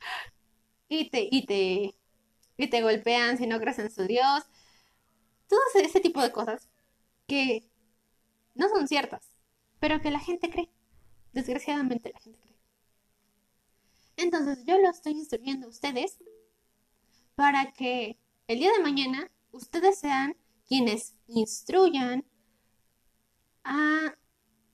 y, 0.88 1.10
te, 1.10 1.28
y, 1.30 1.46
te, 1.46 1.94
y 2.56 2.70
te 2.70 2.82
golpean 2.82 3.38
si 3.38 3.46
no 3.46 3.58
crees 3.60 3.78
en 3.78 3.90
su 3.90 4.04
Dios. 4.04 4.44
Todo 5.48 5.60
ese 5.82 6.00
tipo 6.00 6.20
de 6.20 6.32
cosas 6.32 6.68
que 7.26 7.68
no 8.54 8.68
son 8.68 8.86
ciertas, 8.88 9.22
pero 9.80 10.00
que 10.00 10.10
la 10.10 10.20
gente 10.20 10.50
cree. 10.50 10.70
Desgraciadamente 11.32 12.10
la 12.12 12.20
gente 12.20 12.38
cree. 12.40 12.58
Entonces 14.16 14.64
yo 14.66 14.78
lo 14.78 14.90
estoy 14.90 15.12
instruyendo 15.12 15.66
a 15.66 15.70
ustedes 15.70 16.18
para 17.36 17.72
que 17.72 18.18
el 18.48 18.58
día 18.58 18.72
de 18.72 18.82
mañana 18.82 19.30
ustedes 19.52 19.98
sean 19.98 20.36
quienes 20.66 21.14
instruyan 21.28 22.24
a, 23.64 24.14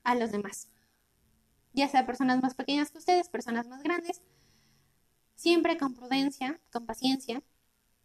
a 0.02 0.14
los 0.14 0.32
demás. 0.32 0.68
Ya 1.72 1.88
sea 1.88 2.06
personas 2.06 2.42
más 2.42 2.54
pequeñas 2.54 2.90
que 2.90 2.98
ustedes, 2.98 3.28
personas 3.28 3.66
más 3.66 3.82
grandes, 3.82 4.22
siempre 5.34 5.76
con 5.76 5.94
prudencia, 5.94 6.60
con 6.72 6.86
paciencia, 6.86 7.42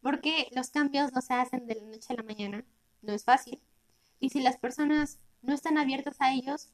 porque 0.01 0.47
los 0.51 0.69
cambios 0.69 1.13
no 1.13 1.21
se 1.21 1.33
hacen 1.33 1.67
de 1.67 1.75
la 1.75 1.85
noche 1.85 2.13
a 2.13 2.15
la 2.15 2.23
mañana, 2.23 2.65
no 3.01 3.13
es 3.13 3.23
fácil. 3.23 3.61
Y 4.19 4.29
si 4.29 4.41
las 4.41 4.57
personas 4.57 5.19
no 5.41 5.53
están 5.53 5.77
abiertas 5.77 6.17
a 6.19 6.33
ellos, 6.33 6.69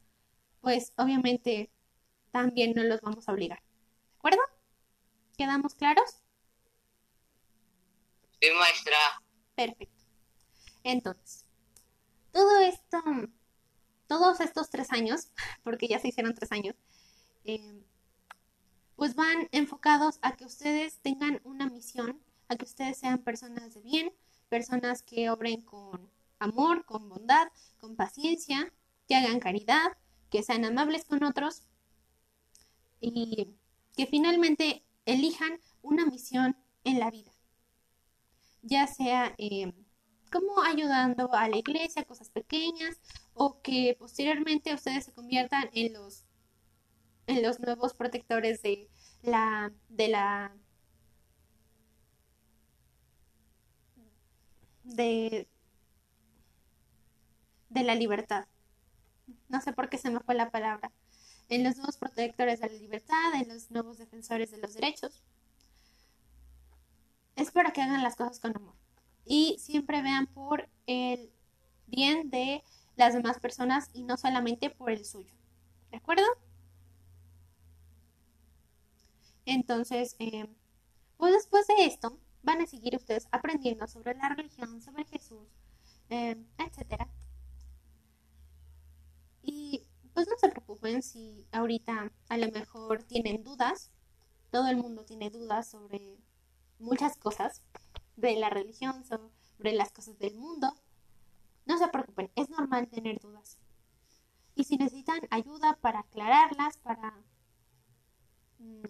pues 0.62 0.94
obviamente 0.98 1.72
también 2.32 2.74
no 2.76 2.84
los 2.84 3.02
vamos 3.02 3.28
a 3.28 3.34
obligar. 3.34 3.60
¿De 3.60 4.18
acuerdo? 4.18 4.42
¿Quedamos 5.38 5.76
claros? 5.76 6.22
Sí, 8.42 8.48
maestra. 8.58 8.98
Perfecto. 9.56 10.04
Entonces, 10.84 11.46
todo 12.32 12.60
esto, 12.60 13.02
todos 14.08 14.40
estos 14.40 14.70
tres 14.70 14.92
años, 14.92 15.30
porque 15.64 15.88
ya 15.88 16.00
se 16.00 16.10
hicieron 16.10 16.34
tres 16.34 16.52
años, 16.52 16.76
eh, 17.44 17.82
pues 18.96 19.16
van 19.16 19.50
enfocados 19.52 20.20
a 20.22 20.36
que 20.36 20.46
ustedes 20.46 21.00
tengan 21.00 21.42
una 21.44 21.70
misión, 21.70 22.20
a 22.48 22.56
que 22.56 22.66
ustedes 22.66 22.98
sean 22.98 23.20
personas 23.20 23.74
de 23.74 23.82
bien, 23.82 24.14
personas 24.50 25.02
que 25.02 25.30
obren 25.30 25.62
con 25.62 26.10
amor, 26.40 26.86
con 26.86 27.10
bondad, 27.10 27.48
con 27.80 27.96
paciencia, 27.96 28.72
que 29.08 29.16
hagan 29.16 29.40
caridad, 29.40 29.98
que 30.30 30.44
sean 30.44 30.66
amables 30.66 31.06
con 31.06 31.24
otros 31.24 31.64
y 33.00 33.54
que 33.96 34.06
finalmente 34.06 34.84
elijan 35.06 35.60
una 35.82 36.06
misión 36.06 36.58
en 36.84 37.00
la 37.00 37.12
vida, 37.12 37.32
ya 38.62 38.88
sea 38.88 39.34
eh, 39.38 39.74
como 40.32 40.62
ayudando 40.62 41.34
a 41.34 41.48
la 41.48 41.58
iglesia, 41.58 42.04
cosas 42.04 42.30
pequeñas, 42.30 43.00
o 43.36 43.62
que 43.62 43.96
posteriormente 44.00 44.74
ustedes 44.74 45.06
se 45.06 45.14
conviertan 45.14 45.70
en 45.74 45.94
los, 45.94 46.24
en 47.28 47.44
los 47.44 47.60
nuevos 47.60 47.94
protectores 47.94 48.62
de 48.62 48.90
la 49.22 49.72
de 49.90 50.08
la 50.08 50.56
de 54.84 55.48
de 57.70 57.84
la 57.84 57.96
libertad. 57.96 58.48
No 59.50 59.60
sé 59.60 59.74
por 59.74 59.90
qué 59.90 59.98
se 59.98 60.10
me 60.10 60.22
fue 60.22 60.34
la 60.36 60.50
palabra. 60.50 60.92
En 61.50 61.64
los 61.64 61.76
nuevos 61.76 61.98
protectores 61.98 62.62
de 62.62 62.70
la 62.70 62.78
libertad, 62.78 63.36
en 63.36 63.50
los 63.50 63.70
nuevos 63.70 63.98
defensores 63.98 64.50
de 64.52 64.60
los 64.60 64.74
derechos. 64.74 65.22
Es 67.36 67.52
para 67.52 67.72
que 67.72 67.82
hagan 67.82 68.02
las 68.02 68.16
cosas 68.16 68.40
con 68.40 68.56
amor. 68.56 68.76
Y 69.26 69.58
siempre 69.60 70.02
vean 70.02 70.28
por 70.28 70.70
el 70.88 71.32
bien 71.88 72.30
de 72.30 72.64
las 72.96 73.14
demás 73.14 73.40
personas 73.40 73.90
y 73.94 74.04
no 74.04 74.18
solamente 74.18 74.70
por 74.70 74.92
el 74.92 75.06
suyo. 75.06 75.34
¿De 75.92 75.98
acuerdo? 75.98 76.24
Entonces, 79.46 80.16
eh, 80.20 80.48
pues 81.18 81.34
después 81.34 81.68
de 81.68 81.86
esto, 81.86 82.20
van 82.44 82.62
a 82.62 82.68
seguir 82.68 82.96
ustedes 82.96 83.28
aprendiendo 83.32 83.88
sobre 83.88 84.16
la 84.16 84.30
religión, 84.30 84.82
sobre 84.82 85.06
Jesús, 85.06 85.48
eh, 86.10 86.38
etcétera. 86.58 87.10
Y 89.44 89.88
pues 90.14 90.28
no 90.28 90.34
se 90.38 90.50
preocupen 90.50 91.02
si 91.02 91.48
ahorita 91.52 92.12
a 92.30 92.38
lo 92.38 92.52
mejor 92.52 93.04
tienen 93.04 93.44
dudas. 93.44 93.92
Todo 94.52 94.68
el 94.68 94.78
mundo 94.78 95.06
tiene 95.06 95.30
dudas 95.30 95.70
sobre 95.70 96.18
muchas 96.80 97.18
cosas 97.18 97.62
de 98.16 98.36
la 98.36 98.50
religión, 98.50 99.04
sobre 99.06 99.74
las 99.74 99.92
cosas 99.92 100.18
del 100.20 100.36
mundo. 100.36 100.74
No 101.66 101.78
se 101.78 101.88
preocupen, 101.88 102.32
es 102.36 102.50
normal 102.50 102.88
tener 102.88 103.20
dudas. 103.20 103.58
Y 104.56 104.64
si 104.64 104.78
necesitan 104.78 105.20
ayuda 105.32 105.78
para 105.82 106.00
aclararlas, 106.00 106.78
para, 106.78 107.14
mm, 108.60 108.84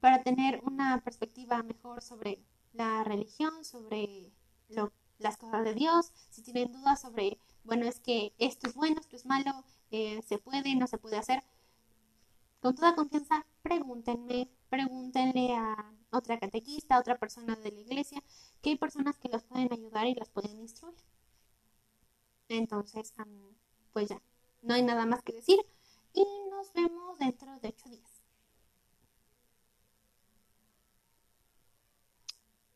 para 0.00 0.22
tener 0.22 0.60
una 0.64 1.02
perspectiva 1.02 1.62
mejor 1.62 2.02
sobre 2.02 2.40
la 2.72 3.04
religión, 3.04 3.64
sobre 3.64 4.32
lo, 4.68 4.92
las 5.18 5.36
cosas 5.36 5.64
de 5.64 5.74
Dios, 5.74 6.12
si 6.30 6.42
tienen 6.42 6.72
dudas 6.72 7.00
sobre, 7.00 7.38
bueno, 7.64 7.86
es 7.86 8.00
que 8.00 8.34
esto 8.38 8.68
es 8.68 8.74
bueno, 8.74 9.00
esto 9.00 9.16
es 9.16 9.26
malo, 9.26 9.64
eh, 9.90 10.22
se 10.22 10.38
puede, 10.38 10.74
no 10.76 10.86
se 10.86 10.98
puede 10.98 11.16
hacer, 11.16 11.42
con 12.60 12.74
toda 12.74 12.94
confianza, 12.94 13.46
pregúntenme, 13.62 14.48
pregúntenle 14.68 15.54
a 15.54 15.92
otra 16.10 16.38
catequista, 16.38 16.96
a 16.96 17.00
otra 17.00 17.18
persona 17.18 17.56
de 17.56 17.70
la 17.70 17.80
iglesia, 17.80 18.22
que 18.62 18.70
hay 18.70 18.76
personas 18.76 19.18
que 19.18 19.28
los 19.28 19.44
pueden 19.44 19.72
ayudar 19.72 20.06
y 20.06 20.14
los 20.14 20.28
pueden 20.30 20.58
instruir. 20.58 20.96
Entonces, 22.48 23.12
pues 23.92 24.08
ya, 24.08 24.20
no 24.62 24.74
hay 24.74 24.82
nada 24.82 25.06
más 25.06 25.22
que 25.22 25.32
decir 25.32 25.58
y 26.12 26.24
nos 26.50 26.72
vemos 26.72 27.18
dentro 27.18 27.58
de 27.60 27.68
ocho 27.68 27.88
días. 27.88 28.22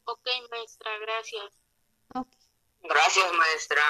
Ok, 0.04 0.26
maestra, 0.50 0.90
gracias. 0.98 1.62
Ok. 2.14 2.28
Gracias, 2.82 3.32
maestra. 3.32 3.82